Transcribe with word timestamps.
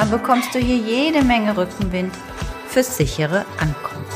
Dann 0.00 0.10
bekommst 0.10 0.54
du 0.54 0.58
hier 0.58 0.78
jede 0.78 1.22
Menge 1.22 1.54
Rückenwind 1.54 2.14
fürs 2.68 2.96
sichere 2.96 3.44
Ankommen. 3.58 4.06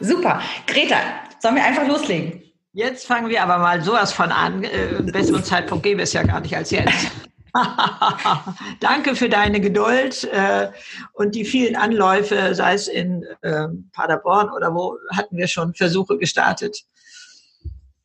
Super. 0.00 0.40
Greta, 0.66 0.96
sollen 1.38 1.54
wir 1.54 1.64
einfach 1.64 1.86
loslegen? 1.86 2.42
Jetzt 2.72 3.06
fangen 3.06 3.28
wir 3.28 3.44
aber 3.44 3.58
mal 3.58 3.80
sowas 3.80 4.12
von 4.12 4.32
an. 4.32 4.64
Äh, 4.64 4.96
einen 4.98 5.12
besseren 5.12 5.44
Zeitpunkt 5.44 5.84
geben 5.84 5.98
wir 5.98 6.02
es 6.02 6.12
ja 6.14 6.24
gar 6.24 6.40
nicht 6.40 6.56
als 6.56 6.72
jetzt. 6.72 7.12
Danke 8.80 9.14
für 9.14 9.28
deine 9.28 9.60
Geduld 9.60 10.24
äh, 10.32 10.72
und 11.12 11.36
die 11.36 11.44
vielen 11.44 11.76
Anläufe, 11.76 12.56
sei 12.56 12.74
es 12.74 12.88
in 12.88 13.24
äh, 13.42 13.68
Paderborn 13.92 14.50
oder 14.50 14.74
wo, 14.74 14.98
hatten 15.16 15.36
wir 15.36 15.46
schon 15.46 15.74
Versuche 15.74 16.18
gestartet. 16.18 16.84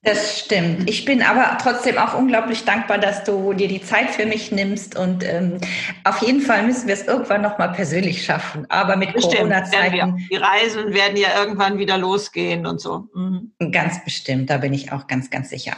Das 0.05 0.39
stimmt. 0.39 0.89
Ich 0.89 1.05
bin 1.05 1.21
aber 1.21 1.57
trotzdem 1.61 1.97
auch 1.97 2.13
unglaublich 2.13 2.65
dankbar, 2.65 2.97
dass 2.97 3.23
du 3.23 3.53
dir 3.53 3.69
die 3.69 3.81
Zeit 3.81 4.09
für 4.09 4.25
mich 4.25 4.51
nimmst 4.51 4.97
und 4.97 5.23
ähm, 5.23 5.59
auf 6.03 6.21
jeden 6.21 6.41
Fall 6.41 6.63
müssen 6.63 6.87
wir 6.87 6.93
es 6.93 7.07
irgendwann 7.07 7.41
noch 7.41 7.57
mal 7.57 7.69
persönlich 7.69 8.25
schaffen. 8.25 8.65
Aber 8.69 8.97
mit 8.97 9.13
Corona-Zeiten. 9.13 10.27
Die 10.29 10.35
Reisen 10.35 10.93
werden 10.93 11.15
ja 11.15 11.29
irgendwann 11.39 11.77
wieder 11.77 11.97
losgehen 11.97 12.65
und 12.65 12.81
so. 12.81 13.07
Mhm. 13.15 13.53
Ganz 13.71 14.03
bestimmt, 14.03 14.49
da 14.49 14.57
bin 14.57 14.73
ich 14.73 14.91
auch 14.91 15.07
ganz, 15.07 15.29
ganz 15.29 15.49
sicher. 15.49 15.77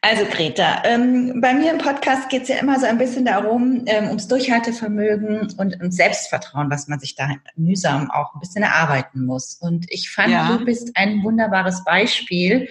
Also 0.00 0.24
Greta, 0.24 0.82
ähm, 0.84 1.40
bei 1.40 1.54
mir 1.54 1.70
im 1.70 1.78
Podcast 1.78 2.30
geht 2.30 2.42
es 2.42 2.48
ja 2.48 2.56
immer 2.56 2.80
so 2.80 2.86
ein 2.86 2.98
bisschen 2.98 3.24
darum, 3.24 3.84
ähm, 3.86 4.08
ums 4.08 4.26
Durchhaltevermögen 4.26 5.54
und 5.56 5.76
ums 5.78 5.94
Selbstvertrauen, 5.94 6.68
was 6.68 6.88
man 6.88 6.98
sich 6.98 7.14
da 7.14 7.28
mühsam 7.54 8.10
auch 8.10 8.34
ein 8.34 8.40
bisschen 8.40 8.64
erarbeiten 8.64 9.24
muss. 9.24 9.54
Und 9.60 9.86
ich 9.88 10.10
fand, 10.10 10.32
ja. 10.32 10.48
du 10.48 10.64
bist 10.64 10.90
ein 10.96 11.22
wunderbares 11.22 11.84
Beispiel 11.84 12.68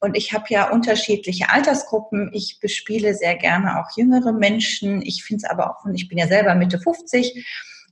und 0.00 0.16
ich 0.16 0.32
habe 0.32 0.44
ja 0.48 0.70
unterschiedliche 0.70 1.50
Altersgruppen. 1.50 2.30
Ich 2.32 2.60
bespiele 2.60 3.14
sehr 3.14 3.36
gerne 3.36 3.80
auch 3.80 3.96
jüngere 3.96 4.32
Menschen. 4.32 5.02
Ich 5.02 5.24
finde 5.24 5.44
es 5.44 5.50
aber 5.50 5.70
auch, 5.70 5.84
und 5.84 5.94
ich 5.94 6.08
bin 6.08 6.18
ja 6.18 6.26
selber 6.26 6.54
Mitte 6.54 6.78
50. 6.78 7.46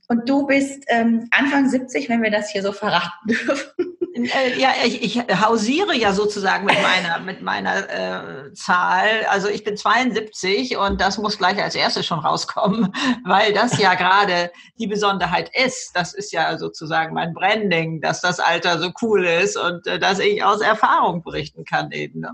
Und 0.07 0.29
du 0.29 0.47
bist 0.47 0.85
ähm, 0.87 1.27
Anfang 1.31 1.69
70, 1.69 2.07
wenn 2.07 2.21
wir 2.21 2.31
das 2.31 2.49
hier 2.49 2.61
so 2.61 2.71
verraten 2.71 3.11
dürfen. 3.27 3.96
Äh, 4.25 4.59
ja, 4.59 4.69
ich, 4.83 5.01
ich 5.03 5.17
hausiere 5.41 5.95
ja 5.95 6.13
sozusagen 6.13 6.65
mit 6.65 6.81
meiner, 6.81 7.19
mit 7.19 7.41
meiner 7.41 8.47
äh, 8.47 8.53
Zahl. 8.53 9.25
Also 9.29 9.47
ich 9.47 9.63
bin 9.63 9.77
72 9.77 10.77
und 10.77 10.99
das 10.99 11.17
muss 11.17 11.37
gleich 11.37 11.61
als 11.61 11.75
erstes 11.75 12.05
schon 12.05 12.19
rauskommen, 12.19 12.93
weil 13.25 13.53
das 13.53 13.77
ja 13.79 13.93
gerade 13.93 14.51
die 14.79 14.87
Besonderheit 14.87 15.51
ist. 15.53 15.91
Das 15.93 16.13
ist 16.13 16.31
ja 16.31 16.57
sozusagen 16.57 17.13
mein 17.13 17.33
Branding, 17.33 18.01
dass 18.01 18.21
das 18.21 18.39
Alter 18.39 18.79
so 18.79 18.91
cool 19.01 19.25
ist 19.25 19.57
und 19.57 19.85
äh, 19.87 19.99
dass 19.99 20.19
ich 20.19 20.43
aus 20.43 20.61
Erfahrung 20.61 21.23
berichten 21.23 21.63
kann 21.63 21.91
eben. 21.91 22.21
Ne? 22.21 22.31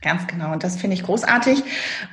Ganz 0.00 0.26
genau. 0.28 0.52
Und 0.52 0.62
das 0.62 0.76
finde 0.76 0.94
ich 0.94 1.02
großartig. 1.02 1.62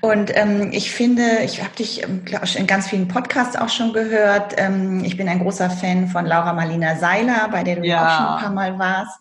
Und 0.01 0.35
ähm, 0.35 0.71
ich 0.71 0.91
finde, 0.91 1.39
ich 1.43 1.61
habe 1.61 1.75
dich 1.75 2.03
ähm, 2.03 2.23
in 2.55 2.67
ganz 2.67 2.87
vielen 2.87 3.07
Podcasts 3.07 3.55
auch 3.55 3.69
schon 3.69 3.93
gehört. 3.93 4.55
Ähm, 4.57 5.03
ich 5.03 5.17
bin 5.17 5.29
ein 5.29 5.39
großer 5.39 5.69
Fan 5.69 6.07
von 6.07 6.25
Laura 6.25 6.53
Marlina 6.53 6.95
Seiler, 6.95 7.47
bei 7.51 7.63
der 7.63 7.75
du 7.75 7.85
ja. 7.85 8.01
auch 8.01 8.17
schon 8.17 8.25
ein 8.25 8.41
paar 8.41 8.51
Mal 8.51 8.79
warst. 8.79 9.19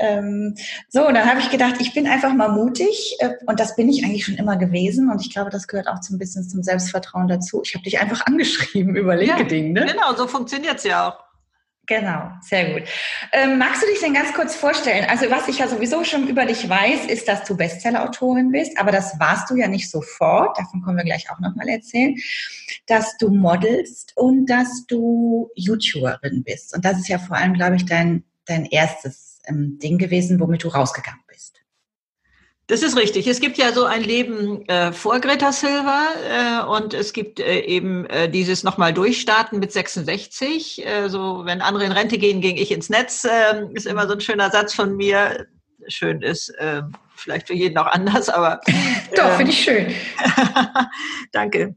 Ähm, 0.00 0.54
so, 0.88 1.00
dann 1.06 1.28
habe 1.28 1.40
ich 1.40 1.50
gedacht, 1.50 1.74
ich 1.78 1.92
bin 1.92 2.06
einfach 2.06 2.32
mal 2.32 2.48
mutig 2.48 3.16
äh, 3.18 3.32
und 3.46 3.60
das 3.60 3.76
bin 3.76 3.88
ich 3.88 4.02
eigentlich 4.02 4.24
schon 4.24 4.36
immer 4.36 4.56
gewesen 4.56 5.10
und 5.10 5.20
ich 5.20 5.30
glaube, 5.30 5.50
das 5.50 5.68
gehört 5.68 5.88
auch 5.88 6.00
zum 6.00 6.18
bisschen 6.18 6.48
zum 6.48 6.62
Selbstvertrauen 6.62 7.28
dazu. 7.28 7.60
Ich 7.64 7.74
habe 7.74 7.84
dich 7.84 8.00
einfach 8.00 8.24
angeschrieben 8.26 8.96
über 8.96 9.16
LinkedIn. 9.16 9.76
Ja, 9.76 9.84
ne? 9.84 9.92
Genau, 9.92 10.14
so 10.16 10.26
funktioniert's 10.26 10.84
ja 10.84 11.08
auch. 11.08 11.29
Genau, 11.90 12.30
sehr 12.40 12.72
gut. 12.72 12.88
Ähm, 13.32 13.58
magst 13.58 13.82
du 13.82 13.86
dich 13.88 13.98
denn 13.98 14.14
ganz 14.14 14.32
kurz 14.32 14.54
vorstellen? 14.54 15.06
Also 15.10 15.28
was 15.28 15.48
ich 15.48 15.58
ja 15.58 15.66
sowieso 15.66 16.04
schon 16.04 16.28
über 16.28 16.46
dich 16.46 16.68
weiß, 16.68 17.06
ist, 17.06 17.26
dass 17.26 17.42
du 17.42 17.56
Bestseller-Autorin 17.56 18.52
bist, 18.52 18.78
aber 18.78 18.92
das 18.92 19.18
warst 19.18 19.50
du 19.50 19.56
ja 19.56 19.66
nicht 19.66 19.90
sofort, 19.90 20.56
davon 20.56 20.82
können 20.82 20.98
wir 20.98 21.04
gleich 21.04 21.28
auch 21.32 21.40
nochmal 21.40 21.68
erzählen, 21.68 22.14
dass 22.86 23.16
du 23.16 23.30
modelst 23.30 24.12
und 24.14 24.46
dass 24.46 24.86
du 24.86 25.50
YouTuberin 25.56 26.44
bist. 26.44 26.76
Und 26.76 26.84
das 26.84 26.96
ist 26.96 27.08
ja 27.08 27.18
vor 27.18 27.36
allem, 27.36 27.54
glaube 27.54 27.74
ich, 27.74 27.86
dein, 27.86 28.22
dein 28.44 28.66
erstes 28.66 29.40
ähm, 29.46 29.80
Ding 29.82 29.98
gewesen, 29.98 30.38
womit 30.38 30.62
du 30.62 30.68
rausgegangen 30.68 31.22
bist. 31.26 31.29
Das 32.70 32.82
ist 32.82 32.96
richtig. 32.96 33.26
Es 33.26 33.40
gibt 33.40 33.58
ja 33.58 33.72
so 33.72 33.84
ein 33.84 34.04
Leben 34.04 34.64
äh, 34.68 34.92
vor 34.92 35.18
Greta 35.18 35.50
Silva 35.50 36.06
äh, 36.30 36.64
und 36.68 36.94
es 36.94 37.12
gibt 37.12 37.40
äh, 37.40 37.62
eben 37.62 38.06
äh, 38.06 38.30
dieses 38.30 38.62
nochmal 38.62 38.94
durchstarten 38.94 39.58
mit 39.58 39.72
66. 39.72 40.86
Äh, 40.86 41.08
so, 41.08 41.44
wenn 41.44 41.62
andere 41.62 41.84
in 41.84 41.90
Rente 41.90 42.16
gehen, 42.16 42.40
gehe 42.40 42.54
ich 42.54 42.70
ins 42.70 42.88
Netz. 42.88 43.24
Äh, 43.24 43.64
ist 43.72 43.88
immer 43.88 44.06
so 44.06 44.12
ein 44.12 44.20
schöner 44.20 44.52
Satz 44.52 44.72
von 44.72 44.96
mir. 44.96 45.48
Schön 45.88 46.22
ist 46.22 46.50
äh, 46.58 46.82
vielleicht 47.16 47.48
für 47.48 47.54
jeden 47.54 47.76
auch 47.76 47.88
anders, 47.88 48.28
aber. 48.28 48.60
Doch, 49.16 49.32
finde 49.32 49.50
ich 49.50 49.64
schön. 49.64 49.92
Danke 51.32 51.74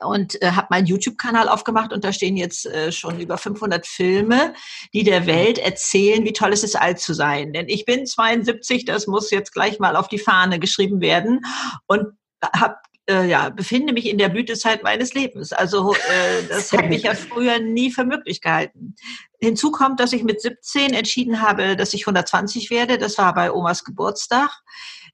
und 0.00 0.40
äh, 0.42 0.52
habe 0.52 0.68
meinen 0.70 0.86
YouTube-Kanal 0.86 1.48
aufgemacht 1.48 1.92
und 1.92 2.04
da 2.04 2.12
stehen 2.12 2.36
jetzt 2.36 2.66
äh, 2.66 2.92
schon 2.92 3.20
über 3.20 3.38
500 3.38 3.86
Filme, 3.86 4.54
die 4.92 5.04
der 5.04 5.26
Welt 5.26 5.58
erzählen, 5.58 6.24
wie 6.24 6.32
toll 6.32 6.52
es 6.52 6.64
ist, 6.64 6.76
alt 6.76 7.00
zu 7.00 7.14
sein. 7.14 7.52
Denn 7.52 7.68
ich 7.68 7.84
bin 7.84 8.06
72, 8.06 8.84
das 8.84 9.06
muss 9.06 9.30
jetzt 9.30 9.52
gleich 9.52 9.78
mal 9.78 9.96
auf 9.96 10.08
die 10.08 10.18
Fahne 10.18 10.58
geschrieben 10.58 11.00
werden 11.00 11.40
und 11.86 12.06
habe 12.54 12.76
äh, 13.10 13.26
ja, 13.28 13.48
befinde 13.48 13.92
mich 13.92 14.08
in 14.08 14.18
der 14.18 14.28
Blütezeit 14.28 14.82
meines 14.82 15.14
Lebens. 15.14 15.52
Also 15.52 15.94
äh, 15.94 16.46
das 16.48 16.72
habe 16.72 16.94
ich 16.94 17.02
ja 17.02 17.14
früher 17.14 17.58
nie 17.58 17.90
für 17.90 18.04
möglich 18.04 18.40
gehalten. 18.40 18.94
Hinzu 19.40 19.72
kommt, 19.72 20.00
dass 20.00 20.12
ich 20.12 20.22
mit 20.22 20.40
17 20.40 20.92
entschieden 20.92 21.40
habe, 21.40 21.76
dass 21.76 21.94
ich 21.94 22.02
120 22.02 22.70
werde. 22.70 22.98
Das 22.98 23.18
war 23.18 23.34
bei 23.34 23.52
Omas 23.52 23.84
Geburtstag. 23.84 24.50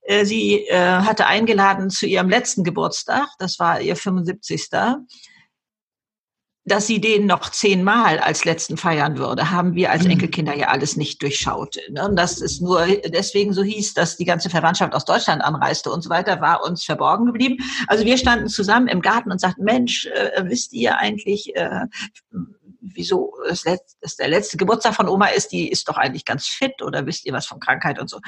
Äh, 0.07 0.25
sie 0.25 0.67
äh, 0.69 0.79
hatte 0.79 1.27
eingeladen 1.27 1.91
zu 1.91 2.07
ihrem 2.07 2.29
letzten 2.29 2.65
Geburtstag, 2.65 3.29
das 3.39 3.59
war 3.59 3.81
ihr 3.81 3.97
75 3.97 4.69
dass 6.69 6.89
sie 6.89 7.01
den 7.01 7.27
noch 7.27 7.51
zehnmal 7.51 8.19
als 8.19 8.45
letzten 8.45 8.77
feiern 8.77 9.19
würde, 9.19 9.53
haben 9.53 9.77
wir 9.77 9.93
als 9.93 10.03
mhm. 10.03 10.11
Enkelkinder 10.11 10.55
ja 10.55 10.67
alles 10.67 10.97
nicht 10.97 11.23
durchschaut. 11.23 11.77
Ne? 11.91 12.07
Und 12.07 12.17
das 12.17 12.41
ist 12.41 12.61
nur 12.61 12.85
deswegen 13.07 13.53
so 13.53 13.63
hieß, 13.63 13.95
dass 13.95 14.17
die 14.17 14.25
ganze 14.25 14.51
Verwandtschaft 14.51 14.93
aus 14.93 15.05
Deutschland 15.05 15.43
anreiste 15.43 15.93
und 15.93 16.03
so 16.03 16.11
weiter, 16.11 16.41
war 16.41 16.65
uns 16.65 16.85
verborgen 16.85 17.27
geblieben. 17.27 17.59
Also 17.87 18.05
wir 18.05 18.19
standen 18.19 18.49
zusammen 18.49 18.89
im 18.89 19.01
Garten 19.01 19.31
und 19.31 19.41
sagten, 19.41 19.63
Mensch, 19.63 20.07
äh, 20.07 20.43
wisst 20.47 20.73
ihr 20.73 20.99
eigentlich, 20.99 21.55
äh, 21.55 21.87
wieso 22.95 23.33
das, 23.47 23.65
letzte, 23.65 23.97
das 24.01 24.17
der 24.17 24.29
letzte 24.29 24.57
Geburtstag 24.57 24.95
von 24.95 25.09
Oma 25.09 25.27
ist, 25.29 25.53
die 25.53 25.71
ist 25.71 25.89
doch 25.89 25.97
eigentlich 25.97 26.25
ganz 26.25 26.47
fit 26.47 26.83
oder 26.83 27.07
wisst 27.07 27.27
ihr 27.27 27.33
was 27.33 27.47
von 27.47 27.61
Krankheit 27.61 27.99
und 27.99 28.09
so. 28.09 28.21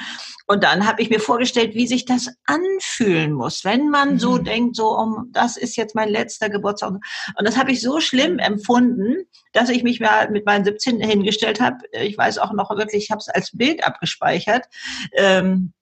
Und 0.47 0.63
dann 0.63 0.87
habe 0.87 1.01
ich 1.01 1.09
mir 1.09 1.19
vorgestellt, 1.19 1.75
wie 1.75 1.87
sich 1.87 2.05
das 2.05 2.29
anfühlen 2.45 3.33
muss, 3.33 3.63
wenn 3.63 3.89
man 3.89 4.13
mhm. 4.13 4.19
so 4.19 4.37
denkt, 4.37 4.75
so, 4.75 4.97
um, 4.97 5.29
das 5.31 5.57
ist 5.57 5.75
jetzt 5.75 5.95
mein 5.95 6.09
letzter 6.09 6.49
Geburtstag. 6.49 6.91
Und 6.91 7.47
das 7.47 7.57
habe 7.57 7.71
ich 7.71 7.81
so 7.81 7.99
schlimm 7.99 8.39
empfunden, 8.39 9.25
dass 9.53 9.69
ich 9.69 9.83
mich 9.83 9.99
mal 9.99 10.29
mit 10.29 10.45
meinen 10.45 10.65
17 10.65 11.01
hingestellt 11.01 11.59
habe. 11.59 11.77
Ich 11.91 12.17
weiß 12.17 12.37
auch 12.39 12.53
noch 12.53 12.69
wirklich, 12.71 13.03
ich 13.03 13.11
habe 13.11 13.19
es 13.19 13.29
als 13.29 13.51
Bild 13.55 13.83
abgespeichert. 13.83 14.65
Ähm, 15.13 15.73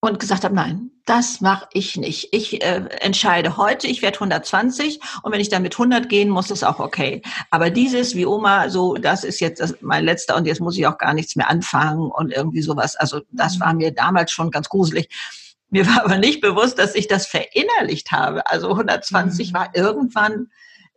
und 0.00 0.20
gesagt 0.20 0.44
habe, 0.44 0.54
nein, 0.54 0.90
das 1.06 1.40
mache 1.40 1.66
ich 1.72 1.96
nicht. 1.96 2.28
Ich 2.32 2.62
äh, 2.62 2.84
entscheide 3.00 3.56
heute, 3.56 3.86
ich 3.86 4.02
werde 4.02 4.16
120 4.16 5.00
und 5.22 5.32
wenn 5.32 5.40
ich 5.40 5.48
dann 5.48 5.62
mit 5.62 5.74
100 5.74 6.08
gehen 6.08 6.28
muss, 6.28 6.50
ist 6.50 6.62
auch 6.62 6.78
okay. 6.78 7.22
Aber 7.50 7.70
dieses, 7.70 8.14
wie 8.14 8.26
Oma, 8.26 8.68
so, 8.68 8.94
das 8.94 9.24
ist 9.24 9.40
jetzt 9.40 9.60
das, 9.60 9.74
mein 9.80 10.04
letzter 10.04 10.36
und 10.36 10.46
jetzt 10.46 10.60
muss 10.60 10.78
ich 10.78 10.86
auch 10.86 10.98
gar 10.98 11.14
nichts 11.14 11.34
mehr 11.34 11.50
anfangen 11.50 12.10
und 12.10 12.30
irgendwie 12.32 12.62
sowas. 12.62 12.94
Also 12.94 13.22
das 13.32 13.56
mhm. 13.56 13.60
war 13.60 13.74
mir 13.74 13.90
damals 13.90 14.30
schon 14.30 14.50
ganz 14.50 14.68
gruselig. 14.68 15.08
Mir 15.70 15.86
war 15.86 16.04
aber 16.04 16.18
nicht 16.18 16.40
bewusst, 16.40 16.78
dass 16.78 16.94
ich 16.94 17.08
das 17.08 17.26
verinnerlicht 17.26 18.12
habe. 18.12 18.46
Also 18.46 18.70
120 18.70 19.50
mhm. 19.50 19.56
war 19.56 19.70
irgendwann 19.74 20.48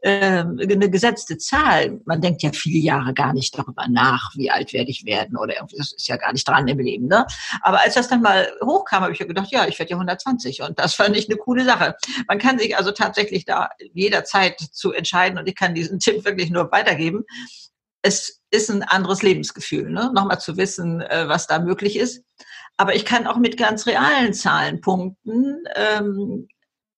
eine 0.03 0.89
gesetzte 0.89 1.37
Zahl. 1.37 1.99
Man 2.05 2.21
denkt 2.21 2.41
ja 2.41 2.51
viele 2.51 2.79
Jahre 2.79 3.13
gar 3.13 3.33
nicht 3.33 3.57
darüber 3.57 3.87
nach, 3.87 4.31
wie 4.35 4.49
alt 4.49 4.73
werde 4.73 4.89
ich 4.89 5.05
werden 5.05 5.37
oder 5.37 5.55
irgendwie, 5.55 5.77
das 5.77 5.93
ist 5.93 6.07
ja 6.07 6.17
gar 6.17 6.33
nicht 6.33 6.47
dran 6.47 6.67
im 6.67 6.79
Leben. 6.79 7.07
Ne? 7.07 7.25
Aber 7.61 7.81
als 7.81 7.93
das 7.93 8.07
dann 8.07 8.21
mal 8.21 8.51
hochkam, 8.63 9.03
habe 9.03 9.13
ich 9.13 9.19
ja 9.19 9.27
gedacht, 9.27 9.51
ja, 9.51 9.67
ich 9.67 9.77
werde 9.77 9.91
ja 9.91 9.97
120 9.97 10.63
und 10.63 10.79
das 10.79 10.95
fand 10.95 11.15
ich 11.15 11.29
eine 11.29 11.37
coole 11.37 11.65
Sache. 11.65 11.95
Man 12.27 12.39
kann 12.39 12.57
sich 12.57 12.75
also 12.75 12.91
tatsächlich 12.91 13.45
da 13.45 13.69
jederzeit 13.93 14.59
zu 14.59 14.91
entscheiden 14.91 15.37
und 15.37 15.47
ich 15.47 15.55
kann 15.55 15.75
diesen 15.75 15.99
Tipp 16.01 16.25
wirklich 16.25 16.49
nur 16.49 16.71
weitergeben. 16.71 17.23
Es 18.01 18.41
ist 18.49 18.71
ein 18.71 18.81
anderes 18.81 19.21
Lebensgefühl, 19.21 19.91
ne? 19.91 20.11
nochmal 20.13 20.39
zu 20.39 20.57
wissen, 20.57 21.01
äh, 21.01 21.27
was 21.27 21.45
da 21.45 21.59
möglich 21.59 21.97
ist. 21.97 22.23
Aber 22.77 22.95
ich 22.95 23.05
kann 23.05 23.27
auch 23.27 23.37
mit 23.37 23.57
ganz 23.57 23.85
realen 23.85 24.33
Zahlen 24.33 24.81
punkten. 24.81 25.63
Ähm, 25.75 26.47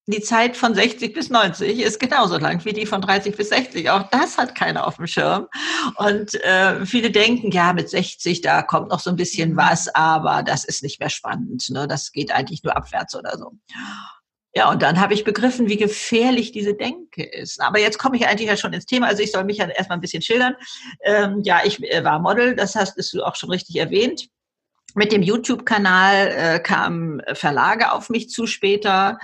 die 0.08 0.22
Zeit 0.22 0.58
von 0.58 0.76
60 0.76 1.14
bis 1.14 1.30
90 1.30 1.80
ist 1.80 2.00
genauso 2.00 2.38
lang 2.38 2.64
wie 2.66 2.74
die 2.74 2.86
von 2.86 3.02
30 3.02 3.38
bis 3.38 3.50
60. 3.50 3.90
Auch 3.90 4.04
das 4.10 4.38
hat 4.38 4.54
keiner 4.54 4.86
auf 4.86 4.98
dem 4.98 5.08
Schirm. 5.08 5.48
Und 5.96 6.34
äh, 6.44 6.86
viele 6.86 7.10
denken, 7.10 7.52
ja, 7.52 7.72
mit 7.72 7.90
60, 7.90 8.42
da 8.42 8.64
kommt 8.64 8.90
noch 8.90 9.00
so 9.00 9.10
ein 9.10 9.16
bisschen 9.16 9.52
mhm. 9.52 9.58
was, 9.58 9.94
aber 9.96 10.44
das 10.44 10.66
ist 10.66 10.84
nicht 10.84 11.00
mehr 11.00 11.10
spannend. 11.10 11.70
Ne? 11.70 11.88
Das 11.88 12.12
geht 12.12 12.32
eigentlich 12.32 12.64
nur 12.64 12.76
abwärts 12.76 13.16
oder 13.16 13.38
so. 13.38 13.54
Ja, 14.56 14.70
und 14.70 14.84
dann 14.84 15.00
habe 15.00 15.16
ich 15.16 15.24
begriffen, 15.24 15.68
wie 15.68 15.78
gefährlich 15.78 16.52
diese 16.52 16.76
Denke 16.76 17.24
ist. 17.24 17.60
Aber 17.60 17.80
jetzt 17.80 17.98
komme 17.98 18.18
ich 18.18 18.28
eigentlich 18.28 18.50
ja 18.50 18.58
schon 18.58 18.74
ins 18.74 18.86
Thema. 18.86 19.08
Also 19.08 19.24
ich 19.24 19.32
soll 19.32 19.46
mich 19.46 19.58
ja 19.58 19.68
erstmal 19.68 19.98
ein 19.98 20.02
bisschen 20.02 20.22
schildern. 20.22 20.56
Ähm, 21.04 21.42
ja, 21.44 21.62
ich 21.64 21.82
äh, 21.82 22.04
war 22.04 22.20
Model, 22.20 22.56
das 22.56 22.76
hast 22.76 22.98
du 23.14 23.24
auch 23.24 23.36
schon 23.36 23.50
richtig 23.50 23.78
erwähnt. 23.78 24.28
Mit 24.96 25.12
dem 25.12 25.24
YouTube-Kanal 25.24 26.28
äh, 26.28 26.60
kamen 26.60 27.22
Verlage 27.34 27.92
auf 27.92 28.10
mich 28.10 28.30
zu 28.30 28.46
später, 28.46 29.18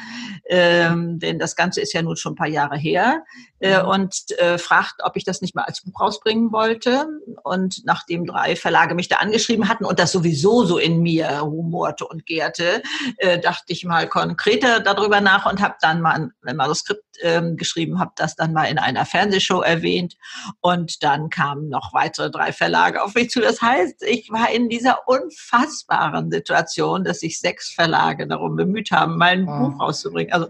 ähm, 0.48 1.20
denn 1.20 1.38
das 1.38 1.56
Ganze 1.56 1.82
ist 1.82 1.94
ja 1.94 2.02
nun 2.02 2.16
schon 2.16 2.34
ein 2.34 2.38
paar 2.38 2.48
Jahre 2.48 2.76
her 2.76 3.24
äh, 3.60 3.84
mhm. 3.84 3.88
und 3.88 4.40
äh, 4.40 4.58
fragt, 4.58 4.96
ob 5.04 5.16
ich 5.16 5.24
das 5.24 5.42
nicht 5.42 5.54
mal 5.54 5.64
als 5.64 5.82
Buch 5.82 6.02
rausbringen 6.02 6.52
wollte. 6.52 7.06
Und 7.44 7.82
nachdem 7.86 8.26
drei 8.26 8.56
Verlage 8.56 8.96
mich 8.96 9.10
da 9.10 9.18
angeschrieben 9.18 9.70
hatten 9.70 9.86
und 9.86 10.00
das 10.00 10.12
sowieso 10.12 10.66
so 10.66 10.80
in 10.80 11.02
mir 11.02 11.42
humorte 11.42 12.08
und 12.08 12.26
gärte, 12.26 12.82
äh, 13.18 13.38
dachte 13.38 13.66
ich 13.68 13.86
mal 13.86 14.08
konkreter 14.08 14.80
darüber 14.80 15.22
nach 15.22 15.46
und 15.46 15.62
habe 15.62 15.76
dann 15.82 16.02
mal 16.02 16.32
ein 16.46 16.56
Manuskript 16.56 17.04
ähm, 17.22 17.58
geschrieben, 17.58 18.00
habe 18.00 18.14
das 18.16 18.36
dann 18.36 18.54
mal 18.54 18.66
in 18.66 18.80
einer 18.80 19.06
Fernsehshow 19.06 19.62
erwähnt 19.62 20.16
und 20.62 21.04
dann 21.04 21.30
kamen 21.30 21.70
noch 21.70 21.94
weitere 21.94 22.32
drei 22.32 22.54
Verlage 22.54 23.04
auf 23.04 23.14
mich 23.14 23.30
zu. 23.30 23.40
Das 23.40 23.62
heißt, 23.62 24.02
ich 24.04 24.32
war 24.32 24.50
in 24.50 24.70
dieser 24.70 25.08
unfassbaren 25.08 25.59
unfassbaren 25.60 26.32
Situation, 26.32 27.04
dass 27.04 27.20
sich 27.20 27.40
sechs 27.40 27.72
Verlage 27.72 28.28
darum 28.28 28.56
bemüht 28.56 28.92
haben, 28.92 29.18
mein 29.18 29.48
oh. 29.48 29.70
Buch 29.70 29.80
rauszubringen. 29.80 30.34
Also 30.34 30.48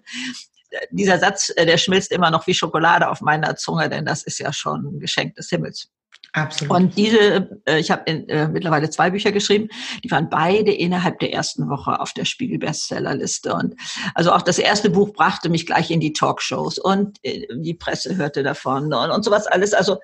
dieser 0.92 1.18
Satz, 1.20 1.52
äh, 1.56 1.66
der 1.66 1.78
schmilzt 1.78 2.12
immer 2.12 2.32
noch 2.32 2.46
wie 2.48 2.54
Schokolade 2.54 3.10
auf 3.10 3.22
meiner 3.22 3.56
Zunge, 3.56 3.90
denn 3.90 4.06
das 4.06 4.24
ist 4.24 4.40
ja 4.40 4.54
schon 4.54 4.86
ein 4.86 5.00
Geschenk 5.00 5.36
des 5.36 5.50
Himmels. 5.50 5.90
Absolut. 6.34 6.76
Und 6.76 6.96
diese, 6.96 7.60
äh, 7.66 7.80
ich 7.80 7.90
habe 7.90 8.06
äh, 8.06 8.48
mittlerweile 8.48 8.92
zwei 8.92 9.10
Bücher 9.10 9.32
geschrieben, 9.32 9.70
die 10.04 10.12
waren 10.12 10.30
beide 10.30 10.72
innerhalb 10.72 11.18
der 11.20 11.34
ersten 11.34 11.70
Woche 11.70 12.00
auf 12.00 12.14
der 12.14 12.26
Spiegel 12.26 12.60
Bestsellerliste. 12.60 13.52
Und 13.52 13.76
also 14.14 14.32
auch 14.32 14.44
das 14.44 14.60
erste 14.60 14.92
Buch 14.92 15.12
brachte 15.14 15.50
mich 15.50 15.66
gleich 15.66 15.90
in 15.90 16.00
die 16.00 16.14
Talkshows 16.14 16.78
und 16.78 17.18
äh, 17.24 17.48
die 17.52 17.74
Presse 17.74 18.16
hörte 18.16 18.44
davon 18.44 18.94
und, 18.94 19.10
und 19.10 19.26
sowas 19.26 19.48
alles. 19.48 19.74
Also 19.74 19.98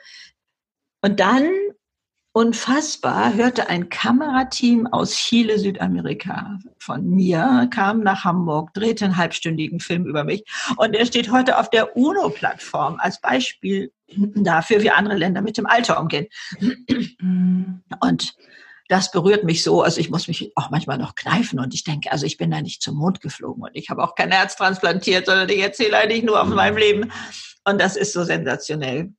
und 1.01 1.19
dann 1.19 1.51
Unfassbar 2.37 3.33
hörte 3.33 3.69
ein 3.69 3.87
Kamerateam 3.87 4.87
aus 4.87 5.15
Chile, 5.15 5.57
Südamerika 5.57 6.59
von 6.79 7.09
mir, 7.09 7.69
kam 7.73 8.01
nach 8.01 8.25
Hamburg, 8.25 8.73
drehte 8.73 9.05
einen 9.05 9.15
halbstündigen 9.15 9.79
Film 9.79 10.05
über 10.05 10.25
mich 10.25 10.43
und 10.75 10.97
er 10.97 11.05
steht 11.05 11.31
heute 11.31 11.57
auf 11.57 11.69
der 11.69 11.95
UNO-Plattform 11.95 12.97
als 12.99 13.21
Beispiel 13.21 13.93
dafür, 14.35 14.81
wie 14.81 14.89
andere 14.89 15.15
Länder 15.15 15.41
mit 15.41 15.57
dem 15.57 15.65
Alter 15.65 15.97
umgehen. 15.97 16.27
Und 18.01 18.33
das 18.89 19.11
berührt 19.11 19.45
mich 19.45 19.63
so, 19.63 19.81
also 19.81 20.01
ich 20.01 20.09
muss 20.09 20.27
mich 20.27 20.51
auch 20.55 20.69
manchmal 20.71 20.97
noch 20.97 21.15
kneifen 21.15 21.57
und 21.61 21.73
ich 21.73 21.85
denke, 21.85 22.11
also 22.11 22.25
ich 22.25 22.35
bin 22.35 22.51
da 22.51 22.61
nicht 22.61 22.81
zum 22.81 22.97
Mond 22.97 23.21
geflogen 23.21 23.63
und 23.63 23.71
ich 23.75 23.89
habe 23.89 24.03
auch 24.03 24.13
kein 24.13 24.33
Herz 24.33 24.57
transplantiert, 24.57 25.27
sondern 25.27 25.47
ich 25.47 25.61
erzähle 25.61 25.99
eigentlich 25.99 26.23
nur 26.23 26.41
auf 26.41 26.49
meinem 26.49 26.75
Leben. 26.75 27.13
Und 27.63 27.79
das 27.79 27.95
ist 27.95 28.11
so 28.11 28.25
sensationell 28.25 29.13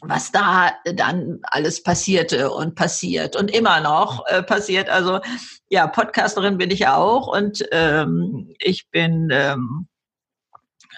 was 0.00 0.32
da 0.32 0.72
dann 0.84 1.40
alles 1.44 1.82
passierte 1.82 2.50
und 2.50 2.74
passiert 2.74 3.36
und 3.36 3.50
immer 3.50 3.80
noch 3.80 4.26
äh, 4.26 4.42
passiert. 4.42 4.88
Also 4.88 5.20
ja, 5.68 5.86
Podcasterin 5.86 6.58
bin 6.58 6.70
ich 6.70 6.86
auch 6.88 7.26
und 7.26 7.64
ähm, 7.72 8.54
ich 8.58 8.88
bin 8.90 9.28
ähm, 9.32 9.86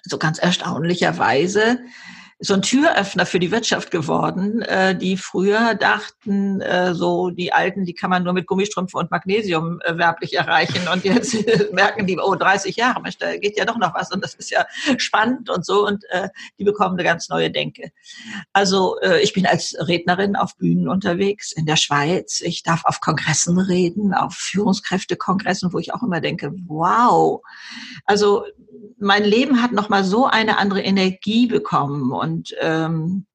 so 0.05 0.19
ganz 0.19 0.39
erstaunlicherweise 0.39 1.79
so 2.39 2.53
ein 2.53 2.61
Türöffner 2.61 3.25
für 3.25 3.39
die 3.39 3.51
Wirtschaft 3.51 3.91
geworden, 3.91 4.61
äh, 4.63 4.95
die 4.95 5.17
früher 5.17 5.75
dachten, 5.75 6.61
äh, 6.61 6.95
so 6.95 7.31
die 7.31 7.53
Alten, 7.55 7.87
die 7.87 7.95
kann 7.95 8.11
man 8.11 8.25
nur 8.25 8.35
mit 8.35 8.47
Gummistrümpfen 8.47 9.01
und 9.01 9.11
Magnesium 9.11 9.81
äh, 9.85 9.97
werblich 9.97 10.35
erreichen. 10.35 10.87
Und 10.93 11.05
jetzt 11.05 11.35
merken 11.73 12.07
die, 12.07 12.19
oh, 12.19 12.35
30 12.35 12.77
Jahre, 12.77 13.01
Mensch, 13.01 13.17
da 13.17 13.37
geht 13.39 13.57
ja 13.57 13.65
doch 13.65 13.79
noch 13.79 13.95
was 13.95 14.13
und 14.13 14.23
das 14.23 14.35
ist 14.35 14.51
ja 14.51 14.67
spannend 14.99 15.49
und 15.49 15.65
so. 15.65 15.87
Und 15.87 16.05
äh, 16.11 16.29
die 16.59 16.65
bekommen 16.65 16.95
eine 16.95 17.05
ganz 17.05 17.31
neue 17.31 17.51
Denke. 17.51 17.91
Also 18.53 18.99
äh, 19.01 19.21
ich 19.23 19.33
bin 19.33 19.47
als 19.47 19.75
Rednerin 19.79 20.37
auf 20.37 20.57
Bühnen 20.59 20.89
unterwegs 20.89 21.53
in 21.53 21.65
der 21.65 21.77
Schweiz. 21.77 22.43
Ich 22.43 22.63
darf 22.63 22.85
auf 22.85 23.01
Kongressen 23.01 23.59
reden, 23.59 24.13
auf 24.13 24.35
Führungskräftekongressen, 24.35 25.73
wo 25.73 25.79
ich 25.79 25.95
auch 25.95 26.03
immer 26.03 26.21
denke, 26.21 26.53
wow. 26.67 27.41
Also 28.05 28.45
mein 28.99 29.25
Leben 29.25 29.63
hat 29.63 29.73
nochmal 29.73 30.05
so 30.05 30.27
eine 30.27 30.59
andere 30.59 30.83
Energie 30.83 31.47
bekommen 31.47 32.13
und 32.13 32.26
ähm, 32.61 33.27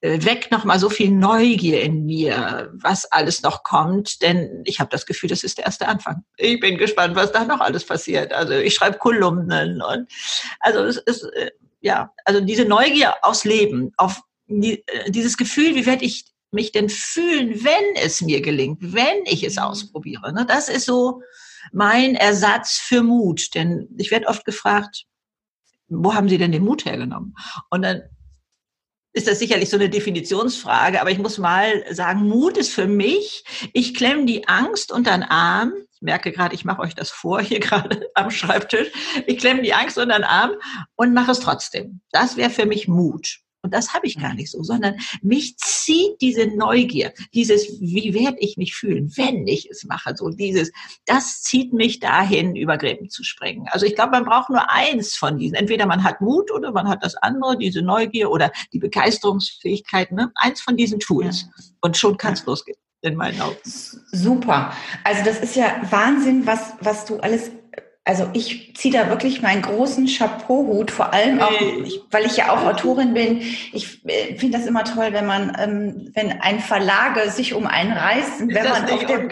äh, 0.00 0.24
weckt 0.24 0.50
nochmal 0.50 0.78
so 0.78 0.90
viel 0.90 1.10
Neugier 1.10 1.82
in 1.82 2.04
mir, 2.04 2.70
was 2.74 3.10
alles 3.12 3.42
noch 3.42 3.62
kommt, 3.62 4.22
denn 4.22 4.62
ich 4.64 4.78
habe 4.80 4.90
das 4.90 5.06
Gefühl, 5.06 5.28
das 5.28 5.42
ist 5.42 5.58
der 5.58 5.66
erste 5.66 5.88
Anfang. 5.88 6.24
Ich 6.36 6.60
bin 6.60 6.78
gespannt, 6.78 7.16
was 7.16 7.32
da 7.32 7.44
noch 7.44 7.60
alles 7.60 7.84
passiert. 7.84 8.32
Also 8.32 8.52
ich 8.54 8.74
schreibe 8.74 8.98
Kolumnen 8.98 9.82
und 9.82 10.08
also 10.60 10.80
es 10.80 10.98
ist 10.98 11.24
äh, 11.34 11.50
ja, 11.80 12.12
also 12.24 12.40
diese 12.40 12.64
Neugier 12.64 13.14
aufs 13.22 13.44
Leben, 13.44 13.92
auf 13.96 14.20
die, 14.48 14.82
äh, 14.86 15.10
dieses 15.10 15.36
Gefühl, 15.36 15.74
wie 15.74 15.86
werde 15.86 16.04
ich 16.04 16.26
mich 16.50 16.72
denn 16.72 16.88
fühlen, 16.88 17.64
wenn 17.64 18.02
es 18.02 18.20
mir 18.20 18.40
gelingt, 18.40 18.78
wenn 18.80 19.24
ich 19.24 19.44
es 19.44 19.56
mhm. 19.56 19.62
ausprobiere. 19.62 20.32
Ne? 20.32 20.44
Das 20.46 20.68
ist 20.68 20.86
so 20.86 21.22
mein 21.72 22.14
Ersatz 22.14 22.78
für 22.78 23.02
Mut. 23.02 23.54
Denn 23.54 23.88
ich 23.98 24.10
werde 24.10 24.26
oft 24.28 24.44
gefragt, 24.44 25.04
wo 25.88 26.14
haben 26.14 26.28
Sie 26.28 26.38
denn 26.38 26.52
den 26.52 26.64
Mut 26.64 26.84
hergenommen? 26.84 27.34
Und 27.70 27.82
dann 27.82 28.02
ist 29.12 29.26
das 29.26 29.38
sicherlich 29.38 29.70
so 29.70 29.76
eine 29.76 29.88
Definitionsfrage, 29.88 31.00
aber 31.00 31.10
ich 31.10 31.18
muss 31.18 31.38
mal 31.38 31.84
sagen, 31.94 32.28
Mut 32.28 32.58
ist 32.58 32.70
für 32.70 32.86
mich, 32.86 33.44
ich 33.72 33.94
klemme 33.94 34.26
die 34.26 34.46
Angst 34.46 34.92
unter 34.92 35.12
den 35.12 35.22
Arm. 35.22 35.72
Ich 35.94 36.02
merke 36.02 36.32
gerade, 36.32 36.54
ich 36.54 36.66
mache 36.66 36.82
euch 36.82 36.94
das 36.94 37.10
vor, 37.10 37.40
hier 37.40 37.60
gerade 37.60 38.10
am 38.14 38.30
Schreibtisch. 38.30 38.88
Ich 39.26 39.38
klemme 39.38 39.62
die 39.62 39.72
Angst 39.72 39.96
unter 39.96 40.16
den 40.16 40.24
Arm 40.24 40.52
und 40.96 41.14
mache 41.14 41.30
es 41.30 41.40
trotzdem. 41.40 42.02
Das 42.10 42.36
wäre 42.36 42.50
für 42.50 42.66
mich 42.66 42.88
Mut. 42.88 43.38
Und 43.66 43.74
das 43.74 43.92
habe 43.92 44.06
ich 44.06 44.16
gar 44.16 44.32
nicht 44.32 44.48
so, 44.48 44.62
sondern 44.62 44.94
mich 45.22 45.56
zieht 45.58 46.20
diese 46.20 46.46
Neugier, 46.46 47.12
dieses, 47.34 47.80
wie 47.80 48.14
werde 48.14 48.36
ich 48.38 48.56
mich 48.56 48.76
fühlen, 48.76 49.10
wenn 49.16 49.44
ich 49.48 49.68
es 49.68 49.82
mache, 49.82 50.14
so 50.14 50.28
dieses, 50.28 50.70
das 51.04 51.42
zieht 51.42 51.72
mich 51.72 51.98
dahin, 51.98 52.54
über 52.54 52.78
Gräben 52.78 53.10
zu 53.10 53.24
springen. 53.24 53.66
Also 53.72 53.84
ich 53.84 53.96
glaube, 53.96 54.12
man 54.12 54.24
braucht 54.24 54.50
nur 54.50 54.70
eins 54.70 55.16
von 55.16 55.36
diesen. 55.36 55.56
Entweder 55.56 55.86
man 55.86 56.04
hat 56.04 56.20
Mut 56.20 56.52
oder 56.52 56.70
man 56.70 56.86
hat 56.86 57.02
das 57.02 57.16
andere, 57.16 57.58
diese 57.58 57.82
Neugier 57.82 58.30
oder 58.30 58.52
die 58.72 58.78
Begeisterungsfähigkeit, 58.78 60.12
ne? 60.12 60.30
eins 60.36 60.60
von 60.60 60.76
diesen 60.76 61.00
Tools. 61.00 61.46
Und 61.80 61.96
schon 61.96 62.16
kann 62.16 62.34
es 62.34 62.46
losgehen 62.46 62.78
in 63.02 63.16
meinen 63.16 63.40
Augen. 63.40 63.56
Super. 63.64 64.72
Also 65.02 65.24
das 65.24 65.40
ist 65.40 65.56
ja 65.56 65.80
Wahnsinn, 65.90 66.46
was, 66.46 66.74
was 66.80 67.04
du 67.04 67.16
alles 67.18 67.50
also 68.06 68.30
ich 68.34 68.72
ziehe 68.76 68.94
da 68.94 69.08
wirklich 69.10 69.42
meinen 69.42 69.62
großen 69.62 70.06
Chapeauhut, 70.06 70.92
vor 70.92 71.12
allem 71.12 71.40
auch, 71.40 71.50
weil 72.12 72.24
ich 72.24 72.36
ja 72.36 72.52
auch 72.52 72.64
Autorin 72.64 73.14
bin. 73.14 73.40
Ich 73.72 74.00
äh, 74.06 74.36
finde 74.36 74.58
das 74.58 74.66
immer 74.66 74.84
toll, 74.84 75.08
wenn 75.10 75.26
man, 75.26 75.56
ähm, 75.60 76.12
wenn 76.14 76.40
ein 76.40 76.60
Verlage 76.60 77.28
sich 77.30 77.52
um 77.52 77.66
einen 77.66 77.92
reißt, 77.92 78.46
wenn 78.46 78.68
man 78.68 78.88
auf 78.88 79.04
der 79.06 79.26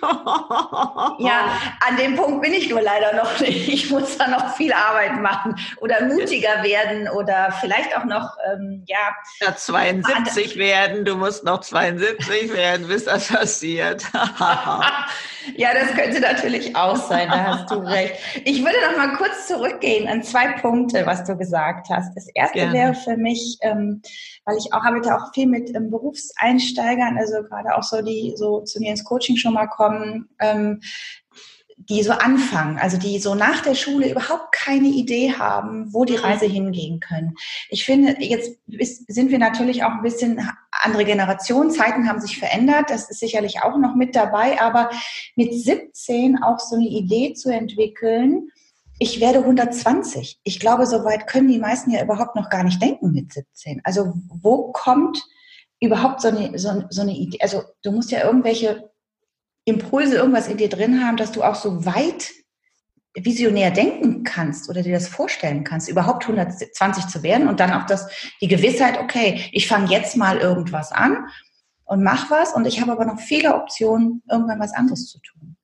ja, 1.18 1.58
an 1.86 1.96
dem 1.96 2.16
Punkt 2.16 2.42
bin 2.42 2.52
ich 2.52 2.68
nur 2.68 2.80
leider 2.80 3.14
noch 3.14 3.40
nicht. 3.40 3.68
Ich 3.68 3.90
muss 3.90 4.18
da 4.18 4.28
noch 4.28 4.56
viel 4.56 4.72
Arbeit 4.72 5.20
machen 5.20 5.54
oder 5.80 6.04
mutiger 6.06 6.62
werden 6.62 7.08
oder 7.08 7.52
vielleicht 7.60 7.96
auch 7.96 8.04
noch, 8.04 8.36
ähm, 8.52 8.84
ja. 8.86 9.14
ja 9.40 9.54
72 9.54 10.56
werden, 10.56 11.04
du 11.04 11.16
musst 11.16 11.44
noch 11.44 11.60
72 11.60 12.52
werden, 12.52 12.88
bis 12.88 13.04
das 13.04 13.28
passiert. 13.28 14.04
ja, 15.56 15.74
das 15.74 15.94
könnte 15.94 16.20
natürlich 16.20 16.74
auch 16.76 16.96
sein, 16.96 17.28
da 17.28 17.44
hast 17.44 17.70
du 17.70 17.76
recht. 17.76 18.14
Ich 18.44 18.64
würde 18.64 18.78
noch 18.88 18.96
mal 18.96 19.16
kurz 19.16 19.46
zurückgehen 19.46 20.08
an 20.08 20.22
zwei 20.22 20.52
Punkte, 20.60 21.06
was 21.06 21.24
du 21.24 21.36
gesagt 21.36 21.88
hast. 21.90 22.14
Das 22.14 22.28
erste 22.34 22.58
Gerne. 22.58 22.72
wäre 22.72 22.94
für 22.94 23.16
mich, 23.16 23.58
ähm, 23.60 24.02
weil 24.44 24.56
ich 24.56 24.72
auch 24.72 24.82
arbeite 24.82 25.14
auch 25.16 25.32
viel 25.32 25.46
mit 25.46 25.74
ähm, 25.74 25.90
Berufseinsteigern, 25.90 27.18
also 27.18 27.42
gerade 27.42 27.76
auch 27.76 27.82
so 27.82 28.02
die 28.02 28.34
so 28.36 28.60
zu 28.60 28.80
mir 28.80 28.90
ins 28.90 29.04
Coaching 29.04 29.36
schon 29.36 29.54
mal 29.54 29.66
kommen, 29.66 30.28
ähm, 30.40 30.80
die 31.88 32.02
so 32.02 32.12
anfangen, 32.12 32.78
also 32.78 32.96
die 32.96 33.18
so 33.18 33.34
nach 33.34 33.60
der 33.62 33.74
Schule 33.74 34.10
überhaupt 34.10 34.52
keine 34.52 34.88
Idee 34.88 35.32
haben, 35.32 35.92
wo 35.92 36.04
die 36.04 36.16
mhm. 36.16 36.20
Reise 36.20 36.46
hingehen 36.46 37.00
können. 37.00 37.34
Ich 37.70 37.84
finde, 37.84 38.16
jetzt 38.20 38.56
ist, 38.68 39.12
sind 39.12 39.30
wir 39.30 39.38
natürlich 39.38 39.82
auch 39.84 39.90
ein 39.90 40.02
bisschen 40.02 40.48
andere 40.70 41.04
Generation, 41.04 41.70
Zeiten 41.70 42.08
haben 42.08 42.20
sich 42.20 42.38
verändert, 42.38 42.90
das 42.90 43.10
ist 43.10 43.20
sicherlich 43.20 43.62
auch 43.62 43.76
noch 43.78 43.94
mit 43.94 44.14
dabei, 44.14 44.60
aber 44.60 44.90
mit 45.36 45.52
17 45.54 46.42
auch 46.42 46.58
so 46.58 46.76
eine 46.76 46.88
Idee 46.88 47.34
zu 47.34 47.50
entwickeln, 47.50 48.50
ich 48.98 49.20
werde 49.20 49.40
120. 49.40 50.40
Ich 50.44 50.60
glaube, 50.60 50.86
so 50.86 51.04
weit 51.04 51.26
können 51.26 51.48
die 51.48 51.58
meisten 51.58 51.90
ja 51.90 52.02
überhaupt 52.02 52.36
noch 52.36 52.50
gar 52.50 52.62
nicht 52.62 52.80
denken 52.80 53.12
mit 53.12 53.32
17. 53.32 53.80
Also 53.84 54.14
wo 54.28 54.72
kommt 54.72 55.22
überhaupt 55.80 56.20
so 56.20 56.28
eine, 56.28 56.56
so, 56.58 56.84
so 56.90 57.02
eine 57.02 57.12
Idee? 57.12 57.38
Also 57.40 57.62
du 57.82 57.90
musst 57.90 58.10
ja 58.10 58.24
irgendwelche 58.24 58.90
Impulse, 59.64 60.16
irgendwas 60.16 60.48
in 60.48 60.56
dir 60.56 60.68
drin 60.68 61.04
haben, 61.04 61.16
dass 61.16 61.32
du 61.32 61.42
auch 61.42 61.54
so 61.54 61.84
weit 61.84 62.30
visionär 63.14 63.70
denken 63.70 64.24
kannst 64.24 64.70
oder 64.70 64.82
dir 64.82 64.94
das 64.94 65.08
vorstellen 65.08 65.64
kannst, 65.64 65.88
überhaupt 65.88 66.24
120 66.24 67.08
zu 67.08 67.22
werden 67.22 67.48
und 67.48 67.60
dann 67.60 67.72
auch 67.72 67.86
das, 67.86 68.08
die 68.40 68.48
Gewissheit, 68.48 68.98
okay, 68.98 69.48
ich 69.52 69.68
fange 69.68 69.90
jetzt 69.90 70.16
mal 70.16 70.38
irgendwas 70.38 70.92
an 70.92 71.26
und 71.84 72.02
mach 72.02 72.30
was 72.30 72.54
und 72.54 72.66
ich 72.66 72.80
habe 72.80 72.92
aber 72.92 73.04
noch 73.04 73.20
viele 73.20 73.54
Optionen, 73.54 74.22
irgendwann 74.30 74.60
was 74.60 74.72
anderes 74.72 75.08
zu 75.08 75.18
tun. 75.20 75.56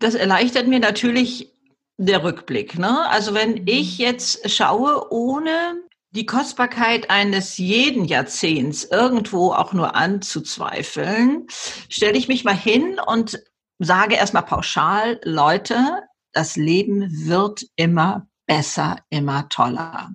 Das 0.00 0.14
erleichtert 0.14 0.66
mir 0.66 0.80
natürlich 0.80 1.52
der 1.98 2.22
Rückblick. 2.22 2.78
Ne? 2.78 3.08
Also 3.08 3.34
wenn 3.34 3.52
mhm. 3.52 3.62
ich 3.66 3.98
jetzt 3.98 4.50
schaue, 4.50 5.10
ohne 5.10 5.76
die 6.10 6.26
Kostbarkeit 6.26 7.10
eines 7.10 7.58
jeden 7.58 8.04
Jahrzehnts 8.04 8.84
irgendwo 8.84 9.52
auch 9.52 9.72
nur 9.72 9.94
anzuzweifeln, 9.94 11.46
stelle 11.88 12.16
ich 12.16 12.28
mich 12.28 12.44
mal 12.44 12.56
hin 12.56 12.98
und 13.04 13.38
sage 13.78 14.14
erstmal 14.14 14.44
pauschal, 14.44 15.20
Leute, 15.24 16.02
das 16.32 16.56
Leben 16.56 17.26
wird 17.26 17.66
immer 17.76 18.28
besser, 18.46 18.98
immer 19.10 19.48
toller. 19.48 20.10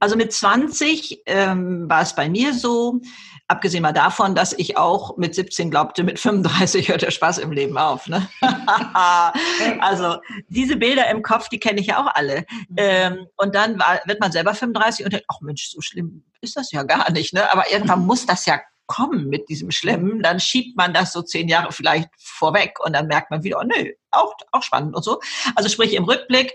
Also 0.00 0.16
mit 0.16 0.32
20 0.32 1.22
ähm, 1.26 1.88
war 1.88 2.02
es 2.02 2.14
bei 2.14 2.28
mir 2.28 2.52
so, 2.52 3.00
abgesehen 3.48 3.82
mal 3.82 3.92
davon, 3.92 4.34
dass 4.34 4.52
ich 4.52 4.76
auch 4.76 5.16
mit 5.16 5.34
17 5.34 5.70
glaubte, 5.70 6.02
mit 6.02 6.18
35 6.18 6.88
hört 6.88 7.02
der 7.02 7.10
Spaß 7.10 7.38
im 7.38 7.52
Leben 7.52 7.78
auf. 7.78 8.08
Ne? 8.08 8.28
also 9.80 10.16
diese 10.48 10.76
Bilder 10.76 11.08
im 11.10 11.22
Kopf, 11.22 11.48
die 11.48 11.60
kenne 11.60 11.80
ich 11.80 11.86
ja 11.86 12.02
auch 12.02 12.12
alle. 12.14 12.44
Mhm. 12.68 12.76
Ähm, 12.76 13.26
und 13.36 13.54
dann 13.54 13.78
war, 13.78 14.00
wird 14.04 14.20
man 14.20 14.32
selber 14.32 14.54
35 14.54 15.04
und 15.04 15.12
denkt, 15.12 15.26
ach 15.28 15.40
Mensch, 15.40 15.70
so 15.70 15.80
schlimm 15.80 16.24
ist 16.40 16.56
das 16.56 16.72
ja 16.72 16.82
gar 16.82 17.10
nicht. 17.12 17.32
Ne? 17.32 17.50
Aber 17.52 17.70
irgendwann 17.70 18.04
muss 18.04 18.26
das 18.26 18.46
ja 18.46 18.60
kommen 18.86 19.28
mit 19.28 19.48
diesem 19.48 19.70
Schlimmen, 19.70 20.22
dann 20.22 20.38
schiebt 20.40 20.76
man 20.76 20.94
das 20.94 21.12
so 21.12 21.22
zehn 21.22 21.48
Jahre 21.48 21.72
vielleicht 21.72 22.08
vorweg 22.18 22.78
und 22.84 22.92
dann 22.92 23.08
merkt 23.08 23.30
man 23.30 23.42
wieder, 23.42 23.58
oh 23.60 23.64
nö, 23.64 23.92
auch, 24.12 24.32
auch 24.52 24.62
spannend 24.62 24.94
und 24.94 25.02
so. 25.02 25.20
Also 25.56 25.68
sprich, 25.68 25.94
im 25.94 26.04
Rückblick 26.04 26.54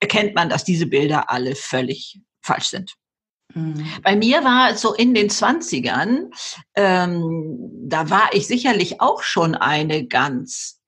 erkennt 0.00 0.34
man, 0.34 0.48
dass 0.48 0.64
diese 0.64 0.86
Bilder 0.86 1.30
alle 1.30 1.56
völlig 1.56 2.20
falsch 2.42 2.66
sind. 2.66 2.94
Mhm. 3.52 3.86
Bei 4.02 4.16
mir 4.16 4.42
war 4.44 4.70
es 4.70 4.80
so 4.80 4.94
in 4.94 5.14
den 5.14 5.28
Zwanzigern, 5.30 6.30
ähm, 6.74 7.70
da 7.86 8.08
war 8.10 8.30
ich 8.32 8.46
sicherlich 8.46 9.00
auch 9.00 9.22
schon 9.22 9.54
eine 9.54 10.06
ganz 10.06 10.80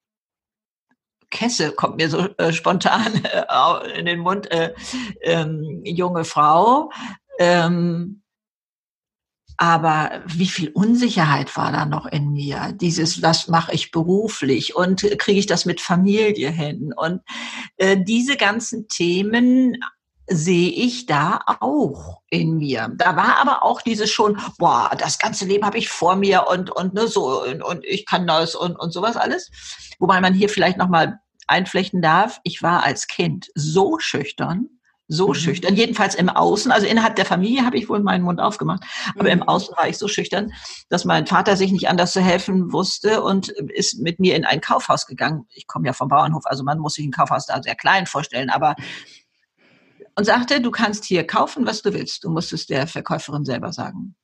Kesse 1.30 1.72
kommt 1.72 1.96
mir 1.96 2.08
so 2.08 2.28
äh, 2.38 2.52
spontan 2.52 3.24
äh, 3.24 3.98
in 3.98 4.06
den 4.06 4.20
Mund, 4.20 4.50
äh, 4.50 4.72
ähm, 5.22 5.82
junge 5.84 6.24
Frau. 6.24 6.90
Ähm, 7.38 8.22
aber 9.58 10.22
wie 10.26 10.46
viel 10.46 10.70
Unsicherheit 10.70 11.56
war 11.56 11.72
da 11.72 11.86
noch 11.86 12.06
in 12.06 12.32
mir? 12.32 12.72
Dieses, 12.74 13.22
was 13.22 13.48
mache 13.48 13.72
ich 13.72 13.90
beruflich 13.90 14.76
und 14.76 15.00
kriege 15.18 15.38
ich 15.38 15.46
das 15.46 15.64
mit 15.64 15.80
Familie 15.80 16.50
hin? 16.50 16.92
Und 16.94 17.22
äh, 17.78 17.96
diese 17.98 18.36
ganzen 18.36 18.86
Themen 18.88 19.78
sehe 20.28 20.70
ich 20.70 21.06
da 21.06 21.40
auch 21.60 22.20
in 22.30 22.56
mir. 22.56 22.90
Da 22.96 23.16
war 23.16 23.38
aber 23.38 23.64
auch 23.64 23.80
dieses 23.80 24.10
schon, 24.10 24.40
boah, 24.58 24.90
das 24.98 25.18
ganze 25.18 25.44
Leben 25.44 25.64
habe 25.64 25.78
ich 25.78 25.88
vor 25.88 26.16
mir 26.16 26.46
und 26.48 26.70
und 26.70 26.94
ne 26.94 27.06
so 27.06 27.42
und, 27.42 27.62
und 27.62 27.84
ich 27.84 28.06
kann 28.06 28.26
das 28.26 28.54
und 28.54 28.76
und 28.76 28.92
sowas 28.92 29.16
alles. 29.16 29.50
Wobei 29.98 30.20
man 30.20 30.34
hier 30.34 30.48
vielleicht 30.48 30.78
noch 30.78 30.88
mal 30.88 31.20
einflechten 31.46 32.02
darf, 32.02 32.40
ich 32.42 32.62
war 32.62 32.82
als 32.82 33.06
Kind 33.06 33.48
so 33.54 33.98
schüchtern, 34.00 34.68
so 35.08 35.28
mhm. 35.28 35.34
schüchtern, 35.34 35.76
jedenfalls 35.76 36.16
im 36.16 36.28
Außen. 36.28 36.72
Also 36.72 36.86
innerhalb 36.86 37.14
der 37.14 37.24
Familie 37.24 37.64
habe 37.64 37.78
ich 37.78 37.88
wohl 37.88 38.00
meinen 38.00 38.24
Mund 38.24 38.40
aufgemacht, 38.40 38.82
aber 39.14 39.24
mhm. 39.24 39.42
im 39.42 39.42
Außen 39.44 39.76
war 39.76 39.88
ich 39.88 39.98
so 39.98 40.08
schüchtern, 40.08 40.52
dass 40.88 41.04
mein 41.04 41.26
Vater 41.26 41.56
sich 41.56 41.70
nicht 41.70 41.88
anders 41.88 42.12
zu 42.12 42.20
helfen 42.20 42.72
wusste 42.72 43.22
und 43.22 43.48
ist 43.48 44.00
mit 44.00 44.18
mir 44.18 44.34
in 44.34 44.44
ein 44.44 44.60
Kaufhaus 44.60 45.06
gegangen. 45.06 45.46
Ich 45.50 45.68
komme 45.68 45.86
ja 45.86 45.92
vom 45.92 46.08
Bauernhof, 46.08 46.46
also 46.46 46.64
man 46.64 46.78
muss 46.78 46.94
sich 46.94 47.06
ein 47.06 47.12
Kaufhaus 47.12 47.46
da 47.46 47.62
sehr 47.62 47.76
klein 47.76 48.06
vorstellen, 48.06 48.50
aber 48.50 48.74
und 50.16 50.24
sagte, 50.24 50.60
du 50.60 50.70
kannst 50.70 51.04
hier 51.04 51.26
kaufen, 51.26 51.66
was 51.66 51.82
du 51.82 51.92
willst. 51.92 52.24
Du 52.24 52.30
musst 52.30 52.52
es 52.52 52.66
der 52.66 52.86
Verkäuferin 52.86 53.44
selber 53.44 53.72
sagen. 53.72 54.16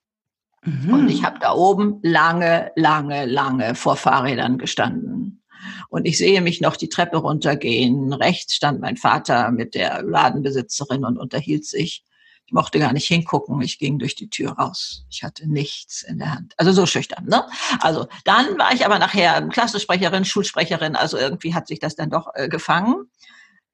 Mhm. 0.65 0.93
Und 0.93 1.09
ich 1.09 1.25
habe 1.25 1.39
da 1.39 1.53
oben 1.53 1.99
lange, 2.03 2.73
lange, 2.77 3.27
lange 3.27 3.75
vor 3.75 3.97
Fahrrädern 3.97 4.59
gestanden 4.59 5.43
und 5.89 6.07
ich 6.07 6.19
sehe 6.19 6.41
mich 6.41 6.61
noch 6.61 6.77
die 6.77 6.89
Treppe 6.89 7.19
runtergehen. 7.19 8.13
Rechts 8.13 8.55
stand 8.55 8.81
mein 8.81 8.97
Vater 8.97 9.51
mit 9.51 9.75
der 9.75 10.03
Ladenbesitzerin 10.03 11.05
und 11.05 11.19
unterhielt 11.19 11.67
sich. 11.67 12.05
Ich 12.47 12.53
mochte 12.53 12.79
gar 12.79 12.93
nicht 12.93 13.07
hingucken. 13.07 13.61
Ich 13.63 13.79
ging 13.79 13.99
durch 13.99 14.15
die 14.15 14.29
Tür 14.29 14.53
raus. 14.53 15.05
Ich 15.11 15.23
hatte 15.23 15.49
nichts 15.49 16.03
in 16.03 16.19
der 16.19 16.35
Hand. 16.35 16.55
Also 16.57 16.73
so 16.73 16.87
schüchtern, 16.87 17.27
ne? 17.27 17.47
Also 17.81 18.07
dann 18.25 18.59
war 18.59 18.73
ich 18.75 18.85
aber 18.85 18.99
nachher 18.99 19.47
Klassensprecherin, 19.49 20.25
Schulsprecherin. 20.25 20.97
Also 20.97 21.17
irgendwie 21.19 21.55
hat 21.55 21.69
sich 21.69 21.79
das 21.79 21.95
dann 21.95 22.11
doch 22.11 22.29
äh, 22.35 22.49
gefangen 22.49 23.11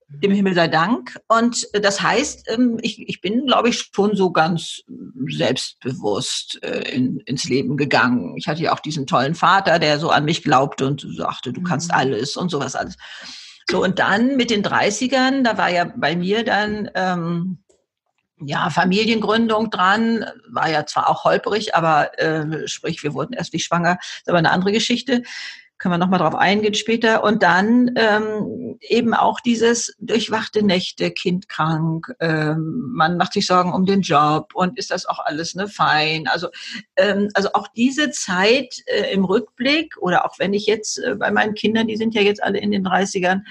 dem 0.09 0.33
Himmel 0.33 0.55
sei 0.55 0.69
Dank. 0.69 1.19
Und 1.29 1.69
das 1.73 2.01
heißt, 2.01 2.51
ähm, 2.51 2.79
ich, 2.81 3.07
ich 3.09 3.21
bin, 3.21 3.47
glaube 3.47 3.69
ich, 3.69 3.91
schon 3.93 4.17
so 4.17 4.31
ganz 4.33 4.83
selbstbewusst 5.29 6.63
äh, 6.63 6.91
in, 6.95 7.21
ins 7.21 7.45
Leben 7.45 7.77
gegangen. 7.77 8.35
Ich 8.37 8.49
hatte 8.49 8.63
ja 8.63 8.73
auch 8.73 8.81
diesen 8.81 9.07
tollen 9.07 9.35
Vater, 9.35 9.79
der 9.79 9.99
so 9.99 10.11
an 10.11 10.25
mich 10.25 10.43
glaubte 10.43 10.87
und 10.87 11.07
sagte, 11.17 11.53
du 11.53 11.63
kannst 11.63 11.93
mhm. 11.93 11.99
alles 11.99 12.37
und 12.37 12.51
sowas 12.51 12.75
alles. 12.75 12.97
So, 13.71 13.85
und 13.85 13.99
dann 13.99 14.37
mit 14.37 14.49
den 14.51 14.65
30ern, 14.65 15.43
da 15.43 15.59
war 15.59 15.69
ja 15.69 15.93
bei 15.95 16.17
mir 16.17 16.43
dann 16.43 16.91
ähm, 16.95 17.59
ja 18.41 18.71
Familiengründung 18.71 19.69
dran, 19.69 20.25
war 20.51 20.71
ja 20.71 20.87
zwar 20.87 21.11
auch 21.11 21.25
holperig, 21.25 21.75
aber 21.75 22.19
äh, 22.19 22.67
sprich, 22.67 23.03
wir 23.03 23.13
wurden 23.13 23.35
erst 23.35 23.53
nicht 23.53 23.67
schwanger, 23.67 23.99
ist 24.01 24.29
aber 24.29 24.39
eine 24.39 24.53
andere 24.53 24.73
Geschichte 24.73 25.23
können 25.79 25.95
wir 25.95 25.99
nochmal 25.99 26.19
drauf 26.19 26.35
eingehen 26.35 26.75
später. 26.75 27.23
Und 27.23 27.43
dann 27.43 27.93
ähm, 27.97 28.79
eben 28.81 29.15
auch 29.15 29.41
dieses 29.41 29.95
durchwachte 29.99 30.65
Nächte, 30.65 31.11
Kind 31.11 31.49
krank, 31.49 32.13
ähm, 32.21 32.91
man 32.93 33.17
macht 33.17 33.33
sich 33.33 33.47
Sorgen 33.47 33.73
um 33.73 33.87
den 33.87 34.01
Job 34.01 34.51
und 34.55 34.79
ist 34.79 34.91
das 34.91 35.07
auch 35.07 35.21
alles 35.21 35.55
ne 35.55 35.69
fein. 35.69 36.27
Also, 36.29 36.49
ähm, 36.97 37.29
also 37.35 37.51
auch 37.55 37.69
diese 37.69 38.11
Zeit 38.11 38.83
äh, 38.87 39.13
im 39.13 39.25
Rückblick 39.25 39.97
oder 39.99 40.25
auch 40.25 40.39
wenn 40.39 40.53
ich 40.53 40.67
jetzt 40.67 40.99
äh, 40.99 41.15
bei 41.15 41.31
meinen 41.31 41.55
Kindern, 41.55 41.87
die 41.87 41.97
sind 41.97 42.15
ja 42.15 42.23
jetzt 42.23 42.43
alle 42.43 42.59
in 42.59 42.71
den 42.71 42.87
30ern, 42.87 43.43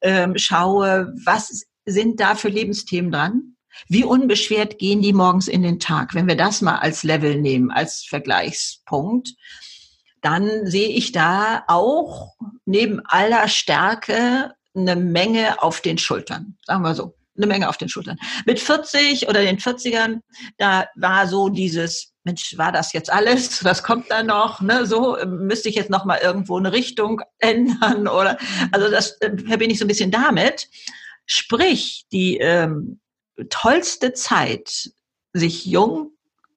ähm, 0.00 0.36
schaue, 0.36 1.12
was 1.24 1.66
sind 1.84 2.20
da 2.20 2.34
für 2.34 2.48
Lebensthemen 2.48 3.12
dran? 3.12 3.56
Wie 3.88 4.04
unbeschwert 4.04 4.78
gehen 4.78 5.02
die 5.02 5.12
morgens 5.12 5.48
in 5.48 5.62
den 5.62 5.80
Tag, 5.80 6.14
wenn 6.14 6.28
wir 6.28 6.36
das 6.36 6.62
mal 6.62 6.76
als 6.76 7.02
Level 7.02 7.40
nehmen, 7.40 7.70
als 7.70 8.04
Vergleichspunkt? 8.04 9.34
Dann 10.24 10.66
sehe 10.66 10.88
ich 10.88 11.12
da 11.12 11.64
auch 11.68 12.34
neben 12.64 13.00
aller 13.04 13.46
Stärke 13.48 14.54
eine 14.74 14.96
Menge 14.96 15.62
auf 15.62 15.82
den 15.82 15.98
Schultern, 15.98 16.56
sagen 16.64 16.82
wir 16.82 16.94
so, 16.94 17.14
eine 17.36 17.46
Menge 17.46 17.68
auf 17.68 17.76
den 17.76 17.90
Schultern. 17.90 18.18
Mit 18.46 18.58
40 18.58 19.28
oder 19.28 19.42
den 19.42 19.58
40ern, 19.58 20.20
da 20.56 20.86
war 20.96 21.28
so 21.28 21.50
dieses, 21.50 22.14
Mensch, 22.22 22.56
war 22.56 22.72
das 22.72 22.94
jetzt 22.94 23.12
alles? 23.12 23.62
Was 23.64 23.82
kommt 23.82 24.10
da 24.10 24.22
noch? 24.22 24.62
Ne, 24.62 24.86
so 24.86 25.16
müsste 25.26 25.68
ich 25.68 25.74
jetzt 25.74 25.90
noch 25.90 26.06
mal 26.06 26.18
irgendwo 26.22 26.56
eine 26.56 26.72
Richtung 26.72 27.20
ändern 27.38 28.08
oder 28.08 28.38
also 28.72 28.90
das 28.90 29.20
äh, 29.20 29.36
verbinde 29.36 29.72
ich 29.72 29.78
so 29.78 29.84
ein 29.84 29.88
bisschen 29.88 30.10
damit. 30.10 30.68
Sprich, 31.26 32.06
die 32.12 32.38
ähm, 32.38 33.00
tollste 33.50 34.14
Zeit, 34.14 34.90
sich 35.32 35.66
jung 35.66 36.12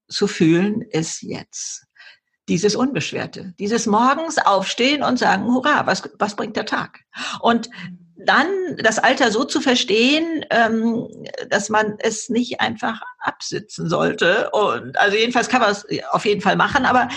zu 0.07 0.27
fühlen, 0.27 0.81
ist 0.81 1.21
jetzt 1.21 1.86
dieses 2.47 2.75
Unbeschwerte, 2.75 3.53
dieses 3.59 3.85
morgens 3.85 4.37
aufstehen 4.37 5.03
und 5.03 5.19
sagen, 5.19 5.45
hurra, 5.45 5.85
was, 5.85 6.03
was 6.17 6.35
bringt 6.35 6.55
der 6.55 6.65
Tag? 6.65 7.01
Und 7.41 7.69
dann 8.15 8.47
das 8.77 8.99
Alter 8.99 9.31
so 9.31 9.43
zu 9.43 9.61
verstehen, 9.61 10.45
ähm, 10.49 11.07
dass 11.49 11.69
man 11.69 11.95
es 11.99 12.29
nicht 12.29 12.59
einfach 12.61 13.01
absitzen 13.19 13.89
sollte. 13.89 14.49
Und 14.51 14.97
also 14.97 15.17
jedenfalls 15.17 15.49
kann 15.49 15.61
man 15.61 15.71
es 15.71 15.85
auf 16.11 16.25
jeden 16.25 16.41
Fall 16.41 16.55
machen, 16.55 16.85
aber 16.85 17.09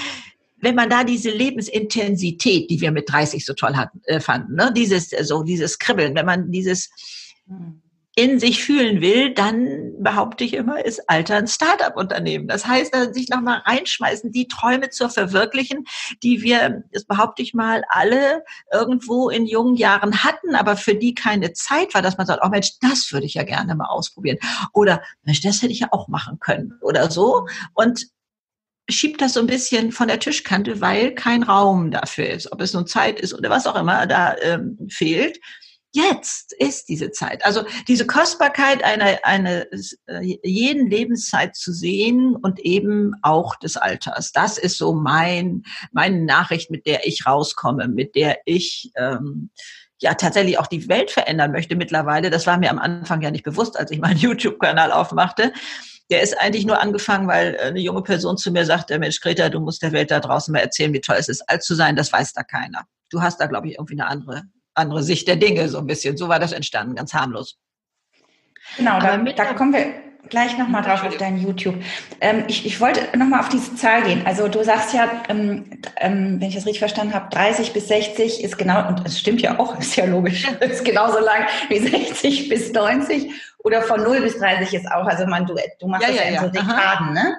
wenn 0.62 0.74
man 0.74 0.90
da 0.90 1.04
diese 1.04 1.30
Lebensintensität, 1.30 2.70
die 2.70 2.80
wir 2.80 2.92
mit 2.92 3.10
30 3.10 3.46
so 3.46 3.54
toll 3.54 3.76
hatten, 3.76 4.02
äh, 4.04 4.20
fanden, 4.20 4.56
ne, 4.56 4.72
dieses 4.74 5.10
so 5.10 5.42
dieses 5.42 5.78
Kribbeln, 5.78 6.14
wenn 6.14 6.26
man 6.26 6.50
dieses 6.50 6.90
hm 7.46 7.79
in 8.16 8.40
sich 8.40 8.64
fühlen 8.64 9.00
will, 9.00 9.32
dann 9.34 9.94
behaupte 10.00 10.42
ich 10.42 10.54
immer, 10.54 10.84
ist 10.84 11.08
Alter 11.08 11.36
ein 11.36 11.46
Start-up-Unternehmen. 11.46 12.48
Das 12.48 12.66
heißt, 12.66 12.92
sich 13.14 13.28
nochmal 13.28 13.58
reinschmeißen, 13.64 14.32
die 14.32 14.48
Träume 14.48 14.90
zu 14.90 15.08
verwirklichen, 15.08 15.84
die 16.22 16.42
wir, 16.42 16.82
das 16.92 17.04
behaupte 17.04 17.42
ich 17.42 17.54
mal, 17.54 17.84
alle 17.88 18.44
irgendwo 18.72 19.30
in 19.30 19.46
jungen 19.46 19.76
Jahren 19.76 20.24
hatten, 20.24 20.56
aber 20.56 20.76
für 20.76 20.94
die 20.94 21.14
keine 21.14 21.52
Zeit 21.52 21.94
war, 21.94 22.02
dass 22.02 22.18
man 22.18 22.26
sagt, 22.26 22.42
oh 22.44 22.48
Mensch, 22.48 22.72
das 22.80 23.12
würde 23.12 23.26
ich 23.26 23.34
ja 23.34 23.44
gerne 23.44 23.74
mal 23.76 23.86
ausprobieren. 23.86 24.38
Oder 24.72 25.02
Mensch, 25.22 25.40
das 25.40 25.62
hätte 25.62 25.72
ich 25.72 25.80
ja 25.80 25.88
auch 25.92 26.08
machen 26.08 26.40
können 26.40 26.78
oder 26.82 27.10
so. 27.10 27.46
Und 27.74 28.06
schiebt 28.88 29.20
das 29.20 29.34
so 29.34 29.40
ein 29.40 29.46
bisschen 29.46 29.92
von 29.92 30.08
der 30.08 30.18
Tischkante, 30.18 30.80
weil 30.80 31.14
kein 31.14 31.44
Raum 31.44 31.92
dafür 31.92 32.28
ist, 32.28 32.50
ob 32.50 32.60
es 32.60 32.74
nun 32.74 32.88
Zeit 32.88 33.20
ist 33.20 33.32
oder 33.32 33.50
was 33.50 33.68
auch 33.68 33.76
immer 33.76 34.06
da 34.08 34.34
ähm, 34.42 34.78
fehlt 34.90 35.38
jetzt 35.92 36.52
ist 36.52 36.88
diese 36.88 37.10
Zeit. 37.10 37.44
Also 37.44 37.64
diese 37.88 38.06
Kostbarkeit 38.06 38.84
einer, 38.84 39.18
einer 39.24 39.66
äh, 40.06 40.38
jeden 40.42 40.88
Lebenszeit 40.88 41.56
zu 41.56 41.72
sehen 41.72 42.36
und 42.36 42.60
eben 42.60 43.14
auch 43.22 43.56
des 43.56 43.76
Alters. 43.76 44.32
Das 44.32 44.58
ist 44.58 44.78
so 44.78 44.94
mein, 44.94 45.62
meine 45.92 46.24
Nachricht, 46.24 46.70
mit 46.70 46.86
der 46.86 47.06
ich 47.06 47.26
rauskomme, 47.26 47.88
mit 47.88 48.14
der 48.14 48.38
ich 48.44 48.92
ähm, 48.96 49.50
ja 50.00 50.14
tatsächlich 50.14 50.58
auch 50.58 50.66
die 50.66 50.88
Welt 50.88 51.10
verändern 51.10 51.52
möchte 51.52 51.76
mittlerweile. 51.76 52.30
Das 52.30 52.46
war 52.46 52.58
mir 52.58 52.70
am 52.70 52.78
Anfang 52.78 53.20
ja 53.22 53.30
nicht 53.30 53.44
bewusst, 53.44 53.78
als 53.78 53.90
ich 53.90 54.00
meinen 54.00 54.16
YouTube-Kanal 54.18 54.92
aufmachte. 54.92 55.52
Der 56.10 56.22
ist 56.22 56.38
eigentlich 56.40 56.66
nur 56.66 56.80
angefangen, 56.80 57.28
weil 57.28 57.56
eine 57.58 57.80
junge 57.80 58.02
Person 58.02 58.36
zu 58.36 58.50
mir 58.50 58.64
sagte, 58.64 58.98
Mensch, 58.98 59.20
Greta, 59.20 59.48
du 59.48 59.60
musst 59.60 59.82
der 59.82 59.92
Welt 59.92 60.10
da 60.10 60.18
draußen 60.18 60.50
mal 60.52 60.58
erzählen, 60.58 60.92
wie 60.92 61.00
toll 61.00 61.16
es 61.18 61.28
ist, 61.28 61.48
alt 61.48 61.62
zu 61.62 61.74
sein. 61.74 61.94
Das 61.94 62.12
weiß 62.12 62.32
da 62.32 62.42
keiner. 62.42 62.84
Du 63.10 63.22
hast 63.22 63.40
da, 63.40 63.46
glaube 63.46 63.68
ich, 63.68 63.74
irgendwie 63.74 64.00
eine 64.00 64.08
andere, 64.08 64.42
andere 64.74 65.02
Sicht 65.02 65.28
der 65.28 65.36
Dinge, 65.36 65.68
so 65.68 65.78
ein 65.78 65.86
bisschen. 65.86 66.16
So 66.16 66.28
war 66.28 66.38
das 66.38 66.52
entstanden, 66.52 66.94
ganz 66.94 67.14
harmlos. 67.14 67.58
Genau, 68.76 69.00
da, 69.00 69.16
da 69.16 69.54
kommen 69.54 69.72
wir 69.72 69.94
gleich 70.28 70.56
nochmal 70.56 70.82
drauf 70.82 71.02
auf 71.04 71.16
dein 71.16 71.38
YouTube. 71.38 71.74
Ähm, 72.20 72.44
ich, 72.46 72.64
ich 72.64 72.80
wollte 72.80 73.16
nochmal 73.18 73.40
auf 73.40 73.48
diese 73.48 73.74
Zahl 73.74 74.02
gehen. 74.02 74.22
Also 74.24 74.48
du 74.48 74.62
sagst 74.62 74.94
ja, 74.94 75.10
ähm, 75.28 75.80
ähm, 75.96 76.40
wenn 76.40 76.48
ich 76.48 76.54
das 76.54 76.66
richtig 76.66 76.78
verstanden 76.78 77.14
habe, 77.14 77.28
30 77.30 77.72
bis 77.72 77.88
60 77.88 78.44
ist 78.44 78.56
genau, 78.56 78.86
und 78.88 79.06
es 79.06 79.18
stimmt 79.18 79.42
ja 79.42 79.58
auch, 79.58 79.78
ist 79.78 79.96
ja 79.96 80.04
logisch, 80.06 80.46
ist 80.60 80.84
genauso 80.84 81.18
lang 81.18 81.46
wie 81.68 81.78
60 81.78 82.48
bis 82.48 82.72
90 82.72 83.30
oder 83.58 83.82
von 83.82 84.02
0 84.02 84.22
bis 84.22 84.38
30 84.38 84.72
ist 84.72 84.90
auch, 84.90 85.06
also 85.06 85.26
man, 85.26 85.46
du, 85.46 85.54
du 85.78 85.86
machst 85.86 86.06
ja, 86.06 86.14
das 86.14 86.24
ja, 86.24 86.30
ja 86.30 86.42
in 86.42 86.44
so 86.44 86.48
Dekaden, 86.50 87.12
ne? 87.12 87.36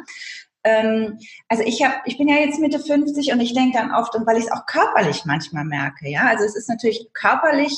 Ähm, 0.63 1.20
also 1.48 1.63
ich 1.63 1.84
habe, 1.84 1.96
ich 2.06 2.18
bin 2.18 2.27
ja 2.27 2.36
jetzt 2.36 2.60
Mitte 2.60 2.80
50 2.80 3.32
und 3.32 3.39
ich 3.39 3.53
denke 3.53 3.77
dann 3.77 3.94
oft, 3.94 4.15
und 4.15 4.27
weil 4.27 4.38
ich 4.38 4.46
es 4.46 4.51
auch 4.51 4.65
körperlich 4.65 5.25
manchmal 5.25 5.65
merke, 5.65 6.10
ja, 6.10 6.27
also 6.27 6.44
es 6.44 6.56
ist 6.56 6.70
natürlich 6.70 7.08
körperlich 7.13 7.75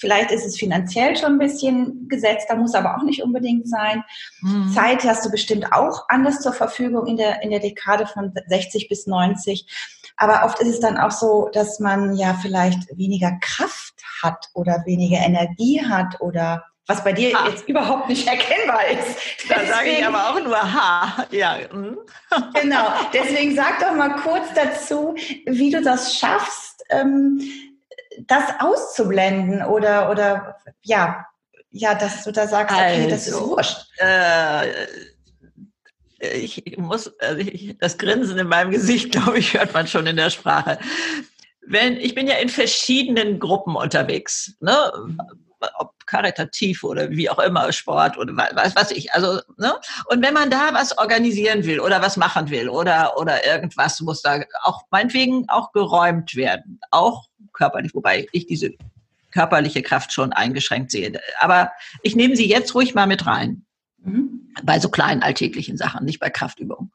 Vielleicht 0.00 0.30
ist 0.30 0.46
es 0.46 0.56
finanziell 0.56 1.14
schon 1.14 1.32
ein 1.32 1.38
bisschen 1.38 2.08
gesetzt, 2.08 2.46
da 2.48 2.56
muss 2.56 2.74
aber 2.74 2.96
auch 2.96 3.02
nicht 3.02 3.22
unbedingt 3.22 3.68
sein. 3.68 4.02
Mhm. 4.40 4.72
Zeit 4.72 5.04
hast 5.04 5.26
du 5.26 5.30
bestimmt 5.30 5.74
auch 5.74 6.08
anders 6.08 6.40
zur 6.40 6.54
Verfügung 6.54 7.06
in 7.06 7.18
der, 7.18 7.42
in 7.42 7.50
der 7.50 7.60
Dekade 7.60 8.06
von 8.06 8.32
60 8.48 8.88
bis 8.88 9.06
90. 9.06 9.66
Aber 10.16 10.46
oft 10.46 10.58
ist 10.60 10.68
es 10.68 10.80
dann 10.80 10.96
auch 10.96 11.10
so, 11.10 11.50
dass 11.52 11.80
man 11.80 12.16
ja 12.16 12.32
vielleicht 12.40 12.96
weniger 12.96 13.32
Kraft 13.42 13.94
hat 14.22 14.48
oder 14.54 14.84
weniger 14.86 15.18
Energie 15.18 15.84
hat 15.84 16.18
oder 16.22 16.64
was 16.90 17.04
bei 17.04 17.12
dir 17.12 17.32
ha. 17.38 17.48
jetzt 17.48 17.68
überhaupt 17.68 18.08
nicht 18.08 18.26
erkennbar 18.26 18.88
ist. 18.88 19.48
Da 19.48 19.64
sage 19.64 19.90
ich 19.90 20.04
aber 20.04 20.30
auch 20.30 20.42
nur 20.42 20.60
Ha. 20.60 21.26
Ja. 21.30 21.58
Mhm. 21.72 21.98
genau. 22.54 22.92
Deswegen 23.12 23.54
sag 23.54 23.78
doch 23.78 23.94
mal 23.94 24.16
kurz 24.16 24.48
dazu, 24.54 25.14
wie 25.46 25.70
du 25.70 25.82
das 25.82 26.16
schaffst, 26.16 26.82
ähm, 26.90 27.40
das 28.26 28.42
auszublenden 28.58 29.62
oder, 29.64 30.10
oder 30.10 30.56
ja, 30.82 31.24
ja, 31.70 31.94
dass 31.94 32.24
du 32.24 32.32
da 32.32 32.48
sagst, 32.48 32.74
okay, 32.74 32.96
also, 32.96 33.08
das 33.08 33.28
ist 33.28 33.34
also, 33.34 33.50
wurscht. 33.50 33.86
Äh, 33.98 34.86
ich 36.18 36.76
muss, 36.76 37.18
also 37.20 37.40
ich, 37.40 37.76
das 37.78 37.96
Grinsen 37.98 38.36
in 38.36 38.48
meinem 38.48 38.72
Gesicht, 38.72 39.12
glaube 39.12 39.38
ich, 39.38 39.54
hört 39.54 39.72
man 39.72 39.86
schon 39.86 40.06
in 40.08 40.16
der 40.16 40.30
Sprache. 40.30 40.78
Wenn, 41.64 41.96
ich 41.96 42.16
bin 42.16 42.26
ja 42.26 42.34
in 42.34 42.48
verschiedenen 42.48 43.38
Gruppen 43.38 43.76
unterwegs, 43.76 44.56
ne? 44.60 44.76
Ob 45.78 45.94
karitativ 46.06 46.84
oder 46.84 47.10
wie 47.10 47.30
auch 47.30 47.38
immer, 47.38 47.72
Sport 47.72 48.18
oder 48.18 48.36
was 48.36 48.74
weiß 48.74 48.90
ich. 48.92 49.12
Also, 49.12 49.40
ne? 49.58 49.74
Und 50.06 50.22
wenn 50.22 50.34
man 50.34 50.50
da 50.50 50.72
was 50.72 50.96
organisieren 50.98 51.64
will 51.64 51.80
oder 51.80 52.02
was 52.02 52.16
machen 52.16 52.50
will 52.50 52.68
oder, 52.68 53.16
oder 53.18 53.46
irgendwas 53.46 54.00
muss 54.00 54.22
da 54.22 54.40
auch 54.62 54.82
meinetwegen 54.90 55.48
auch 55.48 55.72
geräumt 55.72 56.34
werden, 56.34 56.80
auch 56.90 57.28
körperlich, 57.52 57.94
wobei 57.94 58.26
ich 58.32 58.46
diese 58.46 58.72
körperliche 59.30 59.82
Kraft 59.82 60.12
schon 60.12 60.32
eingeschränkt 60.32 60.90
sehe. 60.90 61.20
Aber 61.38 61.70
ich 62.02 62.16
nehme 62.16 62.36
sie 62.36 62.48
jetzt 62.48 62.74
ruhig 62.74 62.94
mal 62.94 63.06
mit 63.06 63.26
rein. 63.26 63.64
Mhm. 63.98 64.52
Bei 64.62 64.80
so 64.80 64.88
kleinen 64.88 65.22
alltäglichen 65.22 65.76
Sachen, 65.76 66.04
nicht 66.04 66.18
bei 66.20 66.30
Kraftübungen. 66.30 66.92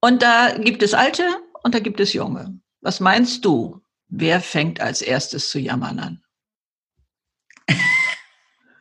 Und 0.00 0.22
da 0.22 0.56
gibt 0.56 0.82
es 0.82 0.94
Alte 0.94 1.24
und 1.62 1.74
da 1.74 1.78
gibt 1.78 2.00
es 2.00 2.12
Junge. 2.12 2.58
Was 2.80 3.00
meinst 3.00 3.44
du? 3.44 3.82
Wer 4.08 4.40
fängt 4.40 4.80
als 4.80 5.02
erstes 5.02 5.50
zu 5.50 5.58
jammern 5.60 5.98
an? 5.98 6.22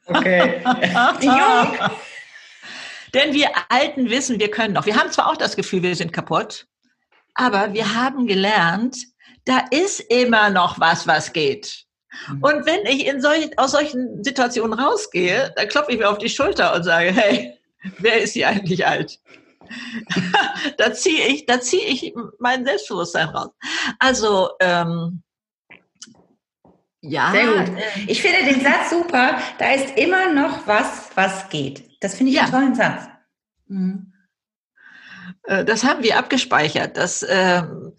Okay. 0.05 0.61
Jung. 1.21 1.77
Denn 3.13 3.33
wir 3.33 3.49
Alten 3.69 4.09
wissen, 4.09 4.39
wir 4.39 4.51
können 4.51 4.73
noch. 4.73 4.85
Wir 4.85 4.95
haben 4.95 5.11
zwar 5.11 5.29
auch 5.29 5.37
das 5.37 5.55
Gefühl, 5.55 5.83
wir 5.83 5.95
sind 5.95 6.13
kaputt, 6.13 6.67
aber 7.33 7.73
wir 7.73 7.95
haben 7.95 8.27
gelernt, 8.27 8.97
da 9.45 9.63
ist 9.71 9.99
immer 9.99 10.49
noch 10.49 10.79
was, 10.79 11.07
was 11.07 11.33
geht. 11.33 11.85
Mhm. 12.27 12.43
Und 12.43 12.65
wenn 12.65 12.85
ich 12.85 13.05
in 13.05 13.21
solch, 13.21 13.57
aus 13.57 13.71
solchen 13.71 14.23
Situationen 14.23 14.79
rausgehe, 14.79 15.53
dann 15.55 15.67
klopfe 15.67 15.91
ich 15.91 15.99
mir 15.99 16.09
auf 16.09 16.17
die 16.17 16.29
Schulter 16.29 16.75
und 16.75 16.83
sage, 16.83 17.11
hey, 17.11 17.57
wer 17.99 18.21
ist 18.21 18.33
hier 18.33 18.49
eigentlich 18.49 18.85
alt? 18.85 19.19
da 20.77 20.93
ziehe 20.93 21.27
ich, 21.27 21.45
da 21.45 21.61
ziehe 21.61 21.85
ich 21.85 22.13
mein 22.39 22.65
Selbstbewusstsein 22.65 23.29
raus. 23.29 23.49
Also 23.99 24.49
ähm, 24.59 25.21
ja. 27.01 27.31
Sehr 27.31 27.45
gut. 27.47 27.77
Ich 28.07 28.21
finde 28.21 28.51
den 28.51 28.61
Satz 28.61 28.89
super. 28.89 29.37
Da 29.57 29.71
ist 29.73 29.97
immer 29.97 30.33
noch 30.33 30.67
was, 30.67 31.09
was 31.15 31.49
geht. 31.49 31.89
Das 32.01 32.15
finde 32.15 32.31
ich 32.31 32.37
ja. 32.37 32.43
einen 32.43 32.51
tollen 32.51 32.75
Satz. 32.75 33.07
Mhm. 33.67 34.13
Äh, 35.43 35.65
das 35.65 35.83
haben 35.83 36.03
wir 36.03 36.17
abgespeichert. 36.17 36.97
Das, 36.97 37.25
ähm, 37.27 37.93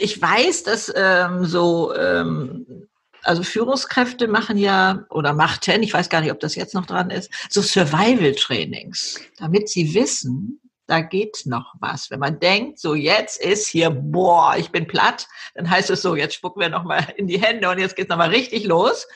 ich 0.00 0.20
weiß, 0.20 0.64
dass 0.64 0.92
ähm, 0.94 1.44
so, 1.44 1.94
ähm, 1.94 2.88
also 3.22 3.42
Führungskräfte 3.42 4.28
machen 4.28 4.56
ja 4.56 5.04
oder 5.10 5.32
machten, 5.32 5.82
ich 5.82 5.92
weiß 5.92 6.08
gar 6.08 6.20
nicht, 6.20 6.32
ob 6.32 6.40
das 6.40 6.54
jetzt 6.54 6.74
noch 6.74 6.86
dran 6.86 7.10
ist, 7.10 7.30
so 7.50 7.62
Survival-Trainings, 7.62 9.20
damit 9.38 9.68
sie 9.68 9.94
wissen, 9.94 10.60
da 10.92 11.00
geht 11.00 11.46
noch 11.46 11.74
was. 11.80 12.10
Wenn 12.10 12.20
man 12.20 12.38
denkt, 12.38 12.78
so 12.78 12.94
jetzt 12.94 13.42
ist 13.42 13.66
hier, 13.66 13.88
boah, 13.88 14.56
ich 14.58 14.70
bin 14.70 14.86
platt, 14.86 15.26
dann 15.54 15.70
heißt 15.70 15.88
es 15.88 16.02
so, 16.02 16.16
jetzt 16.16 16.34
spucken 16.34 16.60
wir 16.60 16.68
nochmal 16.68 17.06
in 17.16 17.26
die 17.26 17.40
Hände 17.40 17.70
und 17.70 17.78
jetzt 17.78 17.96
geht's 17.96 18.10
nochmal 18.10 18.28
richtig 18.28 18.64
los 18.64 19.06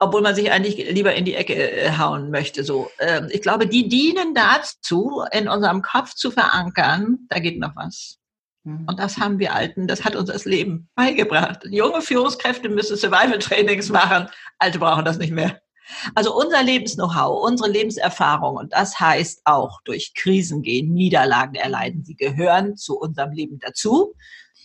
obwohl 0.00 0.22
man 0.22 0.34
sich 0.34 0.50
eigentlich 0.50 0.76
lieber 0.90 1.14
in 1.14 1.24
die 1.24 1.34
Ecke 1.34 1.54
äh, 1.54 1.96
hauen 1.96 2.30
möchte. 2.30 2.62
So, 2.62 2.90
ähm, 2.98 3.28
ich 3.30 3.40
glaube, 3.40 3.66
die 3.66 3.88
dienen 3.88 4.34
dazu, 4.34 5.24
in 5.32 5.48
unserem 5.48 5.80
Kopf 5.82 6.14
zu 6.14 6.30
verankern, 6.30 7.20
da 7.30 7.38
geht 7.38 7.58
noch 7.58 7.74
was. 7.74 8.18
Mhm. 8.64 8.86
Und 8.86 8.98
das 8.98 9.18
haben 9.18 9.38
wir 9.38 9.54
Alten, 9.54 9.86
das 9.86 10.04
hat 10.04 10.14
uns 10.14 10.28
das 10.28 10.44
Leben 10.44 10.90
beigebracht. 10.94 11.64
Junge 11.70 12.02
Führungskräfte 12.02 12.68
müssen 12.68 12.96
Survival-Trainings 12.96 13.88
machen, 13.88 14.28
Alte 14.58 14.78
brauchen 14.78 15.04
das 15.04 15.16
nicht 15.16 15.32
mehr. 15.32 15.60
Also 16.14 16.34
unser 16.36 16.62
Lebens-Know-how, 16.62 17.42
unsere 17.42 17.70
Lebenserfahrung, 17.70 18.56
und 18.56 18.72
das 18.72 18.98
heißt 18.98 19.42
auch 19.44 19.80
durch 19.84 20.14
Krisen 20.14 20.62
gehen, 20.62 20.92
Niederlagen 20.92 21.54
erleiden, 21.54 22.04
sie 22.04 22.16
gehören 22.16 22.76
zu 22.76 22.98
unserem 22.98 23.32
Leben 23.32 23.58
dazu. 23.58 24.14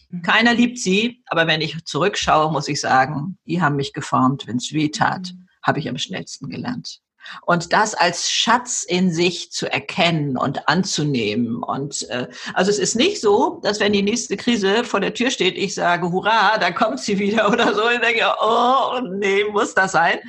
Mhm. 0.10 0.22
Keiner 0.22 0.54
liebt 0.54 0.78
sie, 0.78 1.22
aber 1.28 1.48
wenn 1.48 1.62
ich 1.62 1.84
zurückschaue, 1.86 2.52
muss 2.52 2.68
ich 2.68 2.80
sagen, 2.80 3.38
die 3.46 3.62
haben 3.62 3.76
mich 3.76 3.94
geformt. 3.94 4.48
Wenn 4.48 4.58
es 4.58 4.74
weh 4.74 4.90
tat, 4.90 5.32
mhm. 5.34 5.48
habe 5.64 5.80
ich 5.80 5.90
am 5.90 5.98
schnellsten 5.98 6.50
gelernt. 6.50 7.02
Und 7.46 7.74
das 7.74 7.96
als 7.96 8.32
Schatz 8.32 8.84
in 8.84 9.12
sich 9.12 9.52
zu 9.52 9.72
erkennen 9.72 10.38
und 10.38 10.68
anzunehmen. 10.68 11.62
Und 11.62 12.10
äh, 12.10 12.28
also 12.54 12.72
es 12.72 12.80
ist 12.80 12.96
nicht 12.96 13.22
so, 13.22 13.60
dass 13.62 13.80
wenn 13.80 13.94
die 13.94 14.02
nächste 14.02 14.38
Krise 14.38 14.84
vor 14.84 15.00
der 15.00 15.14
Tür 15.14 15.30
steht, 15.30 15.58
ich 15.58 15.76
sage, 15.76 16.12
hurra, 16.12 16.58
da 16.58 16.72
kommt 16.72 17.00
sie 17.00 17.20
wieder 17.20 17.50
oder 17.52 17.76
so. 17.76 17.90
Ich 17.90 18.00
denke, 18.00 18.26
oh 18.42 19.02
nee, 19.16 19.44
muss 19.52 19.76
das 19.76 19.92
sein? 19.92 20.20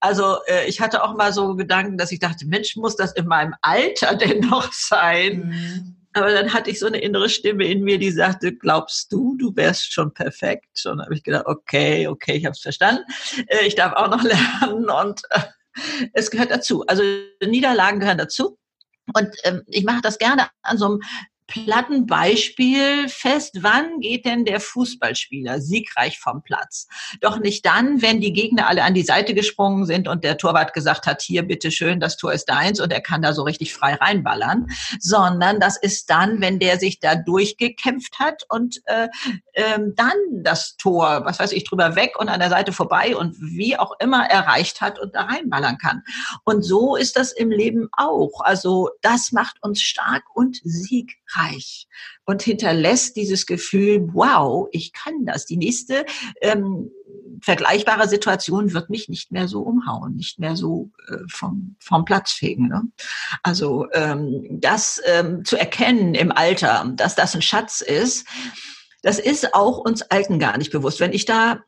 Also 0.00 0.38
äh, 0.46 0.68
ich 0.68 0.80
hatte 0.80 1.02
auch 1.02 1.16
mal 1.16 1.32
so 1.32 1.56
Gedanken, 1.56 1.98
dass 1.98 2.12
ich 2.12 2.20
dachte, 2.20 2.46
Mensch, 2.46 2.76
muss 2.76 2.96
das 2.96 3.12
in 3.12 3.26
meinem 3.26 3.54
Alter 3.62 4.14
denn 4.16 4.40
noch 4.40 4.72
sein? 4.72 5.48
Mhm. 5.48 5.94
Aber 6.14 6.32
dann 6.32 6.52
hatte 6.52 6.70
ich 6.70 6.78
so 6.78 6.86
eine 6.86 6.98
innere 6.98 7.28
Stimme 7.28 7.64
in 7.64 7.82
mir, 7.82 7.98
die 7.98 8.10
sagte, 8.10 8.54
glaubst 8.54 9.12
du, 9.12 9.36
du 9.36 9.54
wärst 9.54 9.92
schon 9.92 10.12
perfekt? 10.12 10.84
Und 10.84 10.98
dann 10.98 11.04
habe 11.04 11.14
ich 11.14 11.22
gedacht, 11.22 11.46
okay, 11.46 12.08
okay, 12.08 12.34
ich 12.34 12.44
habe 12.44 12.52
es 12.52 12.60
verstanden. 12.60 13.04
Äh, 13.46 13.66
ich 13.66 13.74
darf 13.74 13.92
auch 13.92 14.08
noch 14.08 14.22
lernen 14.62 14.88
und 14.88 15.22
äh, 15.30 15.40
es 16.12 16.30
gehört 16.30 16.50
dazu. 16.50 16.84
Also 16.86 17.02
Niederlagen 17.44 18.00
gehören 18.00 18.18
dazu. 18.18 18.58
Und 19.14 19.30
ähm, 19.44 19.62
ich 19.66 19.84
mache 19.84 20.00
das 20.02 20.18
gerne 20.18 20.48
an 20.62 20.76
so 20.76 20.86
einem 20.86 21.00
Plattenbeispiel 21.48 23.08
fest, 23.08 23.58
wann 23.62 24.00
geht 24.00 24.26
denn 24.26 24.44
der 24.44 24.60
Fußballspieler 24.60 25.60
siegreich 25.60 26.18
vom 26.18 26.42
Platz? 26.42 26.86
Doch 27.22 27.40
nicht 27.40 27.64
dann, 27.64 28.02
wenn 28.02 28.20
die 28.20 28.34
Gegner 28.34 28.68
alle 28.68 28.84
an 28.84 28.92
die 28.92 29.02
Seite 29.02 29.32
gesprungen 29.34 29.86
sind 29.86 30.08
und 30.08 30.24
der 30.24 30.36
Torwart 30.36 30.74
gesagt 30.74 31.06
hat, 31.06 31.22
hier 31.22 31.42
bitte 31.42 31.70
schön, 31.70 32.00
das 32.00 32.18
Tor 32.18 32.34
ist 32.34 32.50
deins 32.50 32.80
und 32.80 32.92
er 32.92 33.00
kann 33.00 33.22
da 33.22 33.32
so 33.32 33.42
richtig 33.42 33.72
frei 33.72 33.94
reinballern, 33.94 34.66
sondern 35.00 35.58
das 35.58 35.78
ist 35.78 36.10
dann, 36.10 36.40
wenn 36.42 36.58
der 36.58 36.78
sich 36.78 37.00
da 37.00 37.14
durchgekämpft 37.14 38.18
hat 38.18 38.44
und 38.50 38.82
äh, 38.84 39.08
ähm, 39.54 39.94
dann 39.96 40.12
das 40.30 40.76
Tor, 40.76 41.24
was 41.24 41.40
weiß 41.40 41.52
ich, 41.52 41.64
drüber 41.64 41.96
weg 41.96 42.20
und 42.20 42.28
an 42.28 42.40
der 42.40 42.50
Seite 42.50 42.72
vorbei 42.72 43.16
und 43.16 43.36
wie 43.40 43.78
auch 43.78 43.92
immer 44.00 44.26
erreicht 44.26 44.82
hat 44.82 44.98
und 44.98 45.14
da 45.14 45.22
reinballern 45.22 45.78
kann. 45.78 46.02
Und 46.44 46.62
so 46.62 46.94
ist 46.94 47.16
das 47.16 47.32
im 47.32 47.50
Leben 47.50 47.88
auch. 47.96 48.42
Also 48.42 48.90
das 49.00 49.32
macht 49.32 49.62
uns 49.62 49.80
stark 49.80 50.24
und 50.34 50.60
siegreich 50.62 51.37
reich 51.38 51.86
und 52.24 52.42
hinterlässt 52.42 53.16
dieses 53.16 53.46
Gefühl, 53.46 54.08
wow, 54.12 54.68
ich 54.72 54.92
kann 54.92 55.24
das. 55.24 55.46
Die 55.46 55.56
nächste 55.56 56.04
ähm, 56.40 56.90
vergleichbare 57.40 58.08
Situation 58.08 58.72
wird 58.72 58.90
mich 58.90 59.08
nicht 59.08 59.30
mehr 59.30 59.48
so 59.48 59.60
umhauen, 59.60 60.16
nicht 60.16 60.38
mehr 60.38 60.56
so 60.56 60.90
äh, 61.08 61.18
vom, 61.30 61.76
vom 61.80 62.04
Platz 62.04 62.32
fegen. 62.32 62.68
Ne? 62.68 62.82
Also 63.42 63.86
ähm, 63.92 64.44
das 64.60 65.00
ähm, 65.06 65.44
zu 65.44 65.56
erkennen 65.56 66.14
im 66.14 66.32
Alter, 66.32 66.92
dass 66.96 67.14
das 67.14 67.34
ein 67.34 67.42
Schatz 67.42 67.80
ist, 67.80 68.26
das 69.02 69.20
ist 69.20 69.54
auch 69.54 69.78
uns 69.78 70.02
Alten 70.02 70.38
gar 70.38 70.58
nicht 70.58 70.72
bewusst. 70.72 70.98
Wenn 70.98 71.12
ich 71.12 71.24
da 71.24 71.62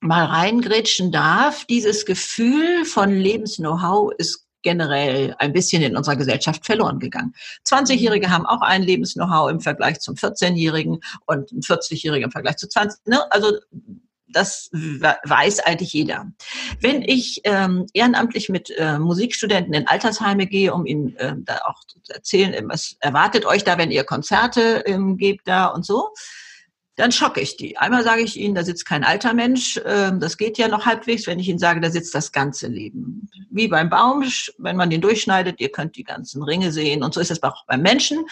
mal 0.00 0.24
reingrätschen 0.24 1.12
darf. 1.12 1.64
Dieses 1.66 2.06
Gefühl 2.06 2.84
von 2.84 3.10
Lebens-Know-how 3.10 4.12
ist 4.16 4.46
generell 4.62 5.34
ein 5.38 5.52
bisschen 5.52 5.82
in 5.82 5.96
unserer 5.96 6.16
Gesellschaft 6.16 6.66
verloren 6.66 6.98
gegangen. 6.98 7.34
20-Jährige 7.66 8.30
haben 8.30 8.46
auch 8.46 8.62
ein 8.62 8.82
Lebens-Know-how 8.82 9.50
im 9.50 9.60
Vergleich 9.60 10.00
zum 10.00 10.14
14-Jährigen 10.14 11.00
und 11.26 11.52
ein 11.52 11.60
40-Jähriger 11.60 12.24
im 12.24 12.30
Vergleich 12.30 12.56
zu 12.56 12.68
20. 12.68 13.06
Ne? 13.06 13.20
Also 13.32 13.52
das 14.32 14.70
weiß 14.72 15.60
eigentlich 15.60 15.92
jeder. 15.92 16.26
Wenn 16.80 17.02
ich 17.02 17.40
ähm, 17.44 17.86
ehrenamtlich 17.92 18.48
mit 18.48 18.70
äh, 18.70 18.98
Musikstudenten 18.98 19.74
in 19.74 19.88
Altersheime 19.88 20.46
gehe, 20.46 20.72
um 20.72 20.86
ihnen 20.86 21.16
äh, 21.16 21.34
da 21.38 21.58
auch 21.64 21.82
zu 21.84 21.98
erzählen, 22.08 22.68
was 22.68 22.96
erwartet 23.00 23.44
euch 23.44 23.64
da, 23.64 23.78
wenn 23.78 23.90
ihr 23.90 24.04
Konzerte 24.04 24.84
ähm, 24.86 25.16
gebt 25.16 25.48
da 25.48 25.66
und 25.66 25.84
so, 25.84 26.10
dann 26.96 27.12
schocke 27.12 27.40
ich 27.40 27.56
die. 27.56 27.78
Einmal 27.78 28.02
sage 28.02 28.22
ich 28.22 28.38
ihnen, 28.38 28.54
da 28.54 28.62
sitzt 28.62 28.84
kein 28.84 29.04
alter 29.04 29.32
Mensch, 29.32 29.80
ähm, 29.86 30.20
das 30.20 30.36
geht 30.36 30.58
ja 30.58 30.68
noch 30.68 30.86
halbwegs, 30.86 31.26
wenn 31.26 31.38
ich 31.38 31.48
ihnen 31.48 31.58
sage, 31.58 31.80
da 31.80 31.90
sitzt 31.90 32.14
das 32.14 32.32
ganze 32.32 32.66
Leben. 32.66 33.30
Wie 33.50 33.68
beim 33.68 33.88
Baum, 33.88 34.24
wenn 34.58 34.76
man 34.76 34.90
den 34.90 35.00
durchschneidet, 35.00 35.60
ihr 35.60 35.70
könnt 35.70 35.96
die 35.96 36.04
ganzen 36.04 36.42
Ringe 36.42 36.72
sehen 36.72 37.02
und 37.02 37.14
so 37.14 37.20
ist 37.20 37.30
es 37.30 37.42
auch 37.42 37.64
beim 37.66 37.82
Menschen. 37.82 38.26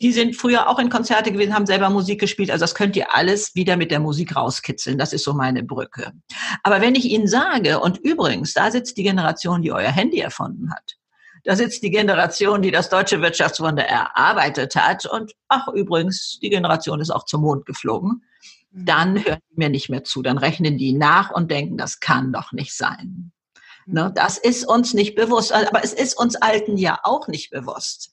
Die 0.00 0.12
sind 0.12 0.36
früher 0.36 0.68
auch 0.68 0.78
in 0.78 0.88
Konzerte 0.88 1.32
gewesen, 1.32 1.54
haben 1.54 1.66
selber 1.66 1.90
Musik 1.90 2.20
gespielt, 2.20 2.50
also 2.50 2.62
das 2.62 2.74
könnt 2.74 2.96
ihr 2.96 3.14
alles 3.14 3.54
wieder 3.54 3.76
mit 3.76 3.90
der 3.90 4.00
Musik 4.00 4.36
rauskitzeln. 4.36 4.96
Das 4.98 5.12
ist 5.12 5.24
so 5.24 5.34
meine 5.34 5.62
Brücke. 5.62 6.12
Aber 6.62 6.80
wenn 6.80 6.94
ich 6.94 7.04
ihnen 7.06 7.26
sage, 7.26 7.80
und 7.80 7.98
übrigens, 7.98 8.54
da 8.54 8.70
sitzt 8.70 8.96
die 8.96 9.02
Generation, 9.02 9.62
die 9.62 9.72
euer 9.72 9.90
Handy 9.90 10.20
erfunden 10.20 10.72
hat, 10.72 10.96
da 11.44 11.56
sitzt 11.56 11.82
die 11.82 11.90
Generation, 11.90 12.62
die 12.62 12.70
das 12.70 12.88
deutsche 12.88 13.20
Wirtschaftswunder 13.20 13.84
erarbeitet 13.84 14.74
hat. 14.76 15.06
Und 15.06 15.32
ach, 15.48 15.68
übrigens, 15.68 16.38
die 16.42 16.50
Generation 16.50 17.00
ist 17.00 17.10
auch 17.10 17.26
zum 17.26 17.42
Mond 17.42 17.66
geflogen. 17.66 18.22
Mhm. 18.72 18.84
Dann 18.86 19.24
hören 19.24 19.40
die 19.50 19.58
mir 19.58 19.68
nicht 19.68 19.90
mehr 19.90 20.04
zu. 20.04 20.22
Dann 20.22 20.38
rechnen 20.38 20.78
die 20.78 20.94
nach 20.94 21.30
und 21.30 21.50
denken, 21.50 21.76
das 21.76 22.00
kann 22.00 22.32
doch 22.32 22.52
nicht 22.52 22.74
sein. 22.74 23.30
Ne, 23.86 24.08
mhm. 24.08 24.14
das 24.14 24.38
ist 24.38 24.66
uns 24.66 24.94
nicht 24.94 25.14
bewusst, 25.14 25.52
aber 25.52 25.84
es 25.84 25.92
ist 25.92 26.18
uns 26.18 26.36
Alten 26.36 26.78
ja 26.78 26.98
auch 27.02 27.28
nicht 27.28 27.50
bewusst. 27.50 28.12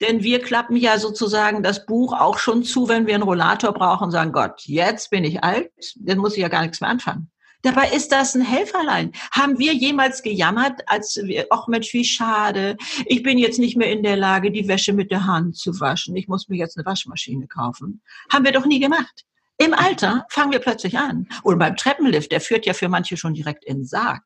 Denn 0.00 0.22
wir 0.22 0.40
klappen 0.40 0.76
ja 0.76 0.98
sozusagen 0.98 1.62
das 1.62 1.84
Buch 1.84 2.14
auch 2.18 2.38
schon 2.38 2.64
zu, 2.64 2.88
wenn 2.88 3.06
wir 3.06 3.14
einen 3.14 3.22
Rollator 3.22 3.74
brauchen 3.74 4.04
und 4.04 4.10
sagen, 4.10 4.32
Gott, 4.32 4.62
jetzt 4.62 5.10
bin 5.10 5.24
ich 5.24 5.44
alt, 5.44 5.70
dann 5.96 6.18
muss 6.18 6.34
ich 6.34 6.40
ja 6.40 6.48
gar 6.48 6.62
nichts 6.62 6.80
mehr 6.80 6.88
anfangen. 6.88 7.30
Dabei 7.64 7.88
ist 7.88 8.12
das 8.12 8.34
ein 8.34 8.42
Helferlein. 8.42 9.12
Haben 9.32 9.58
wir 9.58 9.72
jemals 9.72 10.22
gejammert, 10.22 10.82
als 10.86 11.16
wir, 11.16 11.46
ach 11.48 11.66
Mensch, 11.66 11.94
wie 11.94 12.04
schade. 12.04 12.76
Ich 13.06 13.22
bin 13.22 13.38
jetzt 13.38 13.58
nicht 13.58 13.74
mehr 13.74 13.90
in 13.90 14.02
der 14.02 14.16
Lage, 14.16 14.50
die 14.50 14.68
Wäsche 14.68 14.92
mit 14.92 15.10
der 15.10 15.26
Hand 15.26 15.56
zu 15.56 15.80
waschen. 15.80 16.14
Ich 16.14 16.28
muss 16.28 16.48
mir 16.48 16.58
jetzt 16.58 16.76
eine 16.76 16.84
Waschmaschine 16.84 17.46
kaufen. 17.46 18.02
Haben 18.30 18.44
wir 18.44 18.52
doch 18.52 18.66
nie 18.66 18.80
gemacht. 18.80 19.24
Im 19.56 19.72
Alter 19.72 20.26
fangen 20.28 20.52
wir 20.52 20.58
plötzlich 20.58 20.98
an. 20.98 21.26
Oder 21.42 21.56
beim 21.56 21.76
Treppenlift, 21.76 22.32
der 22.32 22.42
führt 22.42 22.66
ja 22.66 22.74
für 22.74 22.90
manche 22.90 23.16
schon 23.16 23.32
direkt 23.32 23.64
in 23.64 23.78
den 23.78 23.86
Sarg. 23.86 24.22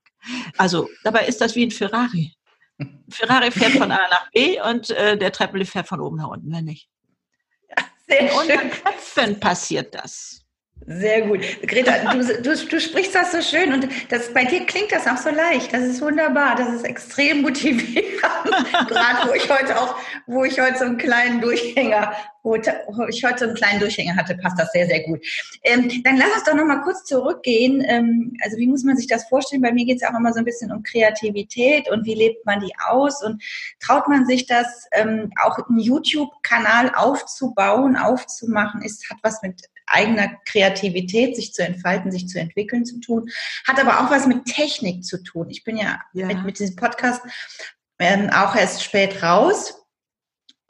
Also 0.57 0.89
dabei 1.05 1.27
ist 1.27 1.41
das 1.41 1.55
wie 1.55 1.65
ein 1.65 1.71
Ferrari. 1.71 2.33
Ferrari 3.09 3.53
fährt 3.53 3.73
von 3.73 3.93
A 3.93 4.01
nach 4.11 4.31
B 4.33 4.61
und 4.61 4.91
äh, 4.91 5.17
der 5.17 5.31
Treppenlift 5.31 5.73
fährt 5.73 5.87
von 5.87 6.01
oben 6.01 6.17
nach 6.17 6.29
unten, 6.29 6.51
wenn 6.51 6.65
nicht. 6.65 6.89
Ja, 7.69 7.85
sehr 8.09 8.21
in 8.21 8.31
unseren 8.31 8.71
Köpfen 8.71 9.39
passiert 9.39 9.95
das. 9.95 10.45
Sehr 10.91 11.21
gut. 11.21 11.41
Greta, 11.67 12.15
du, 12.15 12.25
du, 12.43 12.57
du, 12.57 12.81
sprichst 12.81 13.15
das 13.15 13.33
so 13.33 13.43
schön 13.43 13.75
und 13.75 13.89
das, 14.09 14.33
bei 14.33 14.47
dir 14.47 14.65
klingt 14.65 14.91
das 14.91 15.07
auch 15.07 15.19
so 15.19 15.29
leicht. 15.29 15.75
Das 15.75 15.83
ist 15.83 16.01
wunderbar. 16.01 16.57
Das 16.57 16.73
ist 16.73 16.85
extrem 16.87 17.43
motivierend. 17.43 18.09
Gerade 18.89 19.29
wo 19.29 19.35
ich 19.35 19.51
heute 19.51 19.79
auch, 19.79 19.97
wo 20.27 20.45
ich 20.45 20.59
heute 20.59 20.79
so 20.79 20.85
einen 20.87 20.97
kleinen 20.97 21.43
Durchhänger, 21.43 22.15
wo 22.43 22.55
ich 22.55 23.23
heute 23.23 23.39
so 23.39 23.45
einen 23.45 23.55
kleinen 23.55 23.81
Durchhänger 23.81 24.17
hatte, 24.17 24.35
passt 24.37 24.59
das 24.59 24.73
sehr, 24.73 24.87
sehr 24.87 25.01
gut. 25.01 25.21
Ähm, 25.63 26.03
dann 26.05 26.17
lass 26.17 26.33
uns 26.37 26.45
doch 26.45 26.55
noch 26.55 26.65
mal 26.65 26.81
kurz 26.81 27.05
zurückgehen. 27.05 27.85
Ähm, 27.87 28.39
also 28.43 28.57
wie 28.57 28.67
muss 28.67 28.83
man 28.83 28.97
sich 28.97 29.09
das 29.09 29.29
vorstellen? 29.29 29.61
Bei 29.61 29.73
mir 29.73 29.85
geht 29.85 30.01
es 30.01 30.09
auch 30.09 30.19
immer 30.19 30.33
so 30.33 30.39
ein 30.39 30.47
bisschen 30.47 30.73
um 30.73 30.83
Kreativität 30.83 31.91
und 31.91 32.07
wie 32.07 32.15
lebt 32.15 32.47
man 32.47 32.61
die 32.61 32.73
aus 32.89 33.23
und 33.23 33.43
traut 33.79 34.09
man 34.09 34.25
sich 34.25 34.47
das 34.47 34.87
ähm, 34.93 35.33
auch 35.45 35.59
einen 35.69 35.81
YouTube-Kanal 35.81 36.93
aufzubauen, 36.95 37.99
aufzumachen, 37.99 38.81
ist, 38.81 39.11
hat 39.11 39.19
was 39.23 39.43
mit 39.43 39.69
eigener 39.91 40.29
Kreativität, 40.45 41.37
sich 41.37 41.53
zu 41.53 41.65
entfalten, 41.65 42.11
sich 42.11 42.29
zu 42.29 42.39
entwickeln 42.39 42.85
zu 42.85 43.01
tun, 43.01 43.31
hat 43.67 43.81
aber 43.81 44.01
auch 44.01 44.11
was 44.11 44.27
mit 44.27 44.45
Technik 44.45 45.05
zu 45.05 45.23
tun. 45.23 45.51
Ich 45.51 45.65
bin 45.65 45.77
ja, 45.77 46.01
ja. 46.13 46.27
Mit, 46.27 46.45
mit 46.45 46.59
diesem 46.59 46.77
Podcast 46.77 47.23
ähm, 47.99 48.31
auch 48.31 48.55
erst 48.55 48.83
spät 48.83 49.23
raus. 49.23 49.75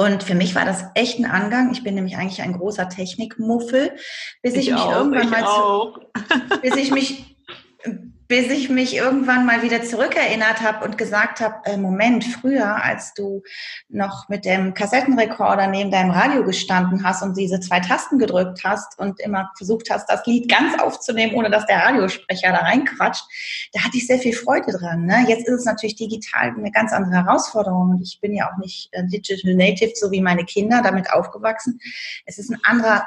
Und 0.00 0.22
für 0.22 0.36
mich 0.36 0.54
war 0.54 0.64
das 0.64 0.84
echt 0.94 1.18
ein 1.18 1.26
Angang. 1.26 1.72
Ich 1.72 1.82
bin 1.82 1.96
nämlich 1.96 2.16
eigentlich 2.16 2.40
ein 2.42 2.52
großer 2.52 2.88
Technikmuffel, 2.88 3.96
bis 4.42 4.54
ich, 4.54 4.68
ich 4.68 4.72
mich 4.72 4.80
auch, 4.80 4.92
irgendwann 4.92 5.30
mal 5.30 5.44
zu, 5.44 6.60
bis 6.62 6.76
ich 6.76 6.92
mich 6.92 7.36
bis 8.28 8.50
ich 8.50 8.68
mich 8.68 8.94
irgendwann 8.94 9.46
mal 9.46 9.62
wieder 9.62 9.82
zurückerinnert 9.82 10.60
habe 10.60 10.84
und 10.84 10.98
gesagt 10.98 11.40
habe, 11.40 11.54
äh, 11.64 11.78
Moment, 11.78 12.24
früher, 12.24 12.84
als 12.84 13.14
du 13.14 13.42
noch 13.88 14.28
mit 14.28 14.44
dem 14.44 14.74
Kassettenrekorder 14.74 15.66
neben 15.66 15.90
deinem 15.90 16.10
Radio 16.10 16.44
gestanden 16.44 17.04
hast 17.04 17.22
und 17.22 17.38
diese 17.38 17.58
zwei 17.60 17.80
Tasten 17.80 18.18
gedrückt 18.18 18.60
hast 18.64 18.98
und 18.98 19.18
immer 19.20 19.50
versucht 19.56 19.88
hast, 19.90 20.10
das 20.10 20.26
Lied 20.26 20.50
ganz 20.50 20.78
aufzunehmen, 20.78 21.34
ohne 21.34 21.50
dass 21.50 21.64
der 21.66 21.78
Radiosprecher 21.78 22.52
da 22.52 22.58
reinquatscht, 22.58 23.24
da 23.72 23.82
hatte 23.82 23.96
ich 23.96 24.06
sehr 24.06 24.18
viel 24.18 24.34
Freude 24.34 24.72
dran. 24.72 25.06
Ne? 25.06 25.24
Jetzt 25.26 25.48
ist 25.48 25.60
es 25.60 25.64
natürlich 25.64 25.96
digital 25.96 26.50
eine 26.50 26.70
ganz 26.70 26.92
andere 26.92 27.24
Herausforderung 27.24 27.90
und 27.90 28.02
ich 28.02 28.20
bin 28.20 28.34
ja 28.34 28.52
auch 28.52 28.58
nicht 28.58 28.90
äh, 28.92 29.06
Digital 29.06 29.54
Native, 29.54 29.92
so 29.94 30.10
wie 30.10 30.20
meine 30.20 30.44
Kinder, 30.44 30.82
damit 30.82 31.10
aufgewachsen. 31.10 31.80
Es 32.26 32.38
ist 32.38 32.50
ein 32.50 32.58
anderer 32.62 33.06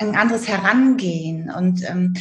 ein 0.00 0.16
anderes 0.16 0.48
Herangehen. 0.48 1.50
Und 1.50 1.88
ähm, 1.88 2.14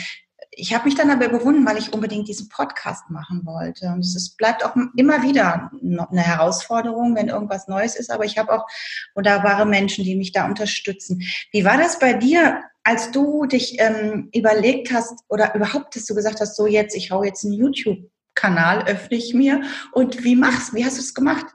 ich 0.57 0.73
habe 0.73 0.85
mich 0.85 0.95
dann 0.95 1.11
aber 1.11 1.27
überwunden, 1.27 1.65
weil 1.65 1.77
ich 1.77 1.93
unbedingt 1.93 2.27
diesen 2.27 2.49
Podcast 2.49 3.09
machen 3.09 3.45
wollte. 3.45 3.87
Und 3.87 3.99
es 3.99 4.15
ist, 4.15 4.37
bleibt 4.37 4.65
auch 4.65 4.75
immer 4.95 5.21
wieder 5.21 5.71
eine 5.71 6.21
Herausforderung, 6.21 7.15
wenn 7.15 7.29
irgendwas 7.29 7.67
Neues 7.67 7.95
ist. 7.95 8.11
Aber 8.11 8.25
ich 8.25 8.37
habe 8.37 8.51
auch 8.51 8.65
wunderbare 9.13 9.65
Menschen, 9.65 10.03
die 10.03 10.15
mich 10.15 10.31
da 10.31 10.45
unterstützen. 10.45 11.21
Wie 11.51 11.63
war 11.63 11.77
das 11.77 11.99
bei 11.99 12.13
dir, 12.13 12.63
als 12.83 13.11
du 13.11 13.45
dich 13.45 13.79
ähm, 13.79 14.29
überlegt 14.33 14.91
hast 14.91 15.23
oder 15.29 15.53
überhaupt, 15.53 15.95
dass 15.95 16.05
du 16.05 16.15
gesagt 16.15 16.41
hast, 16.41 16.55
so 16.55 16.65
jetzt, 16.65 16.95
ich 16.95 17.11
hau 17.11 17.23
jetzt 17.23 17.45
einen 17.45 17.53
YouTube-Kanal, 17.53 18.87
öffne 18.87 19.17
ich 19.17 19.35
mir. 19.35 19.61
Und 19.91 20.23
wie 20.23 20.35
machst, 20.35 20.73
wie 20.73 20.83
hast 20.83 20.97
du 20.97 21.01
es 21.01 21.13
gemacht? 21.13 21.45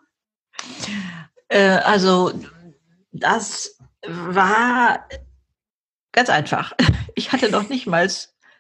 Äh, 1.49 1.79
also 1.79 2.33
das 3.11 3.79
war 4.07 5.09
ganz 6.13 6.31
einfach. 6.31 6.73
Ich 7.15 7.31
hatte 7.31 7.51
noch 7.51 7.69
nicht 7.69 7.87
mal 7.87 8.09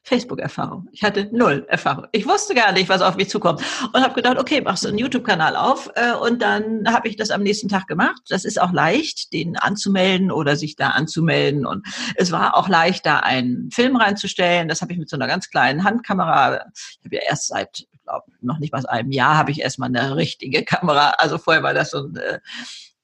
Facebook-Erfahrung. 0.04 0.88
Ich 0.92 1.04
hatte 1.04 1.28
null 1.32 1.64
Erfahrung. 1.68 2.06
Ich 2.10 2.26
wusste 2.26 2.54
gar 2.54 2.72
nicht, 2.72 2.88
was 2.88 3.02
auf 3.02 3.16
mich 3.16 3.30
zukommt. 3.30 3.62
Und 3.92 4.02
habe 4.02 4.14
gedacht, 4.14 4.36
okay, 4.36 4.60
machst 4.60 4.84
du 4.84 4.88
einen 4.88 4.98
YouTube-Kanal 4.98 5.54
auf. 5.54 5.90
Äh, 5.94 6.14
und 6.14 6.42
dann 6.42 6.92
habe 6.92 7.08
ich 7.08 7.16
das 7.16 7.30
am 7.30 7.42
nächsten 7.42 7.68
Tag 7.68 7.86
gemacht. 7.86 8.20
Das 8.28 8.44
ist 8.44 8.60
auch 8.60 8.72
leicht, 8.72 9.32
den 9.32 9.56
anzumelden 9.56 10.32
oder 10.32 10.56
sich 10.56 10.74
da 10.74 10.90
anzumelden. 10.90 11.64
Und 11.64 11.86
es 12.16 12.32
war 12.32 12.56
auch 12.56 12.68
leicht, 12.68 13.06
da 13.06 13.18
einen 13.18 13.70
Film 13.70 13.94
reinzustellen. 13.96 14.68
Das 14.68 14.82
habe 14.82 14.92
ich 14.92 14.98
mit 14.98 15.08
so 15.08 15.16
einer 15.16 15.28
ganz 15.28 15.50
kleinen 15.50 15.84
Handkamera. 15.84 16.66
Ich 16.74 17.04
habe 17.04 17.16
ja 17.16 17.22
erst 17.28 17.48
seit, 17.48 17.86
glaube 18.02 18.26
noch 18.40 18.58
nicht 18.58 18.72
mal 18.72 18.84
einem 18.86 19.12
Jahr, 19.12 19.36
habe 19.36 19.52
ich 19.52 19.60
erstmal 19.60 19.88
eine 19.88 20.16
richtige 20.16 20.64
Kamera. 20.64 21.10
Also 21.18 21.38
vorher 21.38 21.62
war 21.62 21.74
das 21.74 21.90
so 21.92 21.98
ein, 21.98 22.16
äh, 22.16 22.40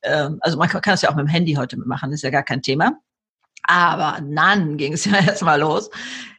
äh, 0.01 0.31
also 0.41 0.59
man 0.59 0.69
kann 0.69 0.83
das 0.85 1.03
ja 1.03 1.11
auch 1.11 1.15
mit 1.15 1.27
dem 1.27 1.31
Handy 1.31 1.55
heute 1.55 1.77
machen, 1.77 2.11
ist 2.11 2.23
ja 2.23 2.31
gar 2.31 2.43
kein 2.43 2.61
Thema. 2.61 2.99
Aber 3.63 4.21
dann 4.21 4.79
ging 4.79 4.95
es 4.95 5.05
ja 5.05 5.19
erstmal 5.19 5.61
los 5.61 5.91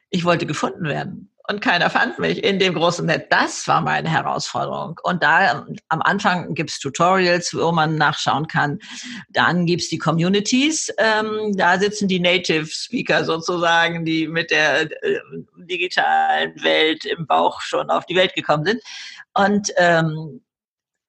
ich 0.10 0.26
wollte 0.26 0.46
gefunden 0.46 0.86
werden. 0.86 1.30
Und 1.50 1.62
keiner 1.62 1.90
fand 1.90 2.20
mich 2.20 2.44
in 2.44 2.60
dem 2.60 2.76
großen 2.76 3.08
Netz. 3.08 3.26
Das 3.32 3.68
war 3.68 3.82
meine 3.82 4.08
Herausforderung. 4.08 5.00
Und 5.02 5.24
da 5.24 5.66
am 5.88 6.02
Anfang 6.04 6.54
gibt's 6.54 6.78
Tutorials, 6.78 7.56
wo 7.56 7.72
man 7.72 7.96
nachschauen 7.96 8.46
kann. 8.46 8.78
Dann 9.30 9.66
gibt's 9.66 9.90
die 9.90 9.98
Communities. 9.98 10.94
Ähm, 11.00 11.58
da 11.58 11.80
sitzen 11.80 12.08
die 12.08 12.20
Native 12.20 12.68
Speaker 12.68 13.26
sozusagen, 13.26 14.06
die 14.06 14.28
mit 14.28 14.52
der 14.52 14.92
äh, 15.04 15.20
digitalen 15.58 16.54
Welt 16.62 17.06
im 17.06 17.26
Bauch 17.26 17.62
schon 17.62 17.90
auf 17.90 18.06
die 18.06 18.16
Welt 18.16 18.36
gekommen 18.36 18.66
sind. 18.66 18.84
Und 19.34 19.72
ähm, 19.78 20.42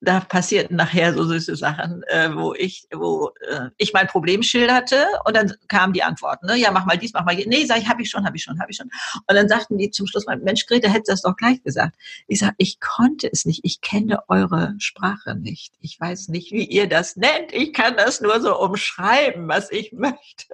da 0.01 0.21
passierten 0.21 0.77
nachher 0.77 1.13
so 1.13 1.25
süße 1.25 1.57
Sachen, 1.57 2.03
äh, 2.05 2.35
wo 2.35 2.55
ich, 2.55 2.87
wo 2.93 3.33
äh, 3.49 3.69
ich 3.77 3.93
mein 3.93 4.07
Problem 4.07 4.43
schilderte 4.43 5.05
und 5.25 5.37
dann 5.37 5.53
kamen 5.69 5.93
die 5.93 6.03
Antworten. 6.03 6.47
Ne? 6.47 6.57
Ja, 6.57 6.71
mach 6.71 6.87
mal 6.87 6.97
dies, 6.97 7.13
mach 7.13 7.25
mal 7.25 7.35
Nee, 7.35 7.65
sag 7.67 7.79
ich, 7.79 7.89
habe 7.89 8.03
ich 8.03 8.11
schon, 8.11 8.25
habe 8.25 8.37
ich 8.37 8.43
schon, 8.43 8.59
habe 8.61 8.71
ich 8.71 8.77
schon. 8.77 8.91
Und 9.27 9.35
dann 9.35 9.49
sagten 9.49 9.79
die 9.79 9.91
zum 9.91 10.07
Schluss 10.07 10.27
Mensch, 10.27 10.67
Greta, 10.67 10.89
hättest 10.89 11.09
du 11.09 11.13
das 11.13 11.23
doch 11.23 11.37
gleich 11.37 11.63
gesagt. 11.63 11.97
Ich 12.27 12.39
sag, 12.39 12.55
ich 12.59 12.81
konnte 12.81 13.29
es 13.31 13.45
nicht, 13.45 13.61
ich 13.63 13.81
kenne 13.81 14.21
eure 14.29 14.75
Sprache 14.79 15.35
nicht. 15.35 15.75
Ich 15.81 16.01
weiß 16.01 16.29
nicht, 16.29 16.53
wie 16.53 16.65
ihr 16.65 16.89
das 16.89 17.17
nennt. 17.17 17.53
Ich 17.53 17.73
kann 17.73 17.97
das 17.97 18.21
nur 18.21 18.41
so 18.41 18.59
umschreiben, 18.59 19.49
was 19.49 19.71
ich 19.71 19.93
möchte. 19.93 20.47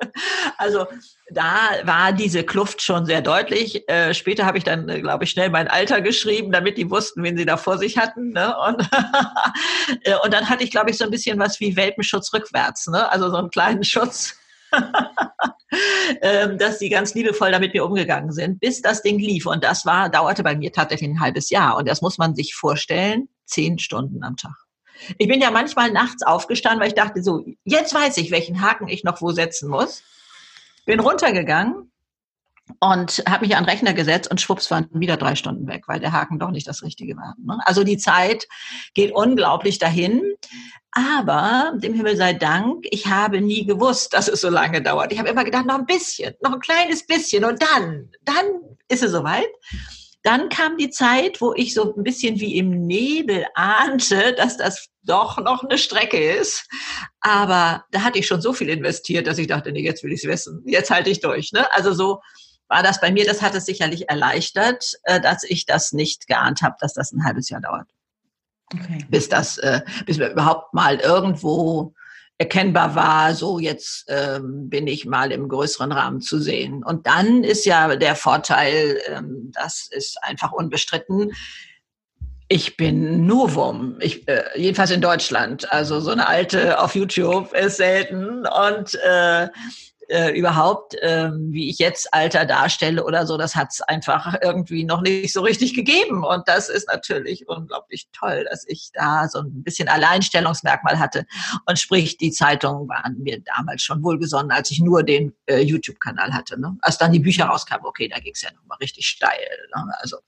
Also 0.59 0.87
da 1.31 1.71
war 1.83 2.13
diese 2.13 2.45
Kluft 2.45 2.83
schon 2.83 3.05
sehr 3.05 3.21
deutlich. 3.21 3.89
Äh, 3.89 4.15
später 4.15 4.47
habe 4.47 4.59
ich 4.59 4.65
dann, 4.65 4.89
äh, 4.89 5.01
glaube 5.01 5.25
ich, 5.25 5.31
schnell 5.31 5.51
mein 5.51 5.67
Alter 5.67 6.01
geschrieben, 6.01 6.53
damit 6.53 6.79
die 6.79 6.91
wussten, 6.91 7.23
wen 7.23 7.37
sie 7.37 7.45
da 7.45 7.57
vor 7.57 7.79
sich 7.79 7.99
hatten. 7.99 8.31
Ne? 8.31 8.55
Und, 8.57 8.89
und 10.25 10.33
dann 10.33 10.49
hatte 10.49 10.65
ich, 10.65 10.71
glaube 10.71 10.91
ich, 10.91 10.99
so 10.99 11.05
ein 11.05 11.11
bisschen 11.11 11.39
was 11.39 11.61
wie 11.61 11.77
Welpenschutz 11.77 12.33
rückwärts, 12.33 12.87
ne? 12.89 13.11
also 13.11 13.31
so 13.31 13.37
einen 13.37 13.51
kleinen 13.51 13.85
Schutz. 13.85 14.37
ähm, 16.23 16.59
dass 16.59 16.79
sie 16.79 16.89
ganz 16.89 17.15
liebevoll 17.15 17.53
damit 17.53 17.73
mir 17.73 17.85
umgegangen 17.85 18.33
sind, 18.33 18.61
bis 18.61 18.83
das 18.83 19.03
Ding 19.03 19.19
lief. 19.19 19.47
Und 19.47 19.65
das 19.65 19.87
war, 19.87 20.09
dauerte 20.09 20.43
bei 20.43 20.57
mir 20.57 20.73
tatsächlich 20.73 21.11
ein 21.11 21.21
halbes 21.21 21.51
Jahr. 21.51 21.77
Und 21.77 21.89
das 21.89 22.03
muss 22.03 22.19
man 22.19 22.35
sich 22.35 22.55
vorstellen, 22.55 23.29
zehn 23.45 23.79
Stunden 23.79 24.23
am 24.25 24.37
Tag. 24.37 24.57
Ich 25.19 25.29
bin 25.29 25.41
ja 25.41 25.51
manchmal 25.51 25.93
nachts 25.93 26.23
aufgestanden, 26.23 26.81
weil 26.81 26.89
ich 26.89 26.95
dachte 26.95 27.23
so, 27.23 27.45
jetzt 27.65 27.95
weiß 27.95 28.17
ich, 28.17 28.31
welchen 28.31 28.61
Haken 28.61 28.89
ich 28.89 29.05
noch 29.05 29.21
wo 29.21 29.31
setzen 29.31 29.69
muss. 29.69 30.03
Bin 30.85 31.01
runtergegangen 31.01 31.91
und 32.81 33.23
habe 33.29 33.47
mich 33.47 33.57
an 33.57 33.65
den 33.65 33.71
Rechner 33.71 33.95
gesetzt 33.95 34.31
und 34.31 34.41
schwupps 34.41 34.71
waren 34.71 34.89
wieder 34.93 35.17
drei 35.17 35.35
Stunden 35.35 35.67
weg, 35.67 35.85
weil 35.87 36.01
der 36.01 36.13
Haken 36.13 36.39
doch 36.39 36.51
nicht 36.51 36.67
das 36.67 36.83
Richtige 36.83 37.17
war. 37.17 37.35
Ne? 37.43 37.59
Also 37.65 37.85
die 37.85 37.99
Zeit 37.99 38.47
geht 38.95 39.13
unglaublich 39.13 39.79
dahin. 39.79 40.23
Aber 40.93 41.75
dem 41.77 41.93
Himmel 41.93 42.17
sei 42.17 42.33
Dank, 42.33 42.87
ich 42.91 43.07
habe 43.07 43.41
nie 43.43 43.67
gewusst, 43.67 44.15
dass 44.15 44.29
es 44.29 44.41
so 44.41 44.49
lange 44.49 44.81
dauert. 44.81 45.13
Ich 45.13 45.19
habe 45.19 45.29
immer 45.29 45.45
gedacht, 45.45 45.67
noch 45.67 45.79
ein 45.79 45.87
bisschen, 45.87 46.35
noch 46.43 46.55
ein 46.55 46.61
kleines 46.61 47.07
bisschen 47.07 47.45
und 47.45 47.61
dann, 47.61 48.11
dann 48.25 48.47
ist 48.89 49.03
es 49.03 49.13
soweit. 49.13 49.49
Dann 50.23 50.49
kam 50.49 50.77
die 50.77 50.91
Zeit, 50.91 51.41
wo 51.41 51.53
ich 51.55 51.75
so 51.75 51.95
ein 51.95 52.03
bisschen 52.03 52.41
wie 52.41 52.57
im 52.57 52.87
Nebel 52.87 53.47
ahnte, 53.55 54.35
dass 54.37 54.57
das 54.57 54.89
doch 55.03 55.39
noch 55.39 55.63
eine 55.63 55.79
Strecke 55.79 56.19
ist. 56.19 56.67
Aber 57.21 57.85
da 57.93 58.01
hatte 58.03 58.19
ich 58.19 58.27
schon 58.27 58.41
so 58.41 58.53
viel 58.53 58.69
investiert, 58.71 59.27
dass 59.27 59.39
ich 59.39 59.47
dachte, 59.47 59.71
nee, 59.71 59.85
jetzt 59.85 60.03
will 60.03 60.13
ich 60.13 60.25
es 60.25 60.29
wissen. 60.29 60.63
Jetzt 60.67 60.91
halte 60.91 61.11
ich 61.11 61.21
durch. 61.21 61.53
Ne? 61.53 61.73
Also 61.73 61.93
so 61.93 62.23
war 62.69 62.83
das 62.83 63.01
bei 63.01 63.13
mir. 63.13 63.25
Das 63.25 63.43
hat 63.43 63.55
es 63.55 63.67
sicherlich 63.67 64.09
erleichtert, 64.09 64.95
äh, 65.05 65.21
dass 65.21 65.45
ich 65.45 65.67
das 65.67 65.93
nicht 65.93 66.27
geahnt 66.27 66.63
habe, 66.63 66.77
dass 66.81 66.95
das 66.95 67.13
ein 67.13 67.25
halbes 67.25 67.49
Jahr 67.49 67.61
dauert. 67.61 67.89
Okay. 68.73 69.05
Bis 69.09 69.29
das, 69.29 69.59
äh, 69.59 69.83
bis 70.07 70.19
wir 70.19 70.31
überhaupt 70.31 70.75
mal 70.75 70.97
irgendwo 70.97 71.95
erkennbar 72.39 72.95
war, 72.95 73.35
so 73.35 73.59
jetzt 73.59 74.05
ähm, 74.09 74.69
bin 74.69 74.87
ich 74.87 75.07
mal 75.07 75.33
im 75.33 75.49
größeren 75.49 75.93
Rahmen 75.93 76.21
zu 76.21 76.39
sehen. 76.39 76.85
Und 76.85 77.07
dann 77.07 77.45
ist 77.45 77.65
ja 77.65 77.97
der 77.97 78.15
Vorteil, 78.15 79.01
ähm, 79.07 79.53
das 79.55 79.89
ist 79.91 80.23
einfach 80.23 80.53
unbestritten, 80.53 81.33
ich 82.49 82.77
bin 82.77 83.27
Novum, 83.27 83.97
ich, 84.01 84.29
äh, 84.29 84.45
jedenfalls 84.55 84.91
in 84.91 85.01
Deutschland. 85.01 85.73
Also 85.73 86.01
so 86.01 86.11
eine 86.11 86.29
alte 86.29 86.81
auf 86.81 86.95
YouTube 86.95 87.53
ist 87.55 87.79
selten 87.79 88.47
und 88.47 88.95
äh, 89.03 89.49
äh, 90.09 90.39
überhaupt, 90.39 90.95
äh, 90.95 91.31
wie 91.33 91.69
ich 91.71 91.79
jetzt 91.79 92.13
Alter 92.13 92.45
darstelle 92.45 93.05
oder 93.05 93.27
so, 93.27 93.37
das 93.37 93.57
hat 93.57 93.69
es 93.73 93.81
einfach 93.83 94.35
irgendwie 94.43 94.85
noch 94.85 95.01
nicht 95.01 95.33
so 95.33 95.43
richtig 95.43 95.75
gegeben. 95.75 96.25
Und 96.25 96.49
das 96.49 96.69
ist 96.69 96.89
natürlich 96.89 97.49
unglaublich 97.49 98.09
toll, 98.13 98.47
dass 98.49 98.65
ich 98.67 98.91
da 98.93 99.29
so 99.29 99.41
ein 99.41 99.63
bisschen 99.63 99.89
Alleinstellungsmerkmal 99.89 100.99
hatte. 100.99 101.27
Und 101.67 101.79
sprich, 101.79 102.17
die 102.17 102.31
Zeitungen 102.31 102.89
waren 102.89 103.19
mir 103.19 103.41
damals 103.41 103.83
schon 103.83 104.03
wohlgesonnen, 104.03 104.51
als 104.51 104.71
ich 104.71 104.81
nur 104.81 105.03
den 105.03 105.35
äh, 105.47 105.61
YouTube-Kanal 105.61 106.33
hatte. 106.33 106.61
Ne? 106.61 106.77
Als 106.81 106.99
dann 106.99 107.13
die 107.13 107.21
Bücher 107.21 107.47
rauskamen, 107.47 107.87
okay, 107.87 108.09
da 108.09 108.19
ging 108.19 108.33
es 108.35 108.43
ja 108.43 108.51
nochmal 108.53 108.79
richtig 108.81 109.07
steil. 109.07 109.49
Ne? 109.75 109.93
Also 109.99 110.19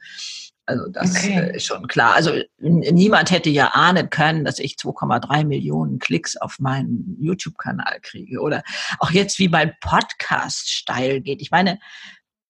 also 0.68 0.86
das 0.88 1.16
okay. 1.16 1.50
ist 1.54 1.64
schon 1.64 1.88
klar. 1.88 2.14
Also 2.14 2.32
niemand 2.58 3.30
hätte 3.30 3.48
ja 3.48 3.68
ahnen 3.68 4.10
können, 4.10 4.44
dass 4.44 4.58
ich 4.58 4.74
2,3 4.74 5.44
Millionen 5.46 5.98
Klicks 5.98 6.36
auf 6.36 6.58
meinen 6.58 7.16
YouTube-Kanal 7.18 8.00
kriege. 8.02 8.40
Oder 8.40 8.62
auch 8.98 9.10
jetzt, 9.10 9.38
wie 9.38 9.48
mein 9.48 9.74
Podcast 9.80 10.70
steil 10.70 11.22
geht. 11.22 11.40
Ich 11.40 11.50
meine, 11.50 11.78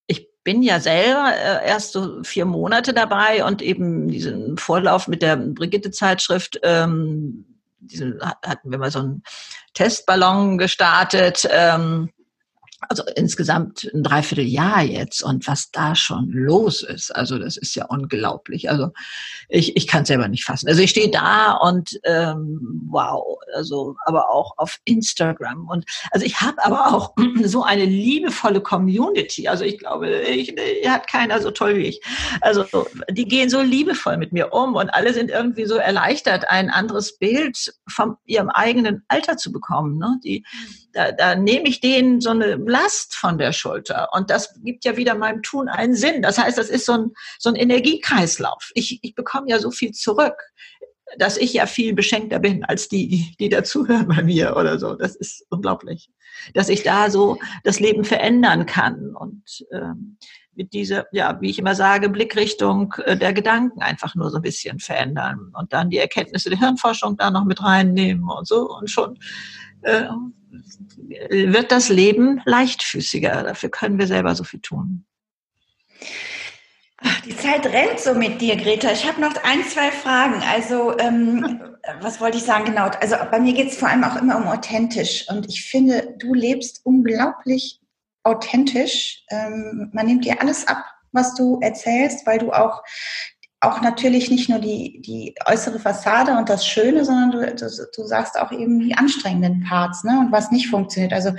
ich 0.09 0.29
bin 0.43 0.65
ja 0.65 0.81
selber 0.81 1.33
äh, 1.33 1.69
erst 1.69 1.93
so 1.93 2.25
vier 2.25 2.45
Monate 2.45 2.93
dabei 2.93 3.45
und 3.45 3.63
eben 3.63 4.09
diesen 4.09 4.59
Vorlauf 4.59 5.07
mit 5.07 5.23
der 5.23 5.37
Brigitte-Zeitschrift, 5.37 6.59
ähm, 6.65 7.45
diesen 7.79 8.21
hatten 8.21 8.73
wir 8.73 8.79
mal 8.79 8.91
so 8.91 8.99
einen 8.99 9.23
Testballon 9.75 10.59
gestartet. 10.59 11.49
Ähm, 11.53 12.11
also 12.81 13.03
insgesamt 13.17 13.91
ein 13.93 14.05
Dreivierteljahr 14.05 14.83
jetzt 14.83 15.23
und 15.23 15.47
was 15.49 15.71
da 15.73 15.95
schon 15.97 16.31
los 16.31 16.83
ist, 16.83 17.15
also 17.15 17.39
das 17.39 17.57
ist 17.57 17.75
ja 17.75 17.87
unglaublich. 17.87 18.71
Also 18.71 18.91
ich, 19.49 19.77
ich 19.77 19.89
kann 19.89 20.03
es 20.03 20.09
selber 20.09 20.29
nicht 20.29 20.45
fassen. 20.45 20.69
Also 20.69 20.81
ich 20.81 20.91
stehe 20.91 21.11
da 21.11 21.55
und 21.55 21.99
ähm, 22.05 22.85
wow, 22.89 23.39
also 23.55 23.97
aber 24.05 24.31
auch 24.31 24.53
auf 24.59 24.79
Instagram 24.85 25.69
und 25.69 25.87
also 26.13 26.25
ich 26.25 26.41
habe 26.41 26.65
aber 26.65 26.95
auch 26.95 27.15
so 27.45 27.65
eine 27.65 27.85
liebevolle 27.85 28.61
Community. 28.61 29.49
Also 29.49 29.65
ich 29.65 29.79
glaube, 29.79 30.21
ich, 30.21 30.57
ich 30.57 30.89
hat 30.89 31.09
keiner 31.09 31.41
so 31.41 31.51
toll 31.51 31.77
wie 31.77 31.87
ich. 31.87 32.01
Also 32.41 32.65
die 33.11 33.27
gehen 33.27 33.51
so 33.51 33.61
liebevoll 33.61 34.19
mit 34.19 34.33
mir 34.33 34.53
um 34.53 34.77
und 34.77 34.91
alle 34.91 35.13
sind 35.13 35.31
irgendwie 35.31 35.65
so 35.65 35.77
erleichtert, 35.77 36.49
ein 36.49 36.71
anderes 36.71 37.19
Bild 37.19 37.75
von 37.89 38.17
ihrem 38.25 38.51
eigenen 38.51 39.05
Alter 39.09 39.37
zu 39.37 39.51
bekommen. 39.51 39.99
Ne? 39.99 40.21
Die 40.23 40.45
da, 40.93 41.13
da 41.13 41.35
nehme 41.35 41.69
ich 41.69 41.81
denen 41.81 42.21
so 42.21 42.31
eine 42.31 42.57
Last 42.57 43.15
von 43.15 43.39
der 43.39 43.53
Schulter. 43.53 44.09
Und 44.13 44.31
das 44.31 44.55
gibt 44.63 44.85
ja 44.85 44.97
wieder 44.97 45.15
meinem 45.15 45.43
Tun 45.43 45.69
einen 45.69 45.95
Sinn. 45.95 46.23
Das 46.23 46.39
heißt, 46.39 46.59
das 46.59 46.69
ist 46.69 46.87
so 46.87 46.93
ein, 46.93 47.11
so 47.39 47.51
ein 47.51 47.57
Energiekreislauf. 47.57 48.71
Ich, 48.75 49.01
ich 49.03 49.15
bekomme 49.15 49.49
ja 49.49 49.59
so 49.59 49.71
viel 49.71 49.93
zurück, 49.93 50.37
dass 51.17 51.37
ich 51.37 51.55
ja 51.55 51.67
viel 51.67 51.95
beschenkter 51.95 52.39
bin 52.39 52.65
als 52.65 52.89
die, 52.89 53.35
die 53.39 53.49
dazuhören 53.49 54.09
bei 54.09 54.23
mir 54.23 54.57
oder 54.57 54.79
so. 54.79 54.95
Das 54.95 55.17
ist 55.17 55.45
unglaublich. 55.51 56.11
Dass 56.55 56.69
ich 56.69 56.83
da 56.83 57.11
so 57.11 57.39
das 57.65 57.81
Leben 57.81 58.05
verändern 58.05 58.67
kann 58.67 59.15
und 59.17 59.67
ähm, 59.73 60.19
mit 60.55 60.73
dieser, 60.73 61.07
ja, 61.13 61.41
wie 61.41 61.51
ich 61.51 61.59
immer 61.59 61.77
sage, 61.77 62.11
Blickrichtung 62.11 62.93
äh, 63.05 63.17
der 63.17 63.33
Gedanken 63.33 63.81
einfach 63.81 64.15
nur 64.17 64.31
so 64.31 64.37
ein 64.37 64.43
bisschen 64.43 64.81
verändern 64.81 65.53
und 65.55 65.73
dann 65.73 65.89
die 65.89 65.99
Erkenntnisse 65.99 66.51
der 66.51 66.59
Hirnforschung 66.59 67.17
da 67.17 67.31
noch 67.31 67.45
mit 67.45 67.63
reinnehmen 67.63 68.29
und 68.29 68.47
so 68.47 68.69
und 68.69 68.91
schon 68.91 69.19
äh, 69.83 70.09
wird 71.31 71.73
das 71.73 71.89
Leben 71.89 72.41
leichtfüßiger. 72.45 73.43
Dafür 73.43 73.71
können 73.71 73.99
wir 73.99 74.07
selber 74.07 74.35
so 74.35 74.45
viel 74.45 74.61
tun. 74.61 75.05
Ach, 77.01 77.21
die 77.21 77.37
Zeit 77.37 77.65
rennt 77.67 78.01
so 78.01 78.13
mit 78.15 78.41
dir, 78.41 78.57
Greta. 78.57 78.91
Ich 78.91 79.07
habe 79.07 79.21
noch 79.21 79.33
ein, 79.45 79.63
zwei 79.65 79.93
Fragen. 79.93 80.43
Also, 80.43 80.99
ähm, 80.99 81.61
was 82.01 82.21
wollte 82.21 82.39
ich 82.39 82.45
sagen? 82.45 82.65
Genau. 82.65 82.89
Also, 83.01 83.17
bei 83.31 83.39
mir 83.39 83.53
geht 83.53 83.69
es 83.69 83.79
vor 83.79 83.89
allem 83.89 84.03
auch 84.03 84.17
immer 84.17 84.37
um 84.37 84.49
authentisch. 84.49 85.27
Und 85.29 85.49
ich 85.49 85.65
finde, 85.65 86.17
du 86.19 86.35
lebst 86.35 86.81
unglaublich 86.85 87.81
authentisch. 88.25 89.23
Ähm, 89.31 89.91
man 89.93 90.07
nimmt 90.07 90.25
dir 90.25 90.41
alles 90.41 90.67
ab, 90.67 90.85
was 91.13 91.35
du 91.35 91.61
erzählst, 91.61 92.27
weil 92.27 92.39
du 92.39 92.53
auch 92.53 92.83
auch 93.61 93.81
natürlich 93.81 94.31
nicht 94.31 94.49
nur 94.49 94.61
die, 94.61 95.01
die 95.01 95.35
äußere 95.47 95.81
Fassade 95.81 96.37
und 96.37 96.49
das 96.49 96.67
Schöne, 96.67 97.05
sondern 97.05 97.31
du, 97.33 97.55
du, 97.55 97.87
du 97.95 98.07
sagst 98.07 98.39
auch 98.39 98.53
eben 98.53 98.79
die 98.81 98.95
anstrengenden 98.95 99.65
Parts 99.65 100.05
ne, 100.05 100.21
und 100.21 100.31
was 100.31 100.51
nicht 100.51 100.69
funktioniert. 100.69 101.13
Also 101.13 101.33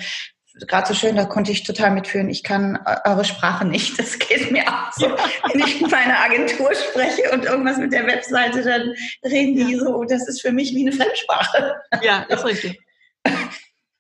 gerade 0.68 0.88
so 0.88 0.94
schön, 0.94 1.16
da 1.16 1.26
konnte 1.26 1.52
ich 1.52 1.64
total 1.64 1.92
mitführen. 1.92 2.30
Ich 2.30 2.44
kann 2.44 2.78
eure 3.06 3.24
Sprache 3.24 3.66
nicht. 3.66 3.98
Das 3.98 4.20
geht 4.20 4.52
mir 4.52 4.68
auch 4.68 4.92
so. 4.94 5.08
Wenn 5.08 5.62
ich 5.62 5.82
mit 5.82 5.92
meiner 5.92 6.20
Agentur 6.20 6.72
spreche 6.74 7.32
und 7.32 7.46
irgendwas 7.46 7.78
mit 7.78 7.94
der 7.94 8.06
Webseite, 8.06 8.64
dann 8.64 8.94
reden 9.24 9.56
die 9.56 9.76
so, 9.76 10.04
das 10.04 10.28
ist 10.28 10.42
für 10.42 10.52
mich 10.52 10.74
wie 10.76 10.88
eine 10.88 10.96
Fremdsprache. 10.96 11.76
Ja, 12.02 12.26
das 12.30 12.42
ist 12.42 12.46
richtig. 12.46 12.80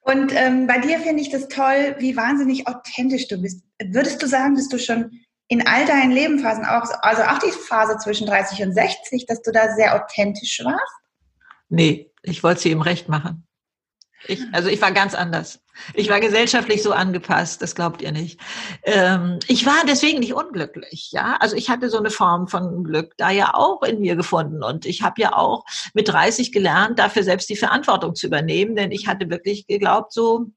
Und 0.01 0.33
ähm, 0.35 0.65
bei 0.67 0.79
dir 0.79 0.99
finde 0.99 1.21
ich 1.21 1.29
das 1.29 1.47
toll, 1.47 1.95
wie 1.99 2.17
wahnsinnig 2.17 2.67
authentisch 2.67 3.27
du 3.27 3.41
bist. 3.41 3.63
Würdest 3.83 4.21
du 4.21 4.27
sagen, 4.27 4.55
dass 4.55 4.67
du 4.67 4.79
schon 4.79 5.11
in 5.49 5.67
all 5.67 5.85
deinen 5.85 6.11
Lebenphasen, 6.11 6.63
auch, 6.63 6.85
also 7.01 7.23
auch 7.23 7.39
die 7.39 7.51
Phase 7.51 7.97
zwischen 7.97 8.27
30 8.27 8.61
und 8.63 8.73
60, 8.73 9.25
dass 9.25 9.41
du 9.41 9.51
da 9.51 9.73
sehr 9.75 9.95
authentisch 9.95 10.61
warst? 10.63 10.93
Nee, 11.69 12.11
ich 12.21 12.43
wollte 12.43 12.61
sie 12.61 12.71
ihm 12.71 12.81
recht 12.81 13.09
machen. 13.09 13.47
Ich, 14.27 14.41
also 14.51 14.69
ich 14.69 14.81
war 14.81 14.91
ganz 14.91 15.15
anders. 15.15 15.61
Ich 15.93 16.09
war 16.09 16.19
gesellschaftlich 16.19 16.83
so 16.83 16.91
angepasst, 16.91 17.61
das 17.61 17.73
glaubt 17.73 18.01
ihr 18.01 18.11
nicht. 18.11 18.39
Ähm, 18.83 19.39
ich 19.47 19.65
war 19.65 19.77
deswegen 19.87 20.19
nicht 20.19 20.33
unglücklich, 20.33 21.09
ja. 21.11 21.37
Also 21.39 21.55
ich 21.55 21.69
hatte 21.69 21.89
so 21.89 21.97
eine 21.97 22.09
Form 22.09 22.47
von 22.47 22.83
Glück 22.83 23.13
da 23.17 23.31
ja 23.31 23.53
auch 23.53 23.81
in 23.83 24.01
mir 24.01 24.17
gefunden 24.17 24.61
und 24.61 24.85
ich 24.85 25.01
habe 25.01 25.21
ja 25.21 25.35
auch 25.35 25.63
mit 25.93 26.09
30 26.09 26.51
gelernt, 26.51 26.99
dafür 26.99 27.23
selbst 27.23 27.49
die 27.49 27.55
Verantwortung 27.55 28.13
zu 28.13 28.27
übernehmen, 28.27 28.75
denn 28.75 28.91
ich 28.91 29.07
hatte 29.07 29.29
wirklich 29.29 29.67
geglaubt, 29.67 30.11
so 30.11 30.47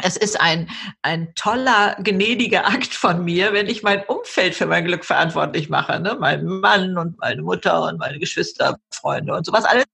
es 0.00 0.16
ist 0.16 0.40
ein, 0.40 0.70
ein 1.02 1.34
toller, 1.34 1.96
gnädiger 2.02 2.66
Akt 2.66 2.94
von 2.94 3.24
mir, 3.24 3.52
wenn 3.52 3.66
ich 3.66 3.82
mein 3.82 4.02
Umfeld 4.04 4.54
für 4.54 4.66
mein 4.66 4.86
Glück 4.86 5.04
verantwortlich 5.04 5.68
mache. 5.68 6.00
Ne? 6.00 6.16
Mein 6.18 6.44
Mann 6.46 6.96
und 6.96 7.18
meine 7.18 7.42
Mutter 7.42 7.88
und 7.88 7.98
meine 7.98 8.18
Geschwister, 8.18 8.78
Freunde 8.90 9.34
und 9.34 9.44
sowas 9.44 9.64
alles. 9.64 9.84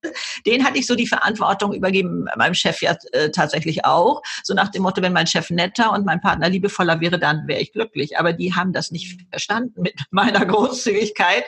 Den 0.45 0.65
hatte 0.65 0.79
ich 0.79 0.87
so 0.87 0.95
die 0.95 1.07
Verantwortung 1.07 1.73
übergeben, 1.73 2.25
meinem 2.37 2.53
Chef 2.53 2.81
ja 2.81 2.95
äh, 3.11 3.29
tatsächlich 3.29 3.83
auch. 3.85 4.21
So 4.43 4.53
nach 4.53 4.69
dem 4.69 4.83
Motto, 4.83 5.01
wenn 5.01 5.13
mein 5.13 5.27
Chef 5.27 5.49
netter 5.49 5.91
und 5.91 6.05
mein 6.05 6.21
Partner 6.21 6.49
liebevoller 6.49 7.01
wäre, 7.01 7.19
dann 7.19 7.47
wäre 7.47 7.59
ich 7.59 7.73
glücklich. 7.73 8.17
Aber 8.17 8.31
die 8.31 8.55
haben 8.55 8.71
das 8.71 8.91
nicht 8.91 9.19
verstanden 9.29 9.81
mit 9.81 9.95
meiner 10.11 10.45
Großzügigkeit. 10.45 11.43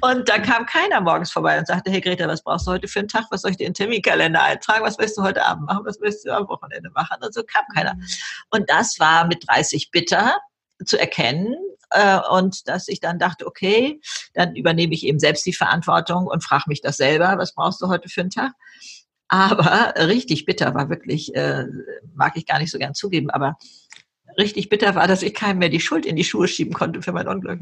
Und 0.00 0.28
da 0.28 0.38
kam 0.38 0.66
keiner 0.66 1.00
morgens 1.00 1.32
vorbei 1.32 1.58
und 1.58 1.66
sagte, 1.66 1.90
hey 1.90 2.00
Greta, 2.00 2.28
was 2.28 2.42
brauchst 2.42 2.66
du 2.66 2.72
heute 2.72 2.86
für 2.86 3.00
einen 3.00 3.08
Tag? 3.08 3.24
Was 3.30 3.42
soll 3.42 3.50
ich 3.50 3.56
dir 3.56 3.66
in 3.66 3.72
den 3.72 3.74
Terminkalender 3.74 4.42
eintragen? 4.42 4.84
Was 4.84 4.98
willst 4.98 5.18
du 5.18 5.22
heute 5.22 5.44
Abend 5.44 5.66
machen? 5.66 5.84
Was 5.84 6.00
willst 6.00 6.24
du 6.24 6.34
am 6.34 6.48
Wochenende 6.48 6.90
machen? 6.90 7.16
Und 7.20 7.34
so 7.34 7.39
kam 7.44 7.64
keiner. 7.74 7.96
Und 8.50 8.68
das 8.68 8.98
war 8.98 9.26
mit 9.26 9.46
30 9.48 9.90
bitter 9.90 10.38
zu 10.84 10.98
erkennen. 10.98 11.56
Äh, 11.90 12.20
und 12.30 12.68
dass 12.68 12.88
ich 12.88 13.00
dann 13.00 13.18
dachte, 13.18 13.46
okay, 13.46 14.00
dann 14.34 14.54
übernehme 14.54 14.94
ich 14.94 15.04
eben 15.04 15.18
selbst 15.18 15.44
die 15.46 15.52
Verantwortung 15.52 16.26
und 16.26 16.44
frage 16.44 16.64
mich 16.68 16.80
das 16.80 16.96
selber, 16.96 17.36
was 17.36 17.54
brauchst 17.54 17.80
du 17.80 17.88
heute 17.88 18.08
für 18.08 18.20
einen 18.20 18.30
Tag? 18.30 18.52
Aber 19.28 19.94
richtig 19.96 20.44
bitter 20.44 20.74
war 20.74 20.88
wirklich, 20.90 21.34
äh, 21.34 21.64
mag 22.14 22.36
ich 22.36 22.46
gar 22.46 22.58
nicht 22.58 22.70
so 22.70 22.78
gern 22.78 22.94
zugeben, 22.94 23.30
aber 23.30 23.56
richtig 24.38 24.68
bitter 24.68 24.94
war, 24.94 25.06
dass 25.06 25.22
ich 25.22 25.34
keinem 25.34 25.58
mehr 25.58 25.68
die 25.68 25.80
Schuld 25.80 26.06
in 26.06 26.16
die 26.16 26.24
Schuhe 26.24 26.48
schieben 26.48 26.72
konnte 26.72 27.02
für 27.02 27.12
mein 27.12 27.28
Unglück 27.28 27.60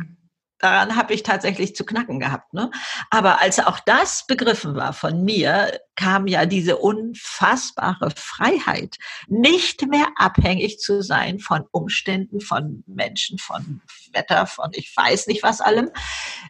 daran 0.58 0.96
habe 0.96 1.14
ich 1.14 1.22
tatsächlich 1.22 1.74
zu 1.74 1.84
knacken 1.84 2.20
gehabt. 2.20 2.52
Ne? 2.52 2.70
Aber 3.10 3.40
als 3.40 3.58
auch 3.58 3.80
das 3.80 4.26
begriffen 4.26 4.74
war 4.74 4.92
von 4.92 5.24
mir, 5.24 5.80
kam 5.96 6.26
ja 6.26 6.46
diese 6.46 6.76
unfassbare 6.76 8.10
Freiheit, 8.16 8.96
nicht 9.26 9.86
mehr 9.86 10.08
abhängig 10.16 10.78
zu 10.78 11.02
sein 11.02 11.38
von 11.38 11.64
Umständen, 11.70 12.40
von 12.40 12.84
Menschen, 12.86 13.38
von 13.38 13.80
Wetter, 14.12 14.46
von 14.46 14.70
ich 14.72 14.92
weiß 14.96 15.26
nicht 15.26 15.42
was 15.42 15.60
allem. 15.60 15.90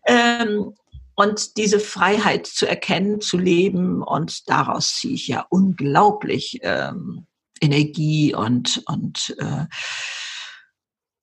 Ähm, 0.07 0.75
und 1.14 1.57
diese 1.57 1.81
Freiheit 1.81 2.47
zu 2.47 2.66
erkennen, 2.66 3.21
zu 3.21 3.38
leben 3.38 4.05
und 4.05 4.49
daraus 4.49 4.94
ziehe 4.94 5.14
ich 5.14 5.27
ja 5.27 5.44
unglaublich 5.51 6.61
ähm, 6.62 7.27
Energie 7.61 8.35
und, 8.35 8.85
und 8.87 9.35
äh, 9.38 9.66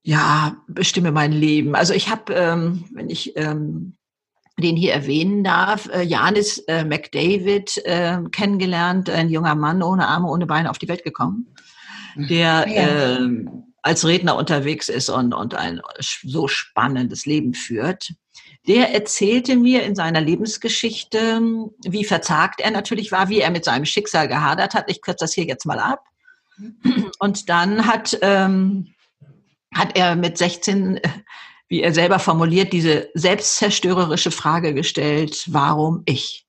ja, 0.06 0.56
bestimme 0.68 1.12
mein 1.12 1.32
Leben. 1.32 1.76
Also 1.76 1.94
ich 1.94 2.10
habe, 2.10 2.32
ähm, 2.34 2.86
wenn 2.94 3.10
ich 3.10 3.36
ähm, 3.36 3.98
den 4.60 4.78
hier 4.78 4.94
erwähnen 4.94 5.44
darf, 5.44 5.89
äh, 5.89 6.04
Janis 6.04 6.60
äh, 6.68 6.86
McDavid 6.86 7.84
äh, 7.86 8.20
kennengelernt, 8.32 9.10
ein 9.10 9.30
junger 9.30 9.56
Mann 9.56 9.82
ohne 9.82 10.08
Arme, 10.08 10.30
ohne 10.30 10.46
Beine 10.46 10.70
auf 10.70 10.78
die 10.78 10.88
Welt 10.88 11.04
gekommen, 11.04 11.48
mhm. 12.15 12.28
der 12.28 12.68
ja. 12.68 13.18
äh, 13.18 13.46
als 13.82 14.06
Redner 14.06 14.36
unterwegs 14.36 14.89
ist 14.89 15.10
und, 15.10 15.34
und 15.34 15.56
ein 15.56 15.82
so 16.00 16.48
spannendes 16.48 17.26
Leben 17.26 17.56
führt. 17.56 18.13
Der 18.68 18.94
erzählte 18.94 19.56
mir 19.56 19.84
in 19.84 19.96
seiner 19.96 20.22
Lebensgeschichte, 20.22 21.41
wie 21.84 22.06
verzagt 22.06 22.62
er 22.62 22.70
natürlich 22.70 23.12
war, 23.12 23.30
wie 23.30 23.39
er 23.39 23.50
mit 23.50 23.65
seinem 23.65 23.86
Schicksal 23.86 24.28
gehadert 24.28 24.76
hat. 24.76 24.86
Ich 24.88 25.02
kürze 25.02 25.26
das 25.26 25.34
hier 25.34 25.46
jetzt 25.46 25.65
mal 25.65 25.80
ab. 25.80 26.04
Mhm. 26.58 27.12
Und 27.20 27.50
dann 27.50 27.88
hat 27.88 28.18
ähm, 28.22 28.94
hat 29.75 29.97
er 29.97 30.15
mit 30.15 30.38
16, 30.38 30.99
wie 31.67 31.81
er 31.81 31.93
selber 31.93 32.17
formuliert, 32.19 32.73
diese 32.73 33.09
selbstzerstörerische 33.13 34.31
Frage 34.31 34.73
gestellt, 34.73 35.43
warum 35.47 36.01
ich? 36.05 36.47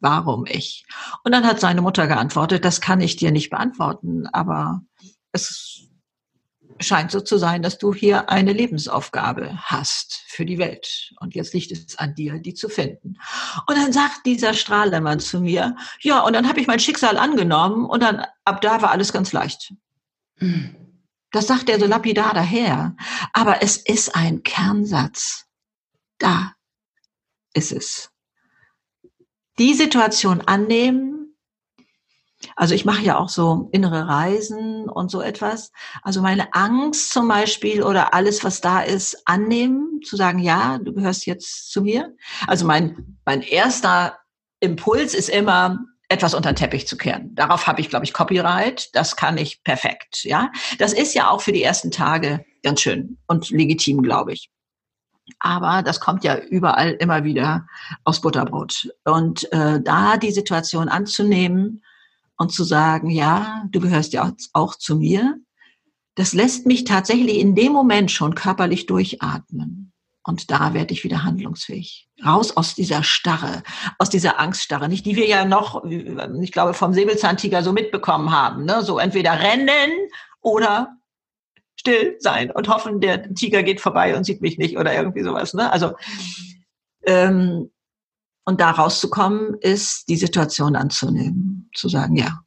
Warum 0.00 0.44
ich? 0.46 0.84
Und 1.24 1.32
dann 1.32 1.46
hat 1.46 1.60
seine 1.60 1.80
Mutter 1.80 2.06
geantwortet, 2.06 2.64
das 2.64 2.80
kann 2.80 3.00
ich 3.00 3.16
dir 3.16 3.30
nicht 3.30 3.50
beantworten, 3.50 4.26
aber 4.32 4.82
es 5.32 5.84
scheint 6.80 7.10
so 7.10 7.20
zu 7.20 7.38
sein, 7.38 7.62
dass 7.62 7.78
du 7.78 7.92
hier 7.92 8.30
eine 8.30 8.52
Lebensaufgabe 8.52 9.56
hast 9.62 10.22
für 10.28 10.44
die 10.44 10.58
Welt. 10.58 11.12
Und 11.18 11.34
jetzt 11.34 11.52
liegt 11.52 11.72
es 11.72 11.98
an 11.98 12.14
dir, 12.14 12.38
die 12.38 12.54
zu 12.54 12.68
finden. 12.68 13.16
Und 13.66 13.76
dann 13.76 13.92
sagt 13.92 14.26
dieser 14.26 14.54
Strahlemann 14.54 15.18
zu 15.18 15.40
mir, 15.40 15.74
ja, 16.00 16.20
und 16.20 16.34
dann 16.34 16.48
habe 16.48 16.60
ich 16.60 16.68
mein 16.68 16.78
Schicksal 16.78 17.16
angenommen 17.16 17.84
und 17.84 18.02
dann 18.02 18.24
ab 18.44 18.60
da 18.60 18.80
war 18.80 18.90
alles 18.90 19.12
ganz 19.12 19.32
leicht. 19.32 19.72
Mhm. 20.38 20.87
Das 21.30 21.46
sagt 21.46 21.68
er 21.68 21.78
so 21.78 21.86
lapidar 21.86 22.34
daher. 22.34 22.96
Aber 23.32 23.62
es 23.62 23.76
ist 23.76 24.14
ein 24.14 24.42
Kernsatz. 24.42 25.46
Da 26.18 26.54
ist 27.54 27.72
es. 27.72 28.10
Die 29.58 29.74
Situation 29.74 30.40
annehmen. 30.42 31.36
Also 32.54 32.74
ich 32.74 32.84
mache 32.84 33.02
ja 33.02 33.18
auch 33.18 33.28
so 33.28 33.68
innere 33.72 34.06
Reisen 34.06 34.88
und 34.88 35.10
so 35.10 35.20
etwas. 35.20 35.72
Also 36.02 36.22
meine 36.22 36.54
Angst 36.54 37.10
zum 37.10 37.26
Beispiel 37.26 37.82
oder 37.82 38.14
alles, 38.14 38.44
was 38.44 38.60
da 38.60 38.80
ist, 38.80 39.22
annehmen, 39.26 40.00
zu 40.02 40.16
sagen, 40.16 40.38
ja, 40.38 40.78
du 40.78 40.94
gehörst 40.94 41.26
jetzt 41.26 41.72
zu 41.72 41.82
mir. 41.82 42.14
Also 42.46 42.64
mein, 42.64 43.18
mein 43.24 43.42
erster 43.42 44.18
Impuls 44.60 45.14
ist 45.14 45.28
immer, 45.28 45.78
etwas 46.08 46.34
unter 46.34 46.52
den 46.52 46.56
Teppich 46.56 46.86
zu 46.86 46.96
kehren. 46.96 47.34
Darauf 47.34 47.66
habe 47.66 47.80
ich, 47.80 47.90
glaube 47.90 48.04
ich, 48.04 48.12
Copyright. 48.12 48.90
Das 48.94 49.16
kann 49.16 49.36
ich 49.36 49.62
perfekt. 49.62 50.24
Ja, 50.24 50.50
das 50.78 50.92
ist 50.92 51.14
ja 51.14 51.30
auch 51.30 51.42
für 51.42 51.52
die 51.52 51.62
ersten 51.62 51.90
Tage 51.90 52.44
ganz 52.62 52.80
schön 52.80 53.18
und 53.26 53.50
legitim, 53.50 54.02
glaube 54.02 54.32
ich. 54.32 54.50
Aber 55.40 55.82
das 55.82 56.00
kommt 56.00 56.24
ja 56.24 56.38
überall 56.38 56.92
immer 56.92 57.24
wieder 57.24 57.66
aus 58.04 58.20
Butterbrot. 58.22 58.88
Und 59.04 59.52
äh, 59.52 59.80
da 59.80 60.16
die 60.16 60.30
Situation 60.30 60.88
anzunehmen 60.88 61.82
und 62.38 62.52
zu 62.52 62.64
sagen, 62.64 63.10
ja, 63.10 63.64
du 63.70 63.80
gehörst 63.80 64.14
ja 64.14 64.32
auch 64.54 64.74
zu 64.76 64.96
mir, 64.96 65.38
das 66.14 66.32
lässt 66.32 66.66
mich 66.66 66.84
tatsächlich 66.84 67.38
in 67.38 67.54
dem 67.54 67.72
Moment 67.72 68.10
schon 68.10 68.34
körperlich 68.34 68.86
durchatmen. 68.86 69.92
Und 70.24 70.50
da 70.50 70.74
werde 70.74 70.94
ich 70.94 71.04
wieder 71.04 71.24
handlungsfähig. 71.24 72.07
Raus 72.24 72.56
aus 72.56 72.74
dieser 72.74 73.02
Starre, 73.02 73.62
aus 73.98 74.10
dieser 74.10 74.40
Angststarre, 74.40 74.88
nicht 74.88 75.06
die 75.06 75.16
wir 75.16 75.26
ja 75.26 75.44
noch, 75.44 75.84
ich 75.84 76.52
glaube, 76.52 76.74
vom 76.74 76.92
Säbelzahntiger 76.92 77.62
so 77.62 77.72
mitbekommen 77.72 78.32
haben. 78.32 78.64
Ne? 78.64 78.82
So 78.82 78.98
entweder 78.98 79.38
rennen 79.38 79.92
oder 80.40 80.96
still 81.76 82.16
sein 82.18 82.50
und 82.50 82.68
hoffen, 82.68 83.00
der 83.00 83.32
Tiger 83.34 83.62
geht 83.62 83.80
vorbei 83.80 84.16
und 84.16 84.24
sieht 84.24 84.40
mich 84.40 84.58
nicht 84.58 84.76
oder 84.76 84.94
irgendwie 84.94 85.22
sowas. 85.22 85.54
Ne? 85.54 85.70
Also 85.70 85.92
ähm, 87.06 87.70
und 88.44 88.60
da 88.60 88.70
rauszukommen, 88.70 89.56
ist 89.60 90.08
die 90.08 90.16
Situation 90.16 90.74
anzunehmen, 90.74 91.70
zu 91.74 91.88
sagen, 91.88 92.16
ja, 92.16 92.40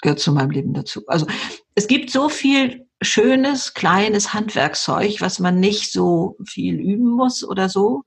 gehört 0.00 0.20
zu 0.20 0.32
meinem 0.32 0.50
Leben 0.50 0.72
dazu. 0.72 1.02
Also 1.06 1.26
es 1.74 1.86
gibt 1.86 2.10
so 2.10 2.30
viel 2.30 2.81
schönes, 3.02 3.74
kleines 3.74 4.34
Handwerkszeug, 4.34 5.20
was 5.20 5.38
man 5.38 5.60
nicht 5.60 5.92
so 5.92 6.36
viel 6.46 6.80
üben 6.80 7.10
muss 7.10 7.44
oder 7.44 7.68
so. 7.68 8.04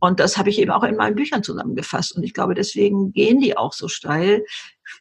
Und 0.00 0.20
das 0.20 0.36
habe 0.36 0.50
ich 0.50 0.58
eben 0.58 0.70
auch 0.70 0.82
in 0.82 0.96
meinen 0.96 1.16
Büchern 1.16 1.42
zusammengefasst. 1.42 2.14
Und 2.16 2.24
ich 2.24 2.34
glaube, 2.34 2.54
deswegen 2.54 3.12
gehen 3.12 3.40
die 3.40 3.56
auch 3.56 3.72
so 3.72 3.88
steil, 3.88 4.44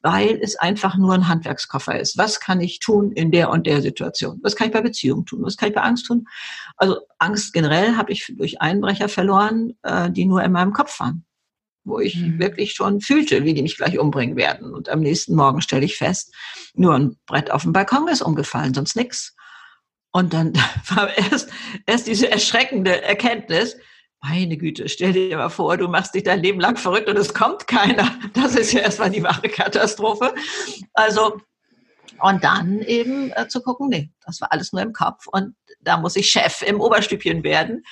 weil 0.02 0.40
es 0.42 0.56
einfach 0.56 0.98
nur 0.98 1.14
ein 1.14 1.28
Handwerkskoffer 1.28 2.00
ist. 2.00 2.18
Was 2.18 2.40
kann 2.40 2.62
ich 2.62 2.80
tun 2.80 3.12
in 3.12 3.32
der 3.32 3.50
und 3.50 3.68
der 3.68 3.82
Situation? 3.82 4.40
Was 4.44 4.56
kann 4.56 4.68
ich 4.68 4.74
bei 4.74 4.82
Beziehungen 4.82 5.26
tun? 5.26 5.44
Was 5.44 5.58
kann 5.58 5.70
ich 5.70 5.76
bei 5.76 5.82
Angst 5.82 6.06
tun? 6.06 6.26
Also 6.78 7.00
Angst 7.20 7.54
generell 7.54 7.98
habe 7.98 8.12
ich 8.12 8.34
durch 8.38 8.62
Einbrecher 8.62 9.10
verloren, 9.10 9.74
äh, 9.84 10.10
die 10.10 10.26
nur 10.26 10.44
in 10.44 10.52
meinem 10.52 10.74
Kopf 10.74 11.00
waren 11.00 11.26
wo 11.84 12.00
ich 12.00 12.16
mhm. 12.16 12.40
wirklich 12.40 12.74
schon 12.74 13.02
fühlte, 13.02 13.44
wie 13.44 13.54
die 13.54 13.62
mich 13.62 13.78
gleich 13.78 14.00
umbringen 14.00 14.36
werden. 14.36 14.74
Und 14.74 14.90
am 14.90 15.02
nächsten 15.02 15.36
Morgen 15.36 15.62
stelle 15.62 15.86
ich 15.86 15.98
fest, 15.98 16.34
nur 16.74 16.96
ein 16.96 17.18
Brett 17.26 17.52
auf 17.52 17.64
dem 17.64 17.74
Balkon 17.74 18.08
ist 18.08 18.22
umgefallen, 18.22 18.74
sonst 18.74 18.96
nix. 18.96 19.36
Und 20.12 20.34
dann 20.34 20.54
war 20.96 21.16
erst, 21.18 21.50
erst 21.86 22.08
diese 22.08 22.32
erschreckende 22.32 23.02
Erkenntnis, 23.02 23.76
meine 24.22 24.56
Güte, 24.56 24.88
stell 24.88 25.12
dir 25.12 25.36
mal 25.36 25.50
vor, 25.50 25.76
du 25.76 25.90
machst 25.90 26.16
dich 26.16 26.24
dein 26.24 26.42
Leben 26.42 26.62
lang 26.62 26.78
verrückt 26.78 27.10
und 27.10 27.18
es 27.18 27.34
kommt 27.34 27.68
keiner. 27.68 28.18
Das 28.34 28.56
ist 28.56 28.72
ja 28.72 28.80
erstmal 28.80 29.10
die 29.10 29.22
wahre 29.22 29.50
Katastrophe. 29.50 30.34
Also, 30.94 31.42
und 32.22 32.42
dann 32.42 32.80
eben 32.84 33.32
äh, 33.32 33.50
zu 33.50 33.62
gucken, 33.62 33.90
nee, 33.90 34.12
das 34.26 34.40
war 34.40 34.54
alles 34.54 34.72
nur 34.72 34.82
im 34.82 34.94
Kopf 34.94 35.28
und 35.28 35.56
da 35.82 35.98
muss 35.98 36.16
ich 36.16 36.30
Chef 36.30 36.62
im 36.62 36.80
Oberstübchen 36.80 37.44
werden 37.44 37.84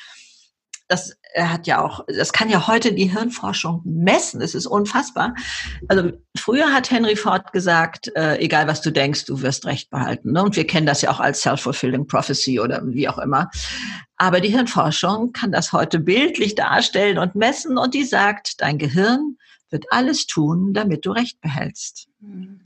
das 0.92 1.16
hat 1.38 1.68
ja 1.68 1.82
auch, 1.82 2.06
das 2.08 2.34
kann 2.34 2.50
ja 2.50 2.68
heute 2.68 2.94
die 2.94 3.06
Hirnforschung 3.06 3.82
messen. 3.86 4.42
Es 4.42 4.54
ist 4.54 4.66
unfassbar. 4.66 5.34
Also 5.88 6.12
früher 6.38 6.74
hat 6.74 6.92
Henry 6.92 7.16
Ford 7.16 7.54
gesagt, 7.54 8.12
äh, 8.16 8.38
egal 8.40 8.68
was 8.68 8.82
du 8.82 8.92
denkst, 8.92 9.24
du 9.26 9.42
wirst 9.42 9.66
Recht 9.66 9.90
behalten. 9.90 10.34
Ne? 10.34 10.44
Und 10.44 10.58
wir 10.58 10.68
kennen 10.68 10.86
das 10.86 11.02
ja 11.02 11.10
auch 11.10 11.22
als 11.22 11.42
self-fulfilling 11.42 12.08
prophecy 12.08 12.60
oder 12.60 12.82
wie 12.86 13.08
auch 13.08 13.20
immer. 13.20 13.50
Aber 14.18 14.42
die 14.42 14.50
Hirnforschung 14.50 15.32
kann 15.32 15.54
das 15.54 15.72
heute 15.72 16.00
bildlich 16.00 16.56
darstellen 16.56 17.18
und 17.18 17.36
messen 17.36 17.78
und 17.78 17.94
die 17.94 18.04
sagt, 18.04 18.60
dein 18.60 18.78
Gehirn 18.78 19.38
wird 19.70 19.86
alles 19.92 20.28
tun, 20.28 20.74
damit 20.74 21.06
du 21.06 21.12
Recht 21.12 21.40
behältst. 21.40 22.10
Mhm. 22.20 22.60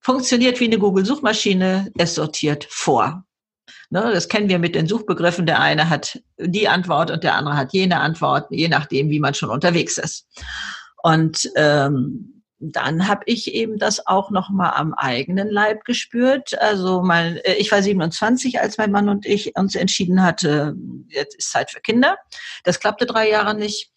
Funktioniert 0.00 0.60
wie 0.60 0.64
eine 0.64 0.78
Google-Suchmaschine, 0.78 1.90
es 1.96 2.14
sortiert 2.14 2.66
vor. 2.68 3.24
Ne, 3.92 4.10
das 4.14 4.28
kennen 4.28 4.48
wir 4.48 4.60
mit 4.60 4.76
den 4.76 4.86
Suchbegriffen. 4.86 5.46
Der 5.46 5.60
eine 5.60 5.90
hat 5.90 6.22
die 6.38 6.68
Antwort 6.68 7.10
und 7.10 7.24
der 7.24 7.34
andere 7.34 7.56
hat 7.56 7.72
jene 7.72 7.98
Antwort, 7.98 8.46
je 8.50 8.68
nachdem, 8.68 9.10
wie 9.10 9.18
man 9.18 9.34
schon 9.34 9.50
unterwegs 9.50 9.98
ist. 9.98 10.28
Und 11.02 11.50
ähm, 11.56 12.44
dann 12.60 13.08
habe 13.08 13.22
ich 13.26 13.52
eben 13.52 13.78
das 13.78 14.06
auch 14.06 14.30
noch 14.30 14.50
mal 14.50 14.70
am 14.70 14.94
eigenen 14.94 15.48
Leib 15.48 15.84
gespürt. 15.84 16.56
Also 16.60 17.02
mein, 17.02 17.38
äh, 17.38 17.54
ich 17.54 17.72
war 17.72 17.82
27, 17.82 18.60
als 18.60 18.78
mein 18.78 18.92
Mann 18.92 19.08
und 19.08 19.26
ich 19.26 19.56
uns 19.56 19.74
entschieden 19.74 20.22
hatte, 20.22 20.76
jetzt 21.08 21.34
ist 21.36 21.50
Zeit 21.50 21.70
für 21.70 21.80
Kinder. 21.80 22.16
Das 22.62 22.78
klappte 22.78 23.06
drei 23.06 23.28
Jahre 23.28 23.54
nicht 23.54 23.90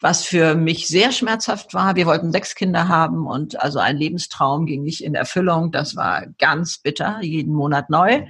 was 0.00 0.24
für 0.24 0.54
mich 0.54 0.86
sehr 0.86 1.10
schmerzhaft 1.10 1.74
war. 1.74 1.96
Wir 1.96 2.06
wollten 2.06 2.30
sechs 2.30 2.54
Kinder 2.54 2.86
haben 2.86 3.26
und 3.26 3.60
also 3.60 3.80
ein 3.80 3.96
Lebenstraum 3.96 4.64
ging 4.64 4.84
nicht 4.84 5.02
in 5.02 5.16
Erfüllung. 5.16 5.72
Das 5.72 5.96
war 5.96 6.26
ganz 6.38 6.78
bitter, 6.78 7.18
jeden 7.20 7.52
Monat 7.52 7.90
neu. 7.90 8.24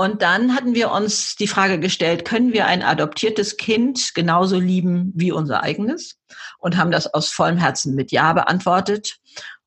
Und 0.00 0.22
dann 0.22 0.54
hatten 0.54 0.76
wir 0.76 0.92
uns 0.92 1.34
die 1.34 1.48
Frage 1.48 1.80
gestellt, 1.80 2.24
können 2.24 2.52
wir 2.52 2.66
ein 2.66 2.84
adoptiertes 2.84 3.56
Kind 3.56 4.12
genauso 4.14 4.56
lieben 4.56 5.12
wie 5.16 5.32
unser 5.32 5.64
eigenes? 5.64 6.20
Und 6.60 6.76
haben 6.76 6.92
das 6.92 7.12
aus 7.12 7.30
vollem 7.30 7.56
Herzen 7.56 7.96
mit 7.96 8.12
Ja 8.12 8.32
beantwortet. 8.32 9.18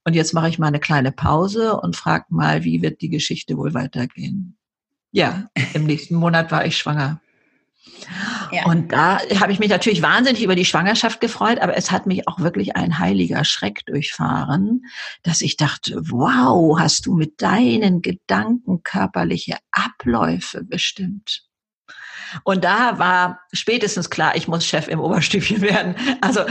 Und 0.05 0.13
jetzt 0.13 0.33
mache 0.33 0.47
ich 0.47 0.57
mal 0.57 0.67
eine 0.67 0.79
kleine 0.79 1.11
Pause 1.11 1.77
und 1.77 1.97
frage 1.97 2.27
mal, 2.29 2.63
wie 2.63 2.81
wird 2.81 3.01
die 3.01 3.09
Geschichte 3.09 3.57
wohl 3.57 3.73
weitergehen? 3.73 4.55
Ja, 5.11 5.47
im 5.73 5.85
nächsten 5.85 6.15
Monat 6.15 6.49
war 6.49 6.65
ich 6.65 6.77
schwanger. 6.77 7.19
Ja. 8.51 8.65
Und 8.65 8.91
da 8.91 9.19
habe 9.39 9.51
ich 9.51 9.59
mich 9.59 9.69
natürlich 9.69 10.01
wahnsinnig 10.01 10.43
über 10.43 10.55
die 10.55 10.65
Schwangerschaft 10.65 11.21
gefreut, 11.21 11.59
aber 11.59 11.77
es 11.77 11.91
hat 11.91 12.05
mich 12.05 12.27
auch 12.27 12.39
wirklich 12.39 12.75
ein 12.75 12.99
heiliger 12.99 13.43
Schreck 13.43 13.85
durchfahren, 13.85 14.85
dass 15.23 15.41
ich 15.41 15.57
dachte, 15.57 16.01
wow, 16.09 16.79
hast 16.79 17.05
du 17.05 17.13
mit 17.13 17.41
deinen 17.41 18.01
Gedanken 18.01 18.83
körperliche 18.83 19.57
Abläufe 19.71 20.63
bestimmt. 20.63 21.43
Und 22.43 22.63
da 22.63 22.97
war 22.97 23.41
spätestens 23.51 24.09
klar, 24.09 24.35
ich 24.35 24.47
muss 24.47 24.65
Chef 24.65 24.87
im 24.87 24.99
Oberstübchen 24.99 25.61
werden. 25.61 25.95
Also 26.21 26.41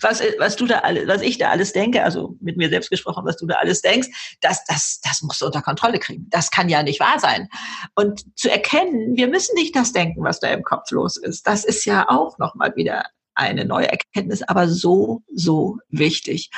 was, 0.00 0.22
was 0.38 0.56
du 0.56 0.66
da 0.66 0.80
alles, 0.80 1.06
was 1.06 1.22
ich 1.22 1.38
da 1.38 1.50
alles 1.50 1.72
denke, 1.72 2.02
also 2.02 2.36
mit 2.40 2.56
mir 2.56 2.68
selbst 2.68 2.90
gesprochen, 2.90 3.24
was 3.24 3.36
du 3.36 3.46
da 3.46 3.56
alles 3.56 3.82
denkst, 3.82 4.08
das, 4.40 4.64
das, 4.64 5.00
das 5.02 5.22
musst 5.22 5.40
du 5.40 5.46
unter 5.46 5.62
Kontrolle 5.62 5.98
kriegen. 5.98 6.26
Das 6.30 6.50
kann 6.50 6.68
ja 6.68 6.82
nicht 6.82 7.00
wahr 7.00 7.18
sein. 7.18 7.48
Und 7.94 8.24
zu 8.38 8.50
erkennen, 8.50 9.16
wir 9.16 9.28
müssen 9.28 9.54
nicht 9.54 9.74
das 9.76 9.92
denken, 9.92 10.22
was 10.24 10.40
da 10.40 10.48
im 10.48 10.62
Kopf 10.62 10.90
los 10.90 11.16
ist. 11.16 11.46
Das 11.46 11.64
ist 11.64 11.84
ja 11.84 12.08
auch 12.08 12.38
nochmal 12.38 12.74
wieder 12.76 13.04
eine 13.34 13.64
neue 13.64 13.88
Erkenntnis, 13.88 14.42
aber 14.42 14.68
so, 14.68 15.22
so 15.34 15.78
wichtig. 15.88 16.50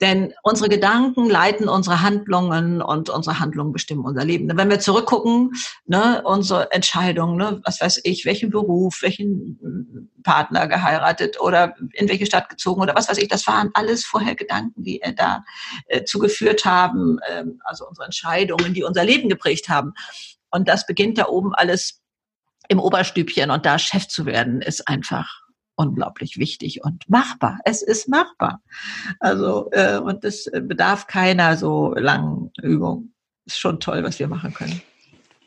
Denn 0.00 0.32
unsere 0.42 0.68
Gedanken 0.68 1.28
leiten 1.28 1.68
unsere 1.68 2.02
Handlungen 2.02 2.80
und 2.80 3.10
unsere 3.10 3.40
Handlungen 3.40 3.72
bestimmen 3.72 4.04
unser 4.04 4.24
Leben. 4.24 4.48
Wenn 4.56 4.70
wir 4.70 4.78
zurückgucken, 4.78 5.52
ne, 5.86 6.22
unsere 6.24 6.70
Entscheidungen, 6.70 7.36
ne, 7.36 7.60
was 7.64 7.80
weiß 7.80 8.02
ich, 8.04 8.24
welchen 8.24 8.50
Beruf, 8.50 9.02
welchen 9.02 10.08
Partner 10.22 10.68
geheiratet 10.68 11.40
oder 11.40 11.74
in 11.94 12.08
welche 12.08 12.26
Stadt 12.26 12.48
gezogen 12.48 12.80
oder 12.80 12.94
was 12.94 13.08
weiß 13.08 13.18
ich, 13.18 13.28
das 13.28 13.46
waren 13.46 13.70
alles 13.74 14.04
vorher 14.04 14.36
Gedanken, 14.36 14.84
die 14.84 15.02
äh, 15.02 15.12
da 15.12 15.44
äh, 15.86 16.04
zugeführt 16.04 16.64
haben, 16.64 17.18
äh, 17.28 17.44
also 17.64 17.86
unsere 17.88 18.04
Entscheidungen, 18.04 18.74
die 18.74 18.84
unser 18.84 19.04
Leben 19.04 19.28
geprägt 19.28 19.68
haben. 19.68 19.94
Und 20.50 20.68
das 20.68 20.86
beginnt 20.86 21.18
da 21.18 21.26
oben 21.26 21.54
alles 21.54 22.02
im 22.68 22.78
Oberstübchen 22.78 23.50
und 23.50 23.66
da 23.66 23.78
Chef 23.78 24.06
zu 24.08 24.26
werden, 24.26 24.60
ist 24.60 24.86
einfach 24.86 25.47
unglaublich 25.78 26.38
wichtig 26.38 26.82
und 26.84 27.08
machbar. 27.08 27.60
Es 27.64 27.82
ist 27.82 28.08
machbar. 28.08 28.60
Also, 29.20 29.70
äh, 29.70 29.98
und 29.98 30.24
das 30.24 30.50
bedarf 30.52 31.06
keiner 31.06 31.56
so 31.56 31.94
langen 31.94 32.50
Übung. 32.60 33.12
Ist 33.46 33.58
schon 33.58 33.80
toll, 33.80 34.02
was 34.02 34.18
wir 34.18 34.28
machen 34.28 34.52
können. 34.52 34.82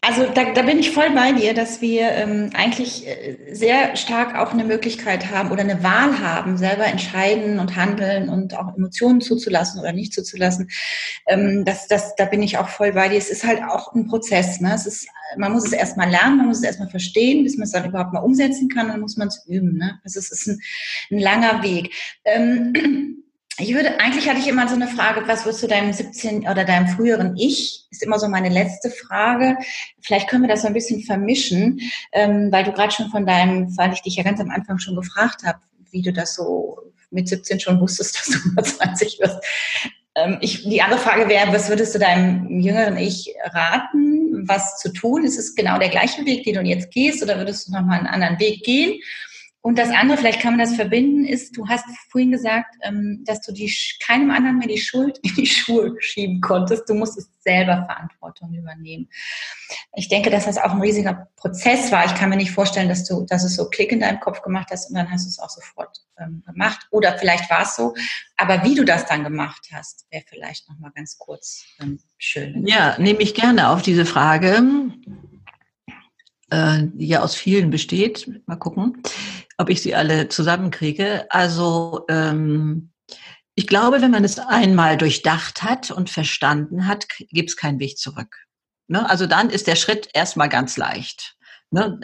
Also 0.03 0.25
da, 0.25 0.51
da 0.51 0.63
bin 0.63 0.79
ich 0.79 0.89
voll 0.89 1.11
bei 1.11 1.31
dir, 1.31 1.53
dass 1.53 1.79
wir 1.79 2.09
ähm, 2.09 2.49
eigentlich 2.55 3.05
äh, 3.07 3.37
sehr 3.53 3.95
stark 3.95 4.35
auch 4.35 4.51
eine 4.51 4.63
Möglichkeit 4.63 5.29
haben 5.29 5.51
oder 5.51 5.61
eine 5.61 5.83
Wahl 5.83 6.19
haben, 6.19 6.57
selber 6.57 6.85
entscheiden 6.85 7.59
und 7.59 7.75
handeln 7.75 8.27
und 8.27 8.57
auch 8.57 8.75
Emotionen 8.75 9.21
zuzulassen 9.21 9.79
oder 9.79 9.93
nicht 9.93 10.11
zuzulassen. 10.11 10.71
Ähm, 11.27 11.65
das, 11.65 11.87
das, 11.87 12.15
da 12.15 12.25
bin 12.25 12.41
ich 12.41 12.57
auch 12.57 12.67
voll 12.67 12.93
bei 12.93 13.09
dir. 13.09 13.17
Es 13.19 13.29
ist 13.29 13.43
halt 13.43 13.61
auch 13.61 13.93
ein 13.93 14.07
Prozess. 14.07 14.59
Ne? 14.59 14.73
Es 14.73 14.87
ist, 14.87 15.07
man 15.37 15.53
muss 15.53 15.65
es 15.65 15.71
erstmal 15.71 16.09
lernen, 16.09 16.37
man 16.37 16.47
muss 16.47 16.57
es 16.57 16.63
erstmal 16.63 16.89
verstehen, 16.89 17.43
bis 17.43 17.57
man 17.57 17.65
es 17.65 17.71
dann 17.71 17.87
überhaupt 17.87 18.11
mal 18.11 18.21
umsetzen 18.21 18.69
kann, 18.69 18.87
dann 18.87 19.01
muss 19.01 19.17
man 19.17 19.27
es 19.27 19.45
üben. 19.47 19.77
Ne? 19.77 19.99
Also 20.03 20.17
es 20.17 20.31
ist 20.31 20.47
ein, 20.47 20.59
ein 21.11 21.19
langer 21.19 21.61
Weg. 21.61 21.93
Ähm, 22.25 23.23
ich 23.61 23.73
würde, 23.73 23.99
eigentlich 23.99 24.27
hatte 24.27 24.39
ich 24.39 24.47
immer 24.47 24.67
so 24.67 24.75
eine 24.75 24.87
Frage, 24.87 25.27
was 25.27 25.45
würdest 25.45 25.63
du 25.63 25.67
deinem 25.67 25.93
17 25.93 26.47
oder 26.47 26.65
deinem 26.65 26.87
früheren 26.87 27.35
Ich, 27.37 27.85
ist 27.89 28.03
immer 28.03 28.19
so 28.19 28.27
meine 28.27 28.49
letzte 28.49 28.89
Frage. 28.89 29.57
Vielleicht 30.01 30.29
können 30.29 30.43
wir 30.43 30.49
das 30.49 30.61
so 30.61 30.67
ein 30.67 30.73
bisschen 30.73 31.01
vermischen, 31.01 31.79
ähm, 32.11 32.51
weil 32.51 32.63
du 32.63 32.71
gerade 32.71 32.91
schon 32.91 33.09
von 33.09 33.25
deinem, 33.25 33.75
weil 33.77 33.93
ich 33.93 34.01
dich 34.01 34.15
ja 34.15 34.23
ganz 34.23 34.39
am 34.39 34.51
Anfang 34.51 34.79
schon 34.79 34.95
gefragt 34.95 35.43
habe, 35.43 35.59
wie 35.91 36.01
du 36.01 36.11
das 36.11 36.35
so 36.35 36.77
mit 37.11 37.27
17 37.27 37.59
schon 37.59 37.79
wusstest, 37.79 38.17
dass 38.17 38.41
du 38.41 38.49
mal 38.49 38.63
20 38.63 39.19
wirst. 39.19 39.37
Ähm, 40.15 40.37
ich, 40.41 40.63
die 40.63 40.81
andere 40.81 40.99
Frage 40.99 41.29
wäre, 41.29 41.53
was 41.53 41.69
würdest 41.69 41.95
du 41.95 41.99
deinem 41.99 42.59
jüngeren 42.59 42.97
Ich 42.97 43.33
raten, 43.45 44.47
was 44.47 44.79
zu 44.79 44.91
tun? 44.91 45.23
Ist 45.23 45.37
es 45.37 45.55
genau 45.55 45.77
der 45.77 45.89
gleiche 45.89 46.25
Weg, 46.25 46.43
den 46.43 46.55
du 46.55 46.61
jetzt 46.61 46.91
gehst, 46.91 47.21
oder 47.23 47.37
würdest 47.37 47.67
du 47.67 47.73
nochmal 47.73 47.99
einen 47.99 48.07
anderen 48.07 48.39
Weg 48.39 48.63
gehen? 48.63 48.99
Und 49.63 49.77
das 49.77 49.89
andere, 49.91 50.17
vielleicht 50.17 50.41
kann 50.41 50.57
man 50.57 50.65
das 50.65 50.75
verbinden, 50.75 51.23
ist, 51.23 51.55
du 51.55 51.67
hast 51.67 51.85
vorhin 52.09 52.31
gesagt, 52.31 52.75
ähm, 52.81 53.23
dass 53.25 53.41
du 53.41 53.51
die, 53.51 53.71
keinem 54.03 54.31
anderen 54.31 54.57
mehr 54.57 54.67
die 54.67 54.79
Schuld 54.79 55.19
in 55.21 55.35
die 55.35 55.45
Schuhe 55.45 55.95
schieben 55.99 56.41
konntest. 56.41 56.89
Du 56.89 56.95
musstest 56.95 57.29
selber 57.43 57.85
Verantwortung 57.85 58.53
übernehmen. 58.55 59.07
Ich 59.95 60.09
denke, 60.09 60.31
dass 60.31 60.45
das 60.45 60.57
auch 60.57 60.71
ein 60.71 60.81
riesiger 60.81 61.27
Prozess 61.35 61.91
war. 61.91 62.05
Ich 62.05 62.15
kann 62.15 62.29
mir 62.29 62.37
nicht 62.37 62.51
vorstellen, 62.51 62.89
dass 62.89 63.07
du, 63.07 63.25
dass 63.25 63.43
es 63.43 63.55
so 63.55 63.69
Klick 63.69 63.91
in 63.91 63.99
deinem 63.99 64.19
Kopf 64.19 64.41
gemacht 64.41 64.69
hast 64.71 64.89
und 64.89 64.95
dann 64.95 65.11
hast 65.11 65.25
du 65.25 65.29
es 65.29 65.39
auch 65.39 65.49
sofort 65.49 65.95
ähm, 66.19 66.43
gemacht. 66.45 66.87
Oder 66.89 67.17
vielleicht 67.19 67.49
war 67.51 67.61
es 67.61 67.75
so. 67.75 67.93
Aber 68.37 68.63
wie 68.63 68.73
du 68.73 68.83
das 68.83 69.05
dann 69.05 69.23
gemacht 69.23 69.67
hast, 69.71 70.07
wäre 70.09 70.23
vielleicht 70.27 70.69
nochmal 70.69 70.91
ganz 70.95 71.19
kurz 71.19 71.65
ähm, 71.79 71.99
schön. 72.17 72.65
Ja, 72.65 72.97
nehme 72.97 73.21
ich 73.21 73.35
gerne 73.35 73.69
auf 73.69 73.83
diese 73.83 74.05
Frage 74.05 74.63
äh, 76.51 76.83
die 76.93 77.07
ja 77.07 77.23
aus 77.23 77.35
vielen 77.35 77.71
besteht. 77.71 78.29
Mal 78.45 78.57
gucken 78.57 79.01
ob 79.61 79.69
ich 79.69 79.81
sie 79.81 79.95
alle 79.95 80.27
zusammenkriege. 80.27 81.27
Also 81.29 82.05
ähm, 82.09 82.91
ich 83.55 83.67
glaube, 83.67 84.01
wenn 84.01 84.11
man 84.11 84.23
es 84.23 84.39
einmal 84.39 84.97
durchdacht 84.97 85.61
hat 85.61 85.91
und 85.91 86.09
verstanden 86.09 86.87
hat, 86.87 87.07
gibt 87.29 87.51
es 87.51 87.57
keinen 87.57 87.79
Weg 87.79 87.97
zurück. 87.97 88.35
Ne? 88.87 89.07
Also 89.07 89.27
dann 89.27 89.49
ist 89.49 89.67
der 89.67 89.75
Schritt 89.75 90.09
erstmal 90.13 90.49
ganz 90.49 90.77
leicht. 90.77 91.37
Ne? 91.69 91.99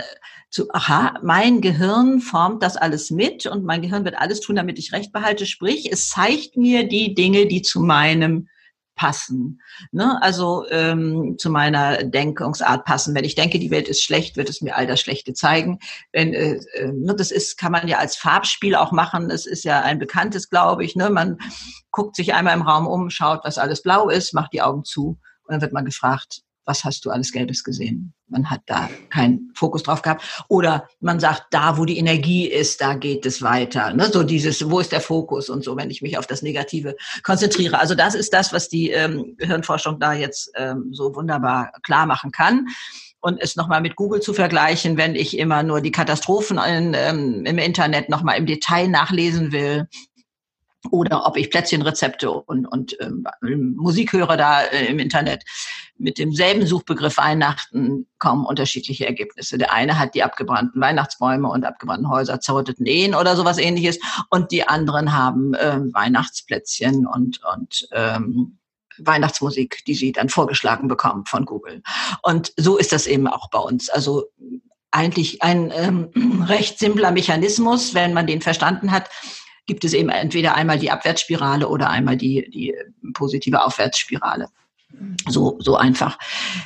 Zu, 0.50 0.72
aha, 0.72 1.20
mein 1.24 1.60
Gehirn 1.60 2.22
formt 2.22 2.64
das 2.64 2.78
alles 2.78 3.10
mit 3.12 3.48
und 3.48 3.66
mein 3.66 3.82
Gehirn 3.82 4.06
wird 4.06 4.18
alles 4.18 4.40
tun, 4.40 4.56
damit 4.56 4.78
ich 4.80 4.94
Recht 4.94 5.12
behalte. 5.12 5.46
Sprich, 5.46 5.92
es 5.92 6.10
zeigt 6.10 6.56
mir 6.56 6.88
die 6.88 7.16
Dinge, 7.16 7.48
die 7.48 7.64
zu 7.64 7.82
meinem 7.82 8.48
passen. 8.98 9.62
Ne? 9.94 10.22
Also 10.22 10.66
ähm, 10.70 11.36
zu 11.38 11.50
meiner 11.50 12.04
Denkungsart 12.04 12.84
passen. 12.84 13.16
Wenn 13.16 13.24
ich 13.24 13.36
denke, 13.36 13.60
die 13.60 13.72
Welt 13.72 13.88
ist 13.88 14.04
schlecht, 14.04 14.36
wird 14.36 14.50
es 14.50 14.62
mir 14.62 14.76
all 14.76 14.88
das 14.88 15.00
Schlechte 15.00 15.34
zeigen. 15.34 15.80
Wenn, 16.12 16.34
äh, 16.34 16.56
äh, 16.74 16.92
ne, 16.92 17.16
das 17.16 17.32
ist, 17.32 17.58
kann 17.58 17.72
man 17.72 17.88
ja 17.88 18.00
als 18.00 18.18
Farbspiel 18.18 18.76
auch 18.76 18.92
machen. 18.92 19.30
Das 19.30 19.46
ist 19.46 19.64
ja 19.64 19.82
ein 19.82 20.00
bekanntes, 20.00 20.50
glaube 20.50 20.84
ich. 20.84 20.98
Ne? 20.98 21.10
Man 21.10 21.38
guckt 21.92 22.18
sich 22.18 22.34
einmal 22.34 22.56
im 22.56 22.64
Raum 22.64 22.88
um, 22.88 23.10
schaut, 23.10 23.46
was 23.46 23.58
alles 23.58 23.82
blau 23.82 24.10
ist, 24.10 24.34
macht 24.34 24.52
die 24.52 24.62
Augen 24.62 24.84
zu 24.84 25.18
und 25.44 25.54
dann 25.54 25.62
wird 25.62 25.74
man 25.74 25.86
gefragt, 25.86 26.42
was 26.66 26.84
hast 26.84 27.06
du 27.06 27.12
alles 27.12 27.32
Gelbes 27.32 27.64
gesehen? 27.64 28.14
Man 28.30 28.50
hat 28.50 28.62
da 28.66 28.90
keinen 29.10 29.52
Fokus 29.56 29.84
drauf 29.84 30.02
gehabt. 30.02 30.44
Oder 30.50 30.88
man 31.00 31.20
sagt, 31.20 31.48
da, 31.52 31.78
wo 31.78 31.86
die 31.86 31.98
Energie 31.98 32.48
ist, 32.48 32.82
da 32.82 32.94
geht 32.94 33.26
es 33.26 33.42
weiter. 33.42 33.94
Ne? 33.94 34.10
So 34.12 34.24
dieses, 34.24 34.70
wo 34.70 34.80
ist 34.80 34.92
der 34.92 35.02
Fokus 35.02 35.50
und 35.50 35.64
so, 35.64 35.78
wenn 35.78 35.90
ich 35.90 36.02
mich 36.02 36.18
auf 36.18 36.28
das 36.28 36.42
Negative 36.42 36.96
konzentriere. 37.24 37.80
Also 37.80 37.96
das 37.96 38.16
ist 38.16 38.34
das, 38.34 38.52
was 38.52 38.70
die 38.70 38.92
ähm, 38.92 39.38
Hirnforschung 39.40 40.00
da 40.00 40.14
jetzt 40.14 40.52
ähm, 40.56 40.90
so 40.92 41.16
wunderbar 41.16 41.72
klar 41.84 42.06
machen 42.06 42.32
kann 42.32 42.68
und 43.20 43.42
es 43.42 43.56
nochmal 43.56 43.82
mit 43.82 43.96
Google 43.96 44.22
zu 44.22 44.34
vergleichen, 44.34 44.98
wenn 44.98 45.16
ich 45.16 45.38
immer 45.38 45.64
nur 45.64 45.82
die 45.82 45.92
Katastrophen 45.92 46.58
in, 46.58 46.94
ähm, 46.96 47.46
im 47.46 47.58
Internet 47.58 48.10
nochmal 48.10 48.38
im 48.38 48.46
Detail 48.46 48.88
nachlesen 48.88 49.52
will, 49.52 49.88
oder 50.92 51.26
ob 51.26 51.38
ich 51.38 51.50
Plätzchenrezepte 51.50 52.32
und, 52.32 52.66
und 52.66 52.96
ähm, 53.02 53.26
Musik 53.76 54.14
höre 54.14 54.38
da 54.38 54.64
äh, 54.64 54.86
im 54.86 55.00
Internet. 55.00 55.44
Mit 56.00 56.18
demselben 56.18 56.66
Suchbegriff 56.66 57.18
Weihnachten 57.18 58.08
kommen 58.20 58.46
unterschiedliche 58.46 59.06
Ergebnisse. 59.06 59.58
Der 59.58 59.74
eine 59.74 59.98
hat 59.98 60.16
die 60.16 60.24
abgebrannten 60.24 60.82
Weihnachtsbäume 60.82 61.50
und 61.50 61.66
abgebrannten 61.66 62.10
Häuser, 62.10 62.40
zerrütteten 62.40 62.86
Ehen 62.86 63.16
oder 63.16 63.36
sowas 63.36 63.58
ähnliches. 63.58 64.00
Und 64.30 64.52
die 64.52 64.68
anderen 64.68 65.14
haben 65.14 65.54
äh, 65.54 65.80
Weihnachtsplätzchen 65.94 67.08
und, 67.08 67.42
und 67.54 67.88
ähm, 67.92 68.58
Weihnachtsmusik, 69.00 69.84
die 69.86 69.96
sie 69.96 70.12
dann 70.12 70.30
vorgeschlagen 70.30 70.88
bekommen 70.88 71.26
von 71.26 71.46
Google. 71.46 71.82
Und 72.24 72.54
so 72.58 72.78
ist 72.78 72.92
das 72.92 73.08
eben 73.08 73.28
auch 73.28 73.50
bei 73.50 73.60
uns. 73.60 73.90
Also 73.90 74.26
eigentlich 74.92 75.42
ein 75.42 75.72
ähm, 75.76 76.44
recht 76.48 76.80
simpler 76.80 77.12
Mechanismus, 77.12 77.94
wenn 77.94 78.14
man 78.14 78.28
den 78.28 78.42
verstanden 78.42 78.92
hat 78.92 79.10
gibt 79.68 79.84
es 79.84 79.94
eben 79.94 80.10
entweder 80.10 80.56
einmal 80.56 80.80
die 80.80 80.90
Abwärtsspirale 80.90 81.68
oder 81.68 81.90
einmal 81.90 82.18
die, 82.18 82.50
die 82.50 82.74
positive 83.14 83.64
Aufwärtsspirale. 83.64 84.48
So, 85.28 85.58
so 85.60 85.76
einfach. 85.76 86.18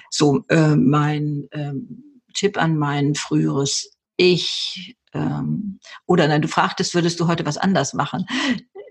So, 0.10 0.44
äh, 0.50 0.76
mein 0.76 1.48
ähm, 1.52 2.22
Tipp 2.34 2.58
an 2.58 2.78
mein 2.78 3.16
früheres 3.16 3.92
Ich, 4.18 4.96
ähm, 5.14 5.80
oder 6.06 6.28
nein, 6.28 6.42
du 6.42 6.48
fragtest, 6.48 6.94
würdest 6.94 7.20
du 7.20 7.28
heute 7.28 7.46
was 7.46 7.58
anders 7.58 7.94
machen? 7.94 8.26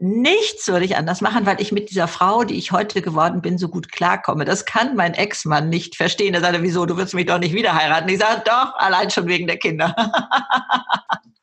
Nichts 0.00 0.66
würde 0.68 0.86
ich 0.86 0.96
anders 0.96 1.20
machen, 1.20 1.44
weil 1.44 1.60
ich 1.60 1.72
mit 1.72 1.90
dieser 1.90 2.08
Frau, 2.08 2.44
die 2.44 2.54
ich 2.54 2.72
heute 2.72 3.02
geworden 3.02 3.42
bin, 3.42 3.58
so 3.58 3.68
gut 3.68 3.92
klarkomme. 3.92 4.46
Das 4.46 4.64
kann 4.64 4.96
mein 4.96 5.12
Ex-Mann 5.12 5.68
nicht 5.68 5.96
verstehen. 5.96 6.34
Er 6.34 6.40
sagte, 6.40 6.62
wieso, 6.62 6.86
du 6.86 6.96
willst 6.96 7.14
mich 7.14 7.26
doch 7.26 7.38
nicht 7.38 7.54
wieder 7.54 7.74
heiraten. 7.74 8.08
Ich 8.08 8.18
sage, 8.18 8.42
doch, 8.46 8.74
allein 8.76 9.10
schon 9.10 9.26
wegen 9.26 9.46
der 9.46 9.58
Kinder. 9.58 9.94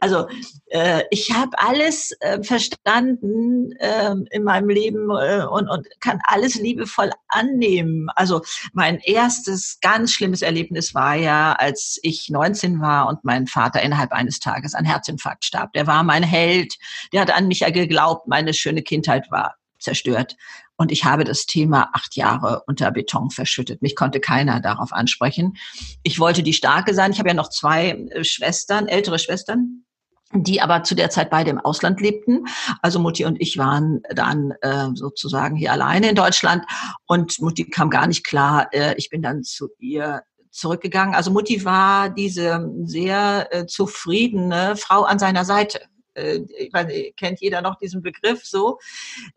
Also 0.00 0.28
äh, 0.66 1.04
ich 1.10 1.32
habe 1.32 1.58
alles 1.58 2.12
äh, 2.20 2.42
verstanden 2.42 3.72
äh, 3.78 4.14
in 4.30 4.44
meinem 4.44 4.68
Leben 4.68 5.10
äh, 5.10 5.44
und, 5.44 5.68
und 5.68 5.86
kann 6.00 6.20
alles 6.24 6.56
liebevoll 6.56 7.10
annehmen. 7.28 8.08
Also 8.14 8.42
mein 8.72 8.98
erstes 8.98 9.78
ganz 9.80 10.12
schlimmes 10.12 10.42
Erlebnis 10.42 10.94
war 10.94 11.14
ja, 11.14 11.52
als 11.52 11.98
ich 12.02 12.28
19 12.28 12.80
war 12.80 13.08
und 13.08 13.24
mein 13.24 13.46
Vater 13.46 13.82
innerhalb 13.82 14.12
eines 14.12 14.40
Tages 14.40 14.74
an 14.74 14.84
Herzinfarkt 14.84 15.44
starb. 15.44 15.72
Der 15.72 15.86
war 15.86 16.02
mein 16.02 16.22
Held, 16.22 16.74
der 17.12 17.20
hat 17.22 17.30
an 17.30 17.48
mich 17.48 17.60
ja 17.60 17.70
geglaubt, 17.70 18.26
meine 18.26 18.54
schöne 18.54 18.82
Kindheit 18.82 19.30
war 19.30 19.56
zerstört. 19.78 20.36
Und 20.76 20.92
ich 20.92 21.04
habe 21.04 21.24
das 21.24 21.46
Thema 21.46 21.90
acht 21.92 22.16
Jahre 22.16 22.62
unter 22.66 22.90
Beton 22.90 23.30
verschüttet. 23.30 23.82
Mich 23.82 23.96
konnte 23.96 24.20
keiner 24.20 24.60
darauf 24.60 24.92
ansprechen. 24.92 25.56
Ich 26.02 26.20
wollte 26.20 26.42
die 26.42 26.52
Starke 26.52 26.94
sein. 26.94 27.12
Ich 27.12 27.18
habe 27.18 27.28
ja 27.30 27.34
noch 27.34 27.50
zwei 27.50 27.90
äh, 27.90 28.24
Schwestern, 28.24 28.86
ältere 28.86 29.18
Schwestern 29.18 29.82
die 30.32 30.60
aber 30.60 30.82
zu 30.82 30.94
der 30.94 31.10
Zeit 31.10 31.30
beide 31.30 31.50
im 31.50 31.60
Ausland 31.60 32.00
lebten. 32.00 32.44
Also 32.82 32.98
Mutti 32.98 33.24
und 33.24 33.40
ich 33.40 33.58
waren 33.58 34.02
dann 34.10 34.52
äh, 34.60 34.88
sozusagen 34.94 35.56
hier 35.56 35.72
alleine 35.72 36.10
in 36.10 36.16
Deutschland 36.16 36.64
und 37.06 37.40
Mutti 37.40 37.64
kam 37.70 37.90
gar 37.90 38.06
nicht 38.06 38.24
klar. 38.24 38.68
Äh, 38.72 38.94
ich 38.96 39.08
bin 39.08 39.22
dann 39.22 39.44
zu 39.44 39.68
ihr 39.78 40.22
zurückgegangen. 40.50 41.14
Also 41.14 41.30
Mutti 41.30 41.64
war 41.64 42.10
diese 42.10 42.68
sehr 42.84 43.48
äh, 43.50 43.66
zufriedene 43.66 44.76
Frau 44.76 45.04
an 45.04 45.18
seiner 45.18 45.44
Seite 45.44 45.80
äh, 46.16 46.40
ich 46.58 46.72
weiß, 46.72 46.86
kennt 47.16 47.40
jeder 47.40 47.62
noch 47.62 47.76
diesen 47.78 48.02
Begriff 48.02 48.44
so. 48.44 48.78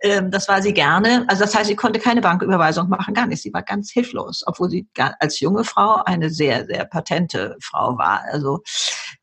Ähm, 0.02 0.32
das 0.32 0.48
war 0.48 0.62
sie 0.62 0.74
gerne. 0.74 1.26
Also 1.28 1.44
das 1.44 1.56
heißt, 1.56 1.68
sie 1.68 1.76
konnte 1.76 2.00
keine 2.00 2.22
Banküberweisung 2.22 2.90
machen, 2.90 3.14
gar 3.14 3.28
nicht. 3.28 3.42
Sie 3.42 3.54
war 3.54 3.64
ganz 3.64 3.92
hilflos, 3.92 4.44
obwohl 4.46 4.70
sie 4.70 4.88
als 5.20 5.40
junge 5.40 5.64
Frau 5.64 6.02
eine 6.06 6.30
sehr, 6.30 6.66
sehr 6.66 6.86
patente 6.86 7.56
Frau 7.62 7.98
war. 7.98 8.24
Also 8.32 8.62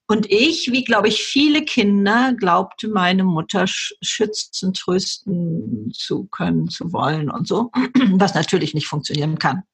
und 0.09 0.31
ich, 0.31 0.71
wie 0.71 0.85
glaube 0.85 1.09
ich 1.09 1.23
viele 1.23 1.65
Kinder, 1.65 2.33
glaubte 2.39 2.89
meine 2.89 3.25
Mutter 3.25 3.67
schützen, 3.67 4.73
trösten 4.73 5.91
zu 5.93 6.27
können, 6.27 6.69
zu 6.69 6.93
wollen 6.93 7.29
und 7.29 7.49
so, 7.49 7.71
was 8.13 8.35
natürlich 8.35 8.73
nicht 8.73 8.87
funktionieren 8.87 9.39
kann. 9.39 9.65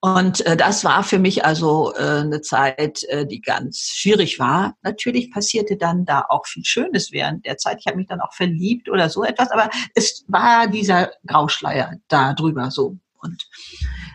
Und 0.00 0.44
äh, 0.46 0.56
das 0.56 0.84
war 0.84 1.02
für 1.02 1.18
mich 1.18 1.44
also 1.44 1.92
äh, 1.94 2.20
eine 2.20 2.40
Zeit, 2.40 3.04
äh, 3.04 3.26
die 3.26 3.40
ganz 3.40 3.90
schwierig 3.94 4.38
war. 4.38 4.76
Natürlich 4.82 5.30
passierte 5.30 5.76
dann 5.76 6.04
da 6.04 6.24
auch 6.28 6.46
viel 6.46 6.64
Schönes 6.64 7.12
während 7.12 7.46
der 7.46 7.56
Zeit. 7.58 7.78
Ich 7.80 7.86
habe 7.86 7.96
mich 7.96 8.08
dann 8.08 8.20
auch 8.20 8.32
verliebt 8.32 8.88
oder 8.88 9.08
so 9.10 9.24
etwas, 9.24 9.50
aber 9.50 9.70
es 9.94 10.24
war 10.28 10.66
dieser 10.66 11.12
Grauschleier 11.26 11.94
da 12.08 12.32
drüber 12.32 12.70
so 12.70 12.96
und 13.24 13.48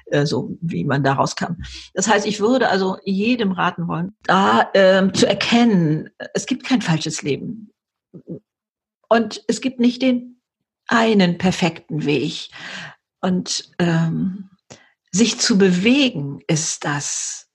äh, 0.05 0.25
so, 0.25 0.57
wie 0.61 0.85
man 0.85 1.03
da 1.03 1.13
rauskam. 1.13 1.55
Das 1.93 2.07
heißt, 2.07 2.25
ich 2.25 2.39
würde 2.39 2.69
also 2.69 2.97
jedem 3.03 3.51
raten 3.51 3.87
wollen, 3.87 4.15
da 4.23 4.69
ähm, 4.73 5.13
zu 5.13 5.27
erkennen, 5.27 6.09
es 6.33 6.45
gibt 6.45 6.63
kein 6.63 6.81
falsches 6.81 7.21
Leben. 7.23 7.71
Und 9.09 9.43
es 9.47 9.61
gibt 9.61 9.79
nicht 9.79 10.01
den 10.01 10.39
einen 10.87 11.37
perfekten 11.37 12.05
Weg. 12.05 12.49
Und 13.21 13.71
ähm, 13.79 14.49
sich 15.11 15.39
zu 15.39 15.57
bewegen 15.57 16.41
ist 16.47 16.85
das, 16.85 17.47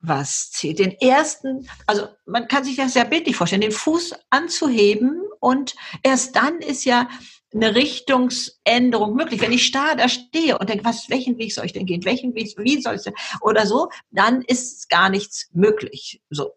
was 0.00 0.50
zählt. 0.50 0.78
Den 0.78 0.92
ersten, 0.92 1.68
also 1.86 2.08
man 2.26 2.46
kann 2.48 2.64
sich 2.64 2.76
das 2.76 2.92
sehr 2.92 3.04
bildlich 3.04 3.36
vorstellen, 3.36 3.62
den 3.62 3.72
Fuß 3.72 4.14
anzuheben 4.30 5.22
und 5.40 5.74
erst 6.02 6.36
dann 6.36 6.58
ist 6.58 6.84
ja 6.84 7.08
eine 7.52 7.74
Richtungsänderung 7.74 9.14
möglich. 9.14 9.40
Wenn 9.40 9.52
ich 9.52 9.66
starr 9.66 9.96
da 9.96 10.08
stehe 10.08 10.58
und 10.58 10.68
denke, 10.68 10.84
was, 10.84 11.08
welchen 11.08 11.38
Weg 11.38 11.54
soll 11.54 11.66
ich 11.66 11.72
denn 11.72 11.86
gehen? 11.86 12.04
Welchen 12.04 12.34
Weg, 12.34 12.52
wie 12.58 12.82
soll 12.82 12.96
ich 12.96 13.02
denn? 13.02 13.14
Oder 13.40 13.66
so, 13.66 13.88
dann 14.10 14.42
ist 14.42 14.88
gar 14.88 15.08
nichts 15.08 15.48
möglich. 15.52 16.20
So 16.30 16.52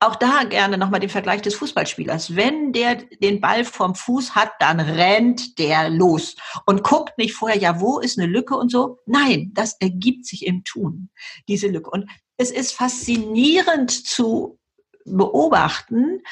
auch 0.00 0.16
da 0.16 0.44
gerne 0.44 0.78
nochmal 0.78 1.00
den 1.00 1.10
Vergleich 1.10 1.42
des 1.42 1.56
Fußballspielers. 1.56 2.36
Wenn 2.36 2.72
der 2.72 2.96
den 2.96 3.40
Ball 3.40 3.64
vom 3.64 3.94
Fuß 3.94 4.34
hat, 4.34 4.52
dann 4.60 4.78
rennt 4.78 5.58
der 5.58 5.90
los 5.90 6.36
und 6.66 6.84
guckt 6.84 7.18
nicht 7.18 7.34
vorher, 7.34 7.58
ja, 7.58 7.80
wo 7.80 7.98
ist 7.98 8.18
eine 8.18 8.28
Lücke 8.28 8.56
und 8.56 8.70
so. 8.70 8.98
Nein, 9.06 9.50
das 9.54 9.74
ergibt 9.80 10.26
sich 10.26 10.46
im 10.46 10.62
Tun, 10.62 11.10
diese 11.48 11.66
Lücke. 11.68 11.90
Und 11.90 12.08
es 12.36 12.50
ist 12.50 12.72
faszinierend 12.72 13.90
zu 13.90 14.58
beobachten, 15.04 16.22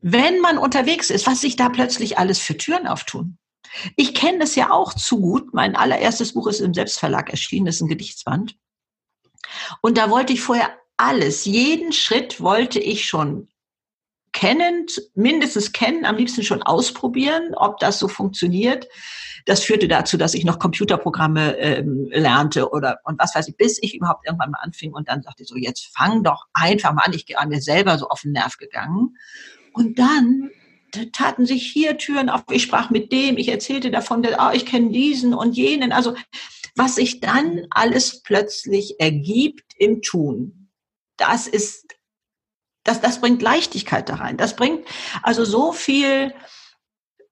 wenn 0.00 0.40
man 0.40 0.58
unterwegs 0.58 1.10
ist, 1.10 1.26
was 1.26 1.40
sich 1.40 1.56
da 1.56 1.68
plötzlich 1.68 2.18
alles 2.18 2.38
für 2.38 2.56
Türen 2.56 2.86
auftun. 2.86 3.38
Ich 3.96 4.14
kenne 4.14 4.38
das 4.38 4.54
ja 4.56 4.70
auch 4.70 4.94
zu 4.94 5.20
gut. 5.20 5.54
Mein 5.54 5.74
allererstes 5.74 6.34
Buch 6.34 6.46
ist 6.48 6.60
im 6.60 6.74
Selbstverlag 6.74 7.30
erschienen, 7.30 7.66
das 7.66 7.76
ist 7.76 7.82
ein 7.82 7.88
Gedichtsband. 7.88 8.56
Und 9.80 9.96
da 9.96 10.10
wollte 10.10 10.32
ich 10.32 10.40
vorher 10.40 10.76
alles, 10.96 11.44
jeden 11.44 11.92
Schritt 11.92 12.40
wollte 12.40 12.80
ich 12.80 13.06
schon 13.06 13.48
kennen, 14.32 14.86
mindestens 15.14 15.72
kennen, 15.72 16.04
am 16.04 16.16
liebsten 16.16 16.42
schon 16.42 16.62
ausprobieren, 16.62 17.54
ob 17.54 17.78
das 17.78 17.98
so 17.98 18.06
funktioniert. 18.06 18.86
Das 19.46 19.62
führte 19.62 19.88
dazu, 19.88 20.18
dass 20.18 20.34
ich 20.34 20.44
noch 20.44 20.58
Computerprogramme 20.58 21.56
ähm, 21.56 22.08
lernte 22.10 22.70
oder 22.70 22.98
und 23.04 23.18
was 23.18 23.34
weiß 23.34 23.48
ich, 23.48 23.56
bis 23.56 23.78
ich 23.82 23.94
überhaupt 23.94 24.26
irgendwann 24.26 24.50
mal 24.50 24.58
anfing 24.60 24.92
und 24.92 25.08
dann 25.08 25.22
sagte 25.22 25.44
ich 25.44 25.48
so, 25.48 25.56
jetzt 25.56 25.90
fang 25.96 26.22
doch 26.22 26.44
einfach 26.52 26.92
mal 26.92 27.02
an. 27.04 27.14
Ich 27.14 27.38
an 27.38 27.48
mir 27.48 27.62
selber 27.62 27.96
so 27.96 28.08
auf 28.08 28.22
den 28.22 28.32
Nerv 28.32 28.58
gegangen. 28.58 29.16
Und 29.72 29.98
dann 29.98 30.50
taten 31.12 31.46
sich 31.46 31.70
hier 31.70 31.96
Türen 31.96 32.28
auf. 32.28 32.42
Ich 32.50 32.62
sprach 32.62 32.90
mit 32.90 33.12
dem, 33.12 33.38
ich 33.38 33.48
erzählte 33.48 33.90
davon, 33.90 34.26
oh, 34.38 34.50
ich 34.52 34.66
kenne 34.66 34.90
diesen 34.90 35.32
und 35.32 35.56
jenen. 35.56 35.92
Also 35.92 36.14
was 36.74 36.96
sich 36.96 37.20
dann 37.20 37.66
alles 37.70 38.22
plötzlich 38.22 39.00
ergibt 39.00 39.72
im 39.78 40.02
Tun 40.02 40.65
das 41.16 41.46
ist, 41.46 41.86
das, 42.84 43.00
das 43.00 43.20
bringt 43.20 43.42
Leichtigkeit 43.42 44.08
da 44.08 44.16
rein. 44.16 44.36
Das 44.36 44.56
bringt 44.56 44.86
also 45.22 45.44
so 45.44 45.72
viel 45.72 46.32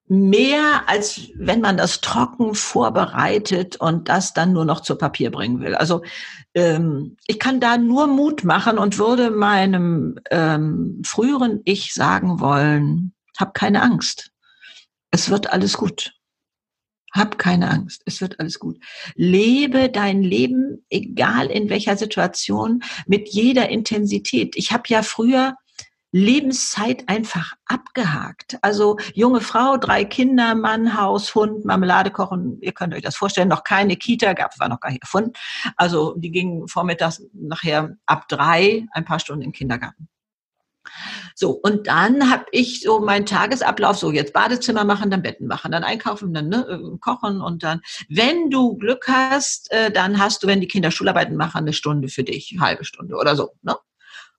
mehr, 0.07 0.83
als 0.87 1.31
wenn 1.35 1.61
man 1.61 1.77
das 1.77 2.01
trocken 2.01 2.55
vorbereitet 2.55 3.77
und 3.77 4.09
das 4.09 4.35
dann 4.35 4.53
nur 4.53 4.65
noch 4.65 4.81
zu 4.81 4.97
Papier 4.97 5.31
bringen 5.31 5.61
will. 5.61 5.75
Also 5.75 6.03
ähm, 6.55 7.17
ich 7.27 7.39
kann 7.39 7.61
da 7.61 7.79
nur 7.79 8.07
Mut 8.07 8.45
machen 8.45 8.79
und 8.79 8.99
würde 8.99 9.31
meinem 9.31 10.19
ähm, 10.31 11.01
früheren 11.07 11.61
Ich 11.65 11.95
sagen 11.95 12.41
wollen, 12.41 13.15
hab 13.39 13.55
keine 13.55 13.83
Angst. 13.83 14.31
Es 15.11 15.31
wird 15.31 15.53
alles 15.53 15.77
gut. 15.77 16.13
Hab 17.15 17.39
keine 17.39 17.71
Angst, 17.71 18.03
es 18.07 18.21
wird 18.21 18.41
alles 18.41 18.59
gut. 18.59 18.79
Lebe 19.15 19.89
dein 19.89 20.23
Leben, 20.23 20.85
egal 20.91 21.47
in 21.47 21.71
welcher 21.71 21.97
Situation, 21.97 22.83
mit 23.07 23.29
jeder 23.29 23.69
Intensität. 23.69 24.57
Ich 24.57 24.73
habe 24.73 24.83
ja 24.89 25.03
früher 25.05 25.55
Lebenszeit 26.11 27.09
einfach 27.09 27.55
abgehakt. 27.67 28.59
Also 28.63 28.99
junge 29.15 29.41
Frau, 29.41 29.77
drei 29.77 30.05
Kinder, 30.05 30.57
Mann, 30.57 31.01
Haus, 31.01 31.35
Hund, 31.35 31.65
Marmelade 31.65 32.11
kochen. 32.11 32.59
Ihr 32.61 32.73
könnt 32.73 32.95
euch 32.95 33.03
das 33.03 33.17
vorstellen. 33.17 33.49
Noch 33.49 33.65
keine 33.65 33.97
Kita 33.97 34.33
gab, 34.33 34.59
war 34.61 34.69
noch 34.69 34.81
gar 34.81 34.91
nicht 34.91 35.03
erfunden. 35.03 35.33
Also 35.77 36.15
die 36.17 36.31
gingen 36.31 36.69
vormittags 36.69 37.23
nachher 37.33 37.97
ab 38.07 38.29
drei 38.29 38.87
ein 38.93 39.05
paar 39.05 39.19
Stunden 39.19 39.43
im 39.43 39.53
Kindergarten. 39.53 40.09
So, 41.35 41.51
und 41.51 41.89
dann 41.89 42.31
habe 42.31 42.45
ich 42.53 42.81
so 42.81 43.01
meinen 43.01 43.27
Tagesablauf, 43.27 43.97
so 43.97 44.13
jetzt 44.13 44.33
Badezimmer 44.33 44.85
machen, 44.85 45.11
dann 45.11 45.23
Betten 45.23 45.49
machen, 45.49 45.73
dann 45.73 45.83
einkaufen, 45.83 46.33
dann 46.33 46.49
ne, 46.49 46.65
äh, 46.69 46.99
kochen 46.99 47.41
und 47.41 47.65
dann, 47.65 47.81
wenn 48.09 48.51
du 48.51 48.77
Glück 48.77 49.09
hast, 49.09 49.71
äh, 49.73 49.91
dann 49.91 50.21
hast 50.21 50.43
du, 50.43 50.47
wenn 50.47 50.61
die 50.61 50.69
Kinder 50.69 50.93
Schularbeiten 50.93 51.37
machen, 51.37 51.59
eine 51.59 51.73
Stunde 51.73 52.09
für 52.09 52.23
dich, 52.23 52.53
eine 52.53 52.61
halbe 52.65 52.85
Stunde 52.85 53.17
oder 53.17 53.35
so. 53.35 53.51
Ne? 53.63 53.75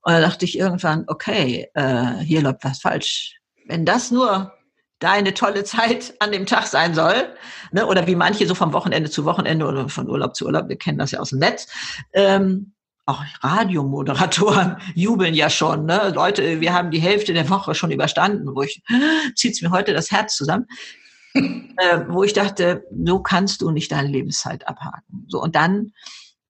Und 0.03 0.13
da 0.13 0.21
dachte 0.21 0.45
ich 0.45 0.57
irgendwann, 0.57 1.03
okay, 1.07 1.67
äh, 1.73 2.19
hier 2.19 2.41
läuft 2.41 2.63
was 2.63 2.79
falsch. 2.79 3.39
Wenn 3.65 3.85
das 3.85 4.11
nur 4.11 4.53
deine 4.99 5.33
tolle 5.33 5.63
Zeit 5.63 6.13
an 6.19 6.31
dem 6.31 6.45
Tag 6.45 6.67
sein 6.67 6.93
soll, 6.93 7.35
ne, 7.71 7.85
oder 7.85 8.07
wie 8.07 8.15
manche 8.15 8.47
so 8.47 8.55
vom 8.55 8.71
Wochenende 8.71 9.09
zu 9.09 9.25
Wochenende 9.25 9.65
oder 9.65 9.89
von 9.89 10.09
Urlaub 10.09 10.35
zu 10.35 10.45
Urlaub, 10.45 10.69
wir 10.69 10.77
kennen 10.77 10.99
das 10.99 11.11
ja 11.11 11.19
aus 11.19 11.31
dem 11.31 11.39
Netz, 11.39 11.67
ähm, 12.13 12.74
auch 13.05 13.23
Radiomoderatoren 13.41 14.77
jubeln 14.95 15.33
ja 15.33 15.49
schon. 15.49 15.85
Ne? 15.85 16.11
Leute, 16.15 16.59
wir 16.61 16.73
haben 16.73 16.91
die 16.91 16.99
Hälfte 16.99 17.33
der 17.33 17.49
Woche 17.49 17.75
schon 17.75 17.91
überstanden, 17.91 18.55
wo 18.55 18.63
ich, 18.63 18.81
zieht's 19.35 19.61
mir 19.61 19.71
heute 19.71 19.93
das 19.93 20.11
Herz 20.11 20.35
zusammen, 20.35 20.67
äh, 21.33 22.01
wo 22.07 22.23
ich 22.23 22.33
dachte, 22.33 22.83
so 23.03 23.19
kannst 23.19 23.61
du 23.61 23.71
nicht 23.71 23.91
deine 23.91 24.07
Lebenszeit 24.07 24.67
abhaken. 24.67 25.25
So, 25.27 25.41
und 25.41 25.55
dann 25.55 25.93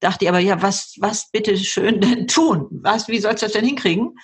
dachte 0.00 0.24
ich 0.24 0.28
aber, 0.28 0.38
ja, 0.38 0.62
was, 0.62 0.94
was 0.98 1.30
bitte 1.30 1.56
schön 1.56 2.00
denn 2.00 2.26
tun? 2.26 2.68
Was, 2.70 3.08
wie 3.08 3.18
sollst 3.18 3.42
du 3.42 3.46
das 3.46 3.52
denn 3.52 3.64
hinkriegen? 3.64 4.14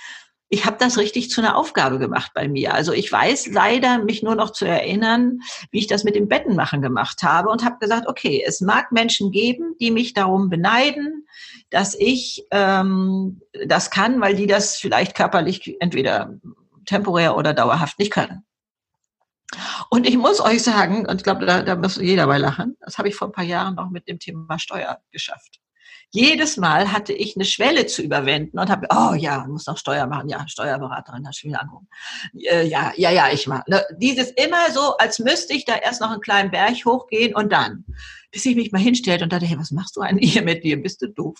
Ich 0.53 0.66
habe 0.66 0.76
das 0.78 0.98
richtig 0.98 1.30
zu 1.30 1.40
einer 1.40 1.57
Aufgabe 1.57 1.98
gemacht 1.98 2.32
bei 2.34 2.46
mir. 2.46 2.74
Also 2.74 2.92
ich 2.92 3.11
weiß 3.11 3.46
leider, 3.53 4.05
mich 4.05 4.22
nur 4.22 4.34
noch 4.34 4.50
zu 4.50 4.66
erinnern, 4.66 5.38
wie 5.70 5.78
ich 5.78 5.86
das 5.86 6.05
mit 6.05 6.14
dem 6.14 6.28
Bettenmachen 6.28 6.82
gemacht 6.82 7.22
habe 7.22 7.48
und 7.48 7.64
habe 7.64 7.78
gesagt, 7.78 8.07
okay, 8.07 8.44
es 8.46 8.61
mag 8.61 8.92
Menschen 8.92 9.32
geben, 9.32 9.74
die 9.80 9.90
mich 9.90 10.12
darum 10.12 10.50
beneiden, 10.50 11.26
dass 11.70 11.94
ich 11.98 12.44
ähm, 12.50 13.40
das 13.66 13.90
kann, 13.90 14.20
weil 14.20 14.34
die 14.34 14.46
das 14.46 14.76
vielleicht 14.76 15.16
körperlich 15.16 15.74
entweder 15.80 16.34
temporär 16.84 17.34
oder 17.38 17.55
dauerhaft 17.55 17.98
nicht 17.98 18.12
können. 18.12 18.44
Und 19.88 20.07
ich 20.07 20.18
muss 20.18 20.38
euch 20.38 20.62
sagen, 20.62 21.07
und 21.07 21.16
ich 21.16 21.24
glaube, 21.24 21.46
da, 21.46 21.62
da 21.62 21.76
muss 21.76 21.96
jeder 21.96 22.26
bei 22.26 22.36
lachen, 22.36 22.76
das 22.80 22.98
habe 22.98 23.09
ich 23.09 23.16
vor 23.16 23.28
ein 23.28 23.32
paar 23.32 23.44
Jahren 23.44 23.76
noch 23.76 23.88
mit 23.88 24.07
dem 24.07 24.18
Thema 24.18 24.59
Steuer 24.59 25.00
geschafft 25.12 25.61
jedes 26.14 26.58
Mal 26.58 26.92
hatte 26.92 27.14
ich 27.14 27.36
eine 27.36 27.46
Schwelle 27.46 27.86
zu 27.86 28.02
überwinden 28.02 28.58
und 28.58 28.68
habe, 28.68 28.86
oh 28.90 29.14
ja, 29.14 29.46
muss 29.48 29.66
noch 29.66 29.78
Steuer 29.78 30.06
machen, 30.06 30.28
ja, 30.28 30.46
Steuerberaterin, 30.46 31.26
hat 31.26 31.34
schon 31.34 31.50
wieder 31.50 31.62
angerufen. 31.62 31.88
Äh, 32.34 32.66
ja, 32.66 32.92
ja, 32.96 33.10
ja, 33.10 33.32
ich 33.32 33.46
mache. 33.46 33.64
Ne, 33.66 33.82
dieses 33.96 34.30
immer 34.32 34.70
so, 34.70 34.96
als 34.98 35.18
müsste 35.18 35.54
ich 35.54 35.64
da 35.64 35.74
erst 35.74 36.02
noch 36.02 36.10
einen 36.10 36.20
kleinen 36.20 36.50
Berg 36.50 36.84
hochgehen 36.84 37.34
und 37.34 37.50
dann, 37.50 37.86
bis 38.30 38.44
ich 38.44 38.56
mich 38.56 38.72
mal 38.72 38.78
hinstellte 38.80 39.24
und 39.24 39.32
dachte, 39.32 39.46
hey, 39.46 39.58
was 39.58 39.70
machst 39.70 39.96
du 39.96 40.02
eigentlich 40.02 40.34
hier 40.34 40.42
mit 40.42 40.64
dir? 40.64 40.80
Bist 40.82 41.00
du 41.00 41.08
doof? 41.08 41.38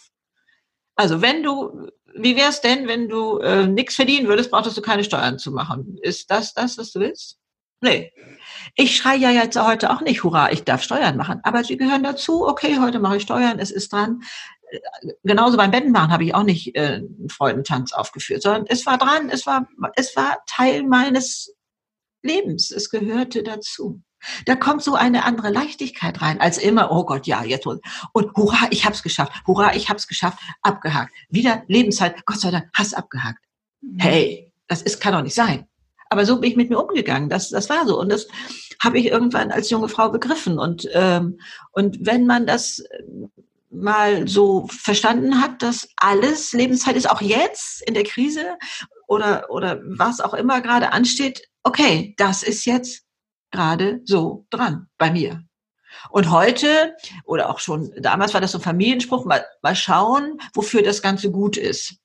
Also 0.97 1.21
wenn 1.21 1.43
du, 1.43 1.91
wie 2.15 2.37
wär's 2.37 2.63
denn, 2.63 2.89
wenn 2.89 3.09
du 3.09 3.39
äh, 3.39 3.67
nichts 3.67 3.97
verdienen 3.97 4.27
würdest, 4.27 4.51
brauchtest 4.51 4.77
du 4.79 4.83
keine 4.83 5.05
Steuern 5.05 5.39
zu 5.39 5.53
machen? 5.53 5.99
Ist 6.01 6.31
das 6.31 6.55
das, 6.55 6.79
was 6.79 6.93
du 6.93 7.01
willst? 7.01 7.39
Nee. 7.83 8.13
Ich 8.75 8.97
schreie 8.97 9.19
ja 9.19 9.31
jetzt 9.31 9.61
heute 9.61 9.91
auch 9.91 10.01
nicht, 10.01 10.25
hurra, 10.25 10.51
ich 10.51 10.65
darf 10.65 10.83
Steuern 10.83 11.17
machen. 11.17 11.41
Aber 11.43 11.63
sie 11.63 11.77
gehören 11.77 12.03
dazu. 12.03 12.47
Okay, 12.47 12.79
heute 12.81 13.01
mache 13.01 13.17
ich 13.19 13.23
Steuern, 13.23 13.59
es 13.59 13.71
ist 13.71 13.93
dran. 13.93 14.23
Genauso 15.23 15.59
beim 15.59 15.71
Bettenmachen 15.71 16.11
habe 16.11 16.25
ich 16.25 16.35
auch 16.35 16.45
nicht 16.45 16.75
äh, 16.75 16.95
einen 16.95 17.29
Freudentanz 17.29 17.93
aufgeführt, 17.93 18.43
sondern 18.43 18.65
es 18.69 18.87
war 18.87 18.97
dran, 18.97 19.29
es 19.29 19.47
war, 19.47 19.69
es 19.97 20.17
war 20.17 20.39
Teil 20.47 20.85
meines 20.85 21.55
Lebens. 22.23 22.71
Es 22.71 22.89
gehörte 22.89 23.43
dazu. 23.43 24.03
Da 24.47 24.55
kommt 24.55 24.83
so 24.83 24.95
eine 24.95 25.25
andere 25.25 25.51
Leichtigkeit 25.51 26.23
rein, 26.23 26.41
als 26.41 26.57
immer, 26.57 26.93
oh 26.93 27.05
Gott, 27.05 27.27
ja, 27.27 27.45
jetzt 27.45 27.67
und 27.67 27.83
hurra, 28.15 28.69
ich 28.71 28.87
hab's 28.87 29.03
geschafft, 29.03 29.33
hurra, 29.47 29.75
ich 29.75 29.91
hab's 29.91 30.07
geschafft, 30.07 30.39
abgehakt. 30.63 31.13
Wieder 31.29 31.65
Lebenszeit, 31.67 32.25
Gott 32.25 32.41
sei 32.41 32.53
Dank, 32.53 32.71
hast 32.73 32.95
abgehakt. 32.95 33.45
Mhm. 33.81 33.99
Hey, 33.99 34.53
das 34.69 34.83
ist, 34.83 35.01
kann 35.01 35.13
doch 35.13 35.23
nicht 35.23 35.35
sein. 35.35 35.67
Aber 36.13 36.27
so 36.27 36.39
bin 36.41 36.51
ich 36.51 36.57
mit 36.59 36.69
mir 36.69 36.79
umgegangen. 36.79 37.31
Das, 37.31 37.49
das 37.49 37.71
war 37.71 37.87
so. 37.87 37.99
Und 37.99 38.13
das 38.13 38.29
habe 38.83 38.99
ich 38.99 39.07
irgendwann 39.07 39.51
als 39.51 39.71
junge 39.71 39.89
Frau 39.89 40.11
begriffen. 40.11 40.59
Und, 40.59 40.87
ähm, 40.93 41.41
und 41.71 42.05
wenn 42.05 42.27
man 42.27 42.47
das 42.47 42.85
mal 43.71 44.29
so 44.29 44.67
verstanden 44.69 45.41
hat, 45.41 45.63
dass 45.63 45.89
alles 45.97 46.53
Lebenszeit 46.53 46.97
ist, 46.97 47.09
auch 47.09 47.23
jetzt 47.23 47.81
in 47.89 47.95
der 47.95 48.05
Krise 48.05 48.59
oder, 49.09 49.47
oder 49.49 49.81
was 49.85 50.21
auch 50.21 50.35
immer 50.35 50.61
gerade 50.61 50.93
ansteht, 50.93 51.49
okay, 51.63 52.13
das 52.19 52.43
ist 52.43 52.67
jetzt 52.67 53.05
gerade 53.51 54.03
so 54.05 54.45
dran 54.51 54.89
bei 54.99 55.11
mir. 55.11 55.43
Und 56.11 56.31
heute, 56.31 56.95
oder 57.25 57.49
auch 57.49 57.59
schon 57.59 57.91
damals 57.97 58.35
war 58.35 58.43
das 58.43 58.53
so 58.53 58.59
ein 58.59 58.63
Familienspruch, 58.63 59.25
mal, 59.25 59.47
mal 59.63 59.77
schauen, 59.77 60.39
wofür 60.53 60.83
das 60.83 61.01
Ganze 61.01 61.31
gut 61.31 61.57
ist 61.57 61.97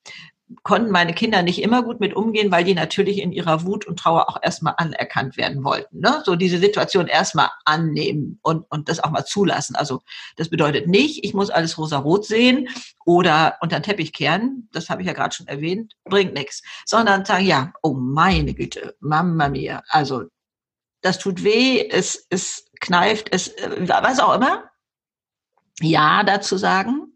konnten 0.64 0.92
meine 0.92 1.14
Kinder 1.14 1.42
nicht 1.42 1.62
immer 1.62 1.84
gut 1.84 2.00
mit 2.00 2.16
umgehen, 2.16 2.52
weil 2.52 2.64
die 2.64 2.74
natürlich 2.74 3.20
in 3.20 3.34
ihrer 3.34 3.66
Wut 3.66 3.86
und 3.86 4.00
Trauer 4.00 4.30
auch 4.30 4.40
erstmal 4.42 4.76
anerkannt 4.78 5.36
werden 5.36 5.64
wollten. 5.64 6.00
Ne? 6.00 6.22
So 6.26 6.36
diese 6.36 6.58
Situation 6.58 7.08
erstmal 7.08 7.50
annehmen 7.66 8.40
und, 8.44 8.66
und 8.70 8.88
das 8.88 9.02
auch 9.04 9.10
mal 9.10 9.26
zulassen. 9.26 9.76
Also 9.76 10.02
das 10.38 10.50
bedeutet 10.50 10.88
nicht, 10.88 11.26
ich 11.26 11.34
muss 11.34 11.50
alles 11.50 11.78
rosa-rot 11.78 12.26
sehen 12.26 12.70
oder 13.06 13.58
unter 13.62 13.80
den 13.80 13.84
Teppich 13.84 14.14
kehren, 14.14 14.70
das 14.72 14.90
habe 14.90 15.02
ich 15.02 15.08
ja 15.08 15.14
gerade 15.14 15.36
schon 15.36 15.48
erwähnt, 15.48 15.96
bringt 16.06 16.34
nichts. 16.34 16.64
Sondern 16.86 17.26
sagen, 17.26 17.46
ja, 17.46 17.74
oh 17.84 17.94
meine 17.94 18.54
Güte, 18.54 18.96
Mama 19.02 19.50
mia, 19.50 19.84
also 19.90 20.24
das 21.02 21.20
tut 21.20 21.44
weh, 21.44 21.88
es, 21.90 22.26
es 22.30 22.70
kneift, 22.80 23.28
es, 23.32 23.50
äh, 23.50 23.88
was 23.88 24.20
auch 24.20 24.36
immer. 24.36 24.64
Ja, 25.80 26.24
dazu 26.24 26.58
sagen 26.58 27.14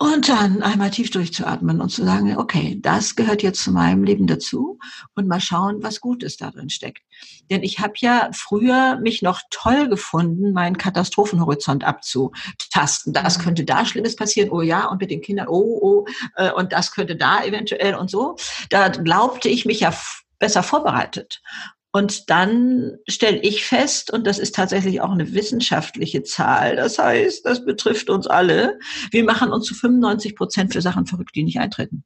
und 0.00 0.28
dann 0.28 0.62
einmal 0.62 0.92
tief 0.92 1.10
durchzuatmen 1.10 1.80
und 1.80 1.88
zu 1.88 2.04
sagen, 2.04 2.36
okay, 2.36 2.78
das 2.80 3.16
gehört 3.16 3.42
jetzt 3.42 3.64
zu 3.64 3.72
meinem 3.72 4.04
Leben 4.04 4.28
dazu 4.28 4.78
und 5.16 5.26
mal 5.26 5.40
schauen, 5.40 5.82
was 5.82 6.00
Gutes 6.00 6.36
darin 6.36 6.70
steckt. 6.70 7.02
Denn 7.50 7.64
ich 7.64 7.80
habe 7.80 7.94
ja 7.96 8.30
früher 8.32 9.00
mich 9.00 9.22
noch 9.22 9.40
toll 9.50 9.88
gefunden, 9.88 10.52
meinen 10.52 10.78
Katastrophenhorizont 10.78 11.82
abzutasten. 11.82 13.12
Das 13.12 13.40
könnte 13.40 13.64
da 13.64 13.84
Schlimmes 13.84 14.14
passieren, 14.14 14.50
oh 14.50 14.62
ja, 14.62 14.86
und 14.86 15.00
mit 15.00 15.10
den 15.10 15.20
Kindern, 15.20 15.48
oh, 15.48 15.78
oh, 15.82 16.06
äh, 16.36 16.52
und 16.52 16.72
das 16.72 16.92
könnte 16.92 17.16
da 17.16 17.42
eventuell 17.42 17.96
und 17.96 18.08
so. 18.08 18.36
Da 18.70 18.90
glaubte 18.90 19.48
ich 19.48 19.64
mich 19.64 19.80
ja 19.80 19.92
besser 20.38 20.62
vorbereitet. 20.62 21.42
Und 21.90 22.28
dann 22.28 22.98
stelle 23.08 23.38
ich 23.38 23.64
fest, 23.64 24.12
und 24.12 24.26
das 24.26 24.38
ist 24.38 24.54
tatsächlich 24.54 25.00
auch 25.00 25.10
eine 25.10 25.32
wissenschaftliche 25.32 26.22
Zahl, 26.22 26.76
das 26.76 26.98
heißt, 26.98 27.46
das 27.46 27.64
betrifft 27.64 28.10
uns 28.10 28.26
alle, 28.26 28.78
wir 29.10 29.24
machen 29.24 29.50
uns 29.50 29.66
zu 29.66 29.74
95 29.74 30.36
Prozent 30.36 30.72
für 30.74 30.82
Sachen 30.82 31.06
verrückt, 31.06 31.34
die 31.34 31.44
nicht 31.44 31.60
eintreten. 31.60 32.04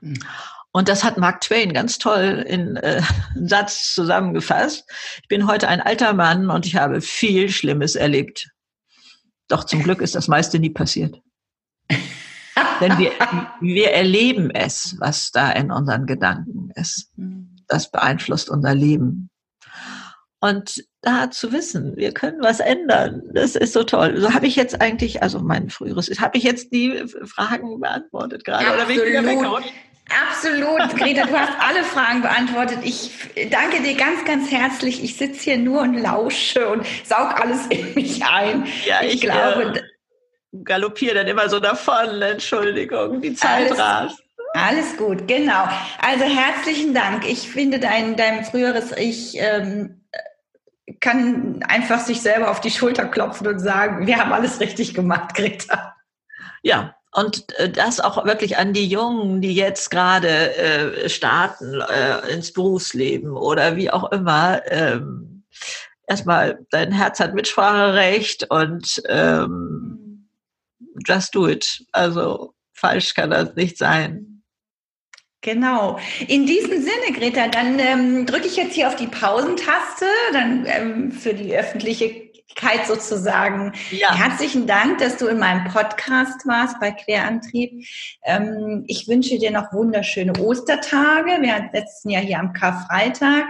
Mhm. 0.00 0.18
Und 0.72 0.88
das 0.88 1.04
hat 1.04 1.18
Mark 1.18 1.42
Twain 1.42 1.72
ganz 1.72 1.98
toll 1.98 2.44
in 2.48 2.76
äh, 2.76 3.02
einen 3.36 3.46
Satz 3.46 3.94
zusammengefasst. 3.94 4.90
Ich 5.22 5.28
bin 5.28 5.46
heute 5.46 5.68
ein 5.68 5.80
alter 5.80 6.14
Mann 6.14 6.50
und 6.50 6.66
ich 6.66 6.76
habe 6.76 7.00
viel 7.00 7.48
Schlimmes 7.50 7.94
erlebt. 7.94 8.50
Doch 9.48 9.64
zum 9.64 9.82
Glück 9.82 10.00
ist 10.00 10.14
das 10.14 10.28
meiste 10.28 10.58
nie 10.58 10.70
passiert. 10.70 11.20
Denn 12.80 12.98
wir, 12.98 13.12
wir 13.60 13.92
erleben 13.92 14.50
es, 14.50 14.96
was 14.98 15.30
da 15.30 15.52
in 15.52 15.70
unseren 15.70 16.06
Gedanken 16.06 16.70
ist. 16.74 17.10
Mhm 17.16 17.41
das 17.72 17.90
beeinflusst 17.90 18.50
unser 18.50 18.74
Leben. 18.74 19.30
Und 20.40 20.84
da 21.02 21.30
zu 21.30 21.52
wissen, 21.52 21.96
wir 21.96 22.12
können 22.12 22.42
was 22.42 22.58
ändern, 22.58 23.22
das 23.32 23.54
ist 23.54 23.72
so 23.72 23.84
toll. 23.84 24.20
So 24.20 24.34
habe 24.34 24.46
ich 24.46 24.56
jetzt 24.56 24.80
eigentlich, 24.80 25.22
also 25.22 25.38
mein 25.38 25.70
früheres, 25.70 26.08
habe 26.20 26.36
ich 26.36 26.44
jetzt 26.44 26.72
die 26.72 27.04
Fragen 27.24 27.80
beantwortet 27.80 28.44
gerade 28.44 28.66
Absolut. 28.66 28.98
oder 28.98 29.62
Absolut, 30.10 30.96
Greta, 30.98 31.26
du 31.26 31.32
hast 31.32 31.52
alle 31.60 31.84
Fragen 31.84 32.22
beantwortet. 32.22 32.78
Ich 32.82 33.12
danke 33.50 33.82
dir 33.82 33.94
ganz, 33.94 34.24
ganz 34.24 34.50
herzlich. 34.50 35.02
Ich 35.02 35.16
sitze 35.16 35.44
hier 35.44 35.58
nur 35.58 35.80
und 35.82 35.94
lausche 35.94 36.68
und 36.68 36.84
saug 37.04 37.40
alles 37.40 37.66
in 37.68 37.94
mich 37.94 38.24
ein. 38.24 38.66
Ja, 38.84 39.02
ich, 39.02 39.14
ich 39.14 39.20
glaube, 39.20 39.74
äh, 39.76 40.58
galoppiere 40.64 41.14
dann 41.14 41.28
immer 41.28 41.48
so 41.48 41.60
davon. 41.60 42.20
Entschuldigung, 42.20 43.22
die 43.22 43.34
Zeit 43.34 43.78
rast. 43.78 44.21
Alles 44.54 44.96
gut, 44.96 45.26
genau. 45.26 45.64
Also 45.98 46.24
herzlichen 46.24 46.94
Dank. 46.94 47.26
Ich 47.26 47.48
finde 47.48 47.78
dein, 47.80 48.16
dein 48.16 48.44
früheres 48.44 48.92
Ich 48.96 49.34
ähm, 49.38 50.02
kann 51.00 51.62
einfach 51.68 52.00
sich 52.00 52.20
selber 52.20 52.50
auf 52.50 52.60
die 52.60 52.70
Schulter 52.70 53.06
klopfen 53.06 53.46
und 53.46 53.58
sagen, 53.60 54.06
wir 54.06 54.18
haben 54.18 54.32
alles 54.32 54.60
richtig 54.60 54.94
gemacht, 54.94 55.34
Greta. 55.34 55.94
Ja, 56.62 56.94
und 57.12 57.44
äh, 57.58 57.70
das 57.70 58.00
auch 58.00 58.24
wirklich 58.24 58.56
an 58.56 58.72
die 58.72 58.86
Jungen, 58.86 59.40
die 59.40 59.54
jetzt 59.54 59.90
gerade 59.90 60.56
äh, 60.56 61.08
starten 61.08 61.80
äh, 61.80 62.32
ins 62.32 62.52
Berufsleben 62.52 63.32
oder 63.36 63.76
wie 63.76 63.90
auch 63.90 64.12
immer. 64.12 64.62
Ähm, 64.66 65.44
erstmal, 66.06 66.64
dein 66.70 66.92
Herz 66.92 67.20
hat 67.20 67.34
Mitspracherecht 67.34 68.50
und 68.50 69.02
ähm, 69.08 70.28
just 71.06 71.34
do 71.34 71.48
it. 71.48 71.84
Also 71.92 72.54
falsch 72.72 73.14
kann 73.14 73.30
das 73.30 73.54
nicht 73.54 73.76
sein. 73.76 74.31
Genau. 75.42 75.98
In 76.28 76.46
diesem 76.46 76.80
Sinne, 76.80 77.18
Greta, 77.18 77.48
dann 77.48 77.78
ähm, 77.80 78.26
drücke 78.26 78.46
ich 78.46 78.56
jetzt 78.56 78.74
hier 78.74 78.86
auf 78.86 78.94
die 78.94 79.08
Pausentaste, 79.08 80.06
dann 80.32 80.64
ähm, 80.66 81.10
für 81.10 81.34
die 81.34 81.52
Öffentlichkeit 81.52 82.86
sozusagen. 82.86 83.72
Ja. 83.90 84.14
Herzlichen 84.14 84.68
Dank, 84.68 84.98
dass 84.98 85.16
du 85.16 85.26
in 85.26 85.40
meinem 85.40 85.64
Podcast 85.64 86.46
warst 86.46 86.78
bei 86.78 86.92
Querantrieb. 86.92 87.84
Ähm, 88.22 88.84
ich 88.86 89.08
wünsche 89.08 89.36
dir 89.36 89.50
noch 89.50 89.72
wunderschöne 89.72 90.32
Ostertage. 90.38 91.42
Wir 91.42 91.70
sitzen 91.72 92.10
ja 92.10 92.20
hier 92.20 92.38
am 92.38 92.52
Karfreitag. 92.52 93.46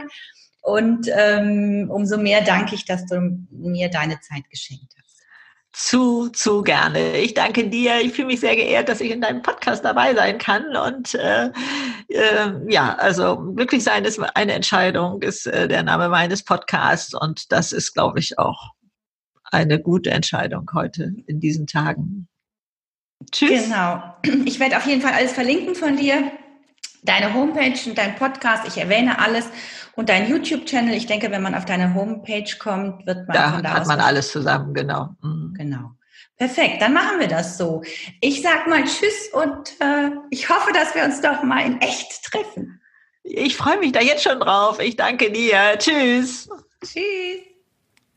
Und 0.63 1.11
ähm, 1.15 1.91
umso 1.93 2.17
mehr 2.17 2.41
danke 2.41 2.75
ich, 2.75 2.87
dass 2.87 3.05
du 3.05 3.39
mir 3.51 3.91
deine 3.91 4.19
Zeit 4.21 4.49
geschenkt 4.49 4.95
hast 4.97 5.02
zu, 5.73 6.29
zu 6.29 6.63
gerne. 6.63 7.19
Ich 7.19 7.35
danke 7.35 7.69
dir. 7.69 8.01
Ich 8.01 8.13
fühle 8.13 8.29
mich 8.29 8.41
sehr 8.41 8.57
geehrt, 8.57 8.89
dass 8.89 9.01
ich 9.01 9.11
in 9.11 9.21
deinem 9.21 9.43
Podcast 9.43 9.85
dabei 9.85 10.15
sein 10.15 10.39
kann. 10.39 10.77
Und 10.77 11.15
äh, 11.15 11.51
äh, 12.09 12.53
ja, 12.69 12.95
also 12.97 13.39
glücklich 13.55 13.83
sein 13.83 14.05
ist 14.05 14.19
eine 14.19 14.53
Entscheidung, 14.53 15.23
ist 15.23 15.47
äh, 15.47 15.69
der 15.69 15.83
Name 15.83 16.09
meines 16.09 16.45
Podcasts. 16.45 17.15
Und 17.15 17.53
das 17.53 17.73
ist, 17.73 17.95
glaube 17.95 18.19
ich, 18.19 18.39
auch 18.39 18.73
eine 19.45 19.81
gute 19.81 20.11
Entscheidung 20.11 20.71
heute 20.75 21.15
in 21.27 21.41
diesen 21.41 21.67
Tagen. 21.67 22.29
Tschüss. 23.31 23.65
Genau. 23.65 24.03
Ich 24.45 24.59
werde 24.61 24.77
auf 24.77 24.87
jeden 24.87 25.01
Fall 25.01 25.13
alles 25.13 25.33
verlinken 25.33 25.75
von 25.75 25.97
dir. 25.97 26.33
Deine 27.03 27.35
Homepage 27.35 27.79
und 27.87 27.99
dein 27.99 28.15
Podcast. 28.17 28.67
Ich 28.67 28.79
erwähne 28.79 29.19
alles. 29.19 29.47
Und 29.95 30.09
dein 30.09 30.31
YouTube-Channel, 30.31 30.95
ich 30.95 31.07
denke, 31.07 31.31
wenn 31.31 31.43
man 31.43 31.55
auf 31.55 31.65
deine 31.65 31.95
Homepage 31.95 32.51
kommt, 32.59 33.07
wird 33.07 33.29
man 33.29 33.37
da 33.37 33.53
von 33.53 33.63
da 33.63 33.75
hat 33.75 33.87
man 33.87 34.01
alles 34.01 34.31
zusammen, 34.33 34.73
genau. 34.73 35.11
Mhm. 35.23 35.55
Genau. 35.57 35.91
Perfekt, 36.37 36.81
dann 36.81 36.95
machen 36.95 37.21
wir 37.21 37.29
das 37.29 37.59
so. 37.59 37.83
Ich 38.21 38.43
sag 38.43 38.67
mal 38.67 38.83
Tschüss 38.85 39.31
und 39.33 39.81
äh, 39.81 40.11
ich 40.31 40.49
hoffe, 40.49 40.73
dass 40.73 40.95
wir 40.95 41.05
uns 41.05 41.21
doch 41.21 41.43
mal 41.43 41.65
in 41.65 41.81
echt 41.81 42.25
treffen. 42.25 42.81
Ich 43.23 43.57
freue 43.57 43.79
mich 43.79 43.93
da 43.93 44.01
jetzt 44.01 44.25
schon 44.25 44.41
drauf. 44.41 44.81
Ich 44.81 44.97
danke 44.97 45.31
dir. 45.31 45.79
Tschüss. 45.79 46.49
Tschüss. 46.83 47.53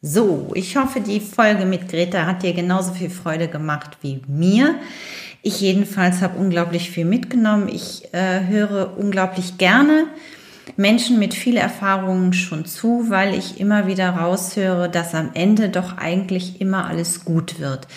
So, 0.02 0.52
ich 0.54 0.78
hoffe, 0.78 1.02
die 1.02 1.20
Folge 1.20 1.66
mit 1.66 1.90
Greta 1.90 2.26
hat 2.26 2.44
dir 2.44 2.54
genauso 2.54 2.94
viel 2.94 3.10
Freude 3.10 3.48
gemacht 3.48 3.98
wie 4.02 4.22
mir. 4.28 4.80
Ich 5.48 5.62
jedenfalls 5.62 6.24
habe 6.24 6.40
unglaublich 6.40 6.90
viel 6.90 7.06
mitgenommen. 7.06 7.70
Ich 7.70 8.12
äh, 8.16 8.48
höre 8.48 8.98
unglaublich 8.98 9.60
gerne 9.60 10.06
Menschen 10.76 11.20
mit 11.20 11.36
viel 11.36 11.56
Erfahrung 11.56 12.34
schon 12.34 12.66
zu, 12.66 13.12
weil 13.12 13.36
ich 13.36 13.60
immer 13.60 13.86
wieder 13.86 14.10
raushöre, 14.10 14.90
dass 14.90 15.14
am 15.14 15.30
Ende 15.36 15.70
doch 15.70 16.00
eigentlich 16.00 16.60
immer 16.62 16.88
alles 16.88 17.26
gut 17.26 17.60
wird. 17.60 17.88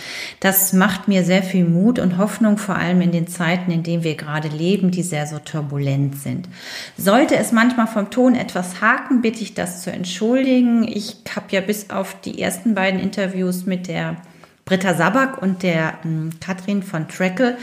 Das 0.40 0.74
macht 0.74 1.08
mir 1.08 1.24
sehr 1.24 1.42
viel 1.42 1.64
Mut 1.64 1.98
und 1.98 2.18
Hoffnung, 2.18 2.58
vor 2.58 2.76
allem 2.76 3.00
in 3.00 3.12
den 3.12 3.28
Zeiten, 3.28 3.70
in 3.70 3.82
denen 3.82 4.04
wir 4.04 4.14
gerade 4.14 4.48
leben, 4.48 4.90
die 4.90 5.02
sehr 5.02 5.26
so 5.26 5.38
turbulent 5.38 6.16
sind. 6.18 6.50
Sollte 6.98 7.36
es 7.36 7.50
manchmal 7.50 7.86
vom 7.86 8.10
Ton 8.10 8.34
etwas 8.34 8.82
haken, 8.82 9.22
bitte 9.22 9.40
ich 9.40 9.54
das 9.54 9.82
zu 9.82 9.90
entschuldigen. 9.90 10.86
Ich 10.86 11.16
habe 11.34 11.46
ja 11.48 11.62
bis 11.62 11.88
auf 11.88 12.20
die 12.20 12.42
ersten 12.42 12.74
beiden 12.74 13.00
Interviews 13.00 13.64
mit 13.64 13.88
der 13.88 14.16
Britta 14.68 14.92
Sabak 14.92 15.40
und 15.40 15.62
der 15.62 15.94
ähm, 16.04 16.30
Katrin 16.40 16.82
von 16.82 17.08
Treckel 17.08 17.56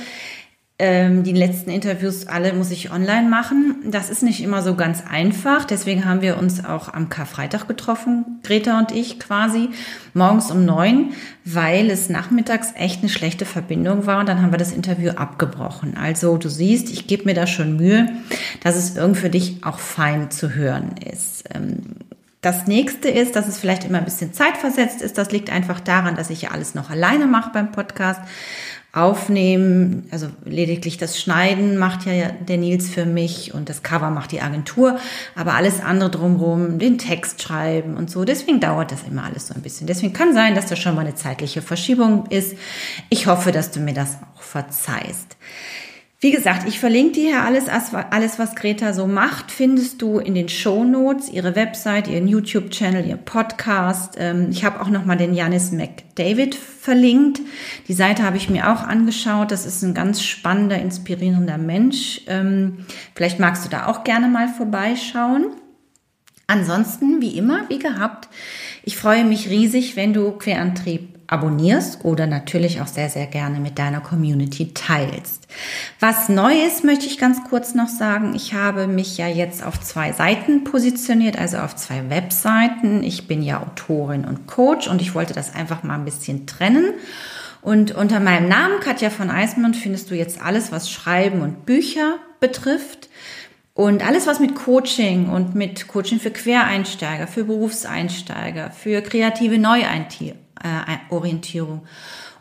Ähm, 0.77 1.23
die 1.23 1.31
letzten 1.31 1.69
Interviews 1.69 2.27
alle 2.27 2.51
muss 2.51 2.69
ich 2.69 2.91
online 2.91 3.29
machen. 3.29 3.77
Das 3.85 4.09
ist 4.09 4.23
nicht 4.23 4.43
immer 4.43 4.61
so 4.61 4.75
ganz 4.75 5.03
einfach. 5.09 5.63
Deswegen 5.63 6.03
haben 6.03 6.21
wir 6.21 6.37
uns 6.37 6.65
auch 6.65 6.93
am 6.93 7.07
Karfreitag 7.07 7.69
getroffen, 7.69 8.41
Greta 8.43 8.77
und 8.77 8.91
ich 8.91 9.17
quasi, 9.17 9.69
morgens 10.13 10.51
um 10.51 10.65
neun, 10.65 11.13
weil 11.45 11.89
es 11.89 12.09
nachmittags 12.09 12.73
echt 12.75 12.99
eine 12.99 13.09
schlechte 13.09 13.45
Verbindung 13.45 14.05
war. 14.05 14.19
Und 14.19 14.27
dann 14.27 14.41
haben 14.41 14.51
wir 14.51 14.57
das 14.57 14.73
Interview 14.73 15.11
abgebrochen. 15.11 15.95
Also 15.95 16.35
du 16.35 16.49
siehst, 16.49 16.89
ich 16.89 17.07
gebe 17.07 17.23
mir 17.23 17.35
da 17.35 17.47
schon 17.47 17.77
Mühe, 17.77 18.09
dass 18.61 18.75
es 18.75 18.97
irgendwie 18.97 19.21
für 19.21 19.29
dich 19.29 19.63
auch 19.63 19.79
fein 19.79 20.29
zu 20.29 20.55
hören 20.55 20.95
ist. 21.09 21.45
Ähm, 21.53 21.83
das 22.45 22.67
nächste 22.67 23.09
ist, 23.09 23.35
dass 23.35 23.47
es 23.47 23.57
vielleicht 23.57 23.85
immer 23.85 23.97
ein 23.97 24.05
bisschen 24.05 24.31
zeitversetzt 24.31 25.01
ist. 25.01 25.17
Das 25.17 25.31
liegt 25.31 25.49
einfach 25.49 25.79
daran, 25.79 26.15
dass 26.15 26.29
ich 26.29 26.43
ja 26.43 26.51
alles 26.51 26.75
noch 26.75 26.91
alleine 26.91 27.25
mache 27.25 27.49
beim 27.51 27.71
Podcast. 27.71 28.21
Aufnehmen, 28.93 30.07
also 30.11 30.27
lediglich 30.45 30.97
das 30.97 31.19
Schneiden 31.19 31.77
macht 31.77 32.05
ja 32.05 32.29
der 32.29 32.55
Nils 32.55 32.87
für 32.87 33.05
mich 33.05 33.53
und 33.53 33.67
das 33.67 33.83
Cover 33.83 34.09
macht 34.09 34.31
die 34.31 34.39
Agentur, 34.39 34.97
aber 35.35 35.55
alles 35.55 35.81
andere 35.81 36.09
drumherum, 36.09 36.79
den 36.79 36.97
Text 36.97 37.41
schreiben 37.41 37.97
und 37.97 38.09
so. 38.09 38.23
Deswegen 38.23 38.61
dauert 38.61 38.93
das 38.93 39.03
immer 39.03 39.25
alles 39.25 39.47
so 39.47 39.53
ein 39.53 39.61
bisschen. 39.61 39.85
Deswegen 39.85 40.13
kann 40.13 40.33
sein, 40.33 40.55
dass 40.55 40.67
da 40.67 40.77
schon 40.77 40.95
mal 40.95 41.01
eine 41.01 41.15
zeitliche 41.15 41.61
Verschiebung 41.61 42.27
ist. 42.27 42.55
Ich 43.09 43.27
hoffe, 43.27 43.51
dass 43.51 43.71
du 43.71 43.81
mir 43.81 43.93
das 43.93 44.17
auch 44.33 44.41
verzeihst. 44.41 45.35
Wie 46.21 46.31
gesagt, 46.31 46.65
ich 46.67 46.79
verlinke 46.79 47.11
dir 47.11 47.29
hier 47.29 47.43
alles, 47.43 47.65
alles, 47.67 48.39
was 48.39 48.55
Greta 48.55 48.93
so 48.93 49.05
macht, 49.05 49.51
findest 49.51 50.01
du 50.01 50.17
in 50.17 50.33
den 50.33 50.47
Show 50.47 50.85
Notes, 50.85 51.29
ihre 51.29 51.57
Website, 51.57 52.07
ihren 52.07 52.27
YouTube-Channel, 52.27 53.05
ihr 53.05 53.17
Podcast. 53.17 54.15
Ähm, 54.17 54.47
ich 54.49 54.63
habe 54.63 54.79
auch 54.79 54.89
nochmal 54.89 55.17
den 55.17 55.33
Janis 55.33 55.73
McDavid 55.73 56.55
verlinkt. 56.55 57.41
Die 57.89 57.93
Seite 57.93 58.23
habe 58.23 58.37
ich 58.37 58.49
mir 58.49 58.71
auch 58.71 58.81
angeschaut. 58.83 59.51
Das 59.51 59.65
ist 59.65 59.83
ein 59.83 59.93
ganz 59.93 60.23
spannender, 60.23 60.79
inspirierender 60.79 61.57
Mensch. 61.57 62.21
Ähm, 62.27 62.85
vielleicht 63.13 63.39
magst 63.39 63.65
du 63.65 63.69
da 63.69 63.87
auch 63.87 64.05
gerne 64.05 64.29
mal 64.29 64.47
vorbeischauen. 64.47 65.47
Ansonsten, 66.47 67.21
wie 67.21 67.37
immer, 67.37 67.67
wie 67.69 67.79
gehabt, 67.79 68.29
ich 68.83 68.95
freue 68.95 69.25
mich 69.25 69.49
riesig, 69.49 69.97
wenn 69.97 70.13
du 70.13 70.31
Querantrieb 70.31 71.14
abonnierst 71.27 72.05
oder 72.05 72.27
natürlich 72.27 72.81
auch 72.81 72.87
sehr, 72.87 73.09
sehr 73.09 73.27
gerne 73.27 73.59
mit 73.59 73.79
deiner 73.79 74.01
Community 74.01 74.73
teilst. 74.73 75.47
Was 75.99 76.29
neu 76.29 76.53
ist, 76.53 76.83
möchte 76.83 77.05
ich 77.05 77.17
ganz 77.17 77.39
kurz 77.49 77.73
noch 77.73 77.87
sagen. 77.87 78.33
Ich 78.35 78.53
habe 78.53 78.87
mich 78.87 79.17
ja 79.17 79.27
jetzt 79.27 79.63
auf 79.63 79.79
zwei 79.79 80.11
Seiten 80.11 80.63
positioniert, 80.63 81.37
also 81.37 81.57
auf 81.57 81.75
zwei 81.75 82.09
Webseiten. 82.09 83.03
Ich 83.03 83.27
bin 83.27 83.41
ja 83.41 83.61
Autorin 83.61 84.25
und 84.25 84.47
Coach 84.47 84.87
und 84.87 85.01
ich 85.01 85.15
wollte 85.15 85.33
das 85.33 85.55
einfach 85.55 85.83
mal 85.83 85.95
ein 85.95 86.05
bisschen 86.05 86.45
trennen. 86.45 86.93
Und 87.61 87.95
unter 87.95 88.19
meinem 88.19 88.47
Namen 88.47 88.79
Katja 88.79 89.09
von 89.09 89.31
Eismund 89.31 89.75
findest 89.75 90.11
du 90.11 90.15
jetzt 90.15 90.39
alles, 90.39 90.71
was 90.71 90.91
Schreiben 90.91 91.41
und 91.41 91.65
Bücher 91.65 92.19
betrifft. 92.39 93.09
Und 93.73 94.07
alles, 94.07 94.27
was 94.27 94.39
mit 94.39 94.55
Coaching 94.55 95.27
und 95.29 95.55
mit 95.55 95.87
Coaching 95.87 96.19
für 96.19 96.31
Quereinsteiger, 96.31 97.27
für 97.27 97.43
Berufseinsteiger, 97.43 98.71
für 98.71 99.01
kreative 99.01 99.57
Neueintier 99.57 100.35
äh, 100.63 101.13
Orientierung. 101.13 101.81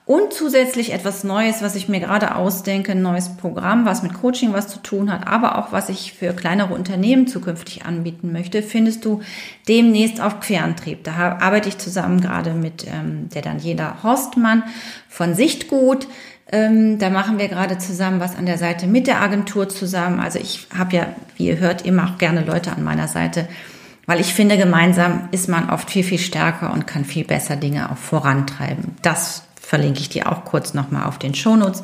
Und 0.06 0.34
zusätzlich 0.34 0.92
etwas 0.92 1.24
Neues, 1.24 1.62
was 1.62 1.76
ich 1.76 1.88
mir 1.88 1.98
gerade 1.98 2.34
ausdenke, 2.34 2.92
ein 2.92 3.00
neues 3.00 3.38
Programm, 3.38 3.86
was 3.86 4.02
mit 4.02 4.12
Coaching 4.12 4.52
was 4.52 4.68
zu 4.68 4.78
tun 4.80 5.10
hat, 5.10 5.26
aber 5.26 5.56
auch 5.56 5.72
was 5.72 5.88
ich 5.88 6.12
für 6.12 6.34
kleinere 6.34 6.74
Unternehmen 6.74 7.26
zukünftig 7.26 7.86
anbieten 7.86 8.30
möchte, 8.30 8.62
findest 8.62 9.06
du 9.06 9.22
demnächst 9.66 10.20
auf 10.20 10.40
Querantrieb. 10.40 11.04
Da 11.04 11.38
arbeite 11.40 11.70
ich 11.70 11.78
zusammen 11.78 12.20
gerade 12.20 12.52
mit 12.52 12.86
ähm, 12.86 13.30
der 13.30 13.40
Daniela 13.40 14.02
Horstmann 14.02 14.64
von 15.08 15.34
Sichtgut. 15.34 16.06
Ähm, 16.52 16.98
da 16.98 17.08
machen 17.08 17.38
wir 17.38 17.48
gerade 17.48 17.78
zusammen 17.78 18.20
was 18.20 18.36
an 18.36 18.44
der 18.44 18.58
Seite 18.58 18.86
mit 18.86 19.06
der 19.06 19.22
Agentur 19.22 19.70
zusammen. 19.70 20.20
Also 20.20 20.38
ich 20.38 20.66
habe 20.76 20.96
ja, 20.96 21.06
wie 21.38 21.46
ihr 21.46 21.58
hört, 21.60 21.86
immer 21.86 22.10
auch 22.10 22.18
gerne 22.18 22.44
Leute 22.44 22.72
an 22.72 22.84
meiner 22.84 23.08
Seite, 23.08 23.48
weil 24.07 24.20
ich 24.20 24.34
finde, 24.34 24.57
gemeinsam 24.57 25.28
ist 25.32 25.48
man 25.48 25.70
oft 25.70 25.90
viel, 25.90 26.05
viel 26.05 26.18
stärker 26.18 26.72
und 26.72 26.86
kann 26.86 27.05
viel 27.05 27.24
besser 27.24 27.57
Dinge 27.57 27.90
auch 27.90 27.96
vorantreiben. 27.96 28.96
Das 29.02 29.44
verlinke 29.61 30.00
ich 30.00 30.09
dir 30.09 30.30
auch 30.30 30.44
kurz 30.44 30.74
nochmal 30.74 31.07
auf 31.07 31.18
den 31.18 31.34
Shownotes, 31.34 31.82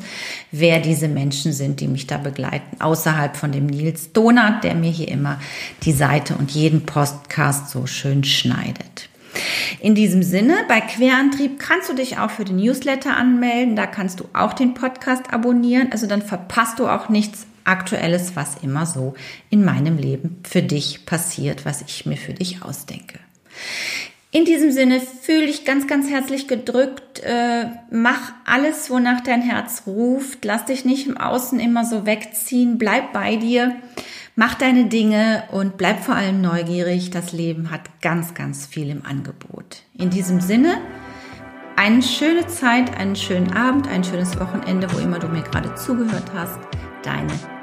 wer 0.51 0.79
diese 0.79 1.07
Menschen 1.07 1.51
sind, 1.51 1.79
die 1.79 1.87
mich 1.87 2.07
da 2.07 2.17
begleiten, 2.17 2.79
außerhalb 2.79 3.35
von 3.35 3.51
dem 3.51 3.65
Nils 3.65 4.13
Donat, 4.13 4.63
der 4.63 4.75
mir 4.75 4.91
hier 4.91 5.07
immer 5.07 5.39
die 5.83 5.91
Seite 5.91 6.35
und 6.35 6.51
jeden 6.51 6.85
Podcast 6.85 7.69
so 7.69 7.87
schön 7.87 8.23
schneidet. 8.23 9.09
In 9.79 9.95
diesem 9.95 10.23
Sinne, 10.23 10.57
bei 10.67 10.81
Querantrieb 10.81 11.57
kannst 11.57 11.89
du 11.89 11.93
dich 11.93 12.17
auch 12.17 12.29
für 12.29 12.45
den 12.45 12.57
Newsletter 12.57 13.15
anmelden. 13.15 13.75
Da 13.75 13.87
kannst 13.87 14.19
du 14.19 14.25
auch 14.33 14.53
den 14.53 14.73
Podcast 14.73 15.33
abonnieren. 15.33 15.89
Also 15.91 16.05
dann 16.05 16.21
verpasst 16.21 16.79
du 16.79 16.87
auch 16.87 17.09
nichts 17.09 17.47
Aktuelles, 17.63 18.35
was 18.35 18.57
immer 18.61 18.85
so 18.85 19.13
in 19.49 19.63
meinem 19.63 19.97
Leben 19.97 20.39
für 20.43 20.61
dich 20.61 21.05
passiert, 21.05 21.65
was 21.65 21.81
ich 21.81 22.05
mir 22.05 22.17
für 22.17 22.33
dich 22.33 22.63
ausdenke. 22.63 23.19
In 24.33 24.45
diesem 24.45 24.71
Sinne 24.71 25.01
fühle 25.01 25.43
ich 25.43 25.65
ganz, 25.65 25.87
ganz 25.87 26.09
herzlich 26.09 26.47
gedrückt. 26.47 27.19
Äh, 27.19 27.65
mach 27.91 28.31
alles, 28.45 28.89
wonach 28.89 29.19
dein 29.21 29.41
Herz 29.41 29.83
ruft. 29.85 30.45
Lass 30.45 30.65
dich 30.65 30.85
nicht 30.85 31.05
im 31.05 31.17
Außen 31.17 31.59
immer 31.59 31.83
so 31.83 32.05
wegziehen. 32.05 32.77
Bleib 32.77 33.11
bei 33.11 33.35
dir. 33.35 33.75
Mach 34.37 34.53
deine 34.53 34.85
Dinge 34.85 35.43
und 35.51 35.75
bleib 35.75 36.01
vor 36.01 36.15
allem 36.15 36.39
neugierig. 36.39 37.09
Das 37.09 37.33
Leben 37.33 37.71
hat 37.71 37.81
ganz, 38.01 38.33
ganz 38.33 38.65
viel 38.65 38.89
im 38.89 39.05
Angebot. 39.05 39.83
In 39.97 40.09
diesem 40.09 40.39
Sinne, 40.39 40.77
eine 41.75 42.01
schöne 42.01 42.47
Zeit, 42.47 42.97
einen 42.97 43.17
schönen 43.17 43.51
Abend, 43.51 43.89
ein 43.89 44.05
schönes 44.05 44.39
Wochenende, 44.39 44.87
wo 44.93 44.99
immer 44.99 45.19
du 45.19 45.27
mir 45.27 45.41
gerade 45.41 45.75
zugehört 45.75 46.31
hast. 46.33 46.59
Deine 47.03 47.60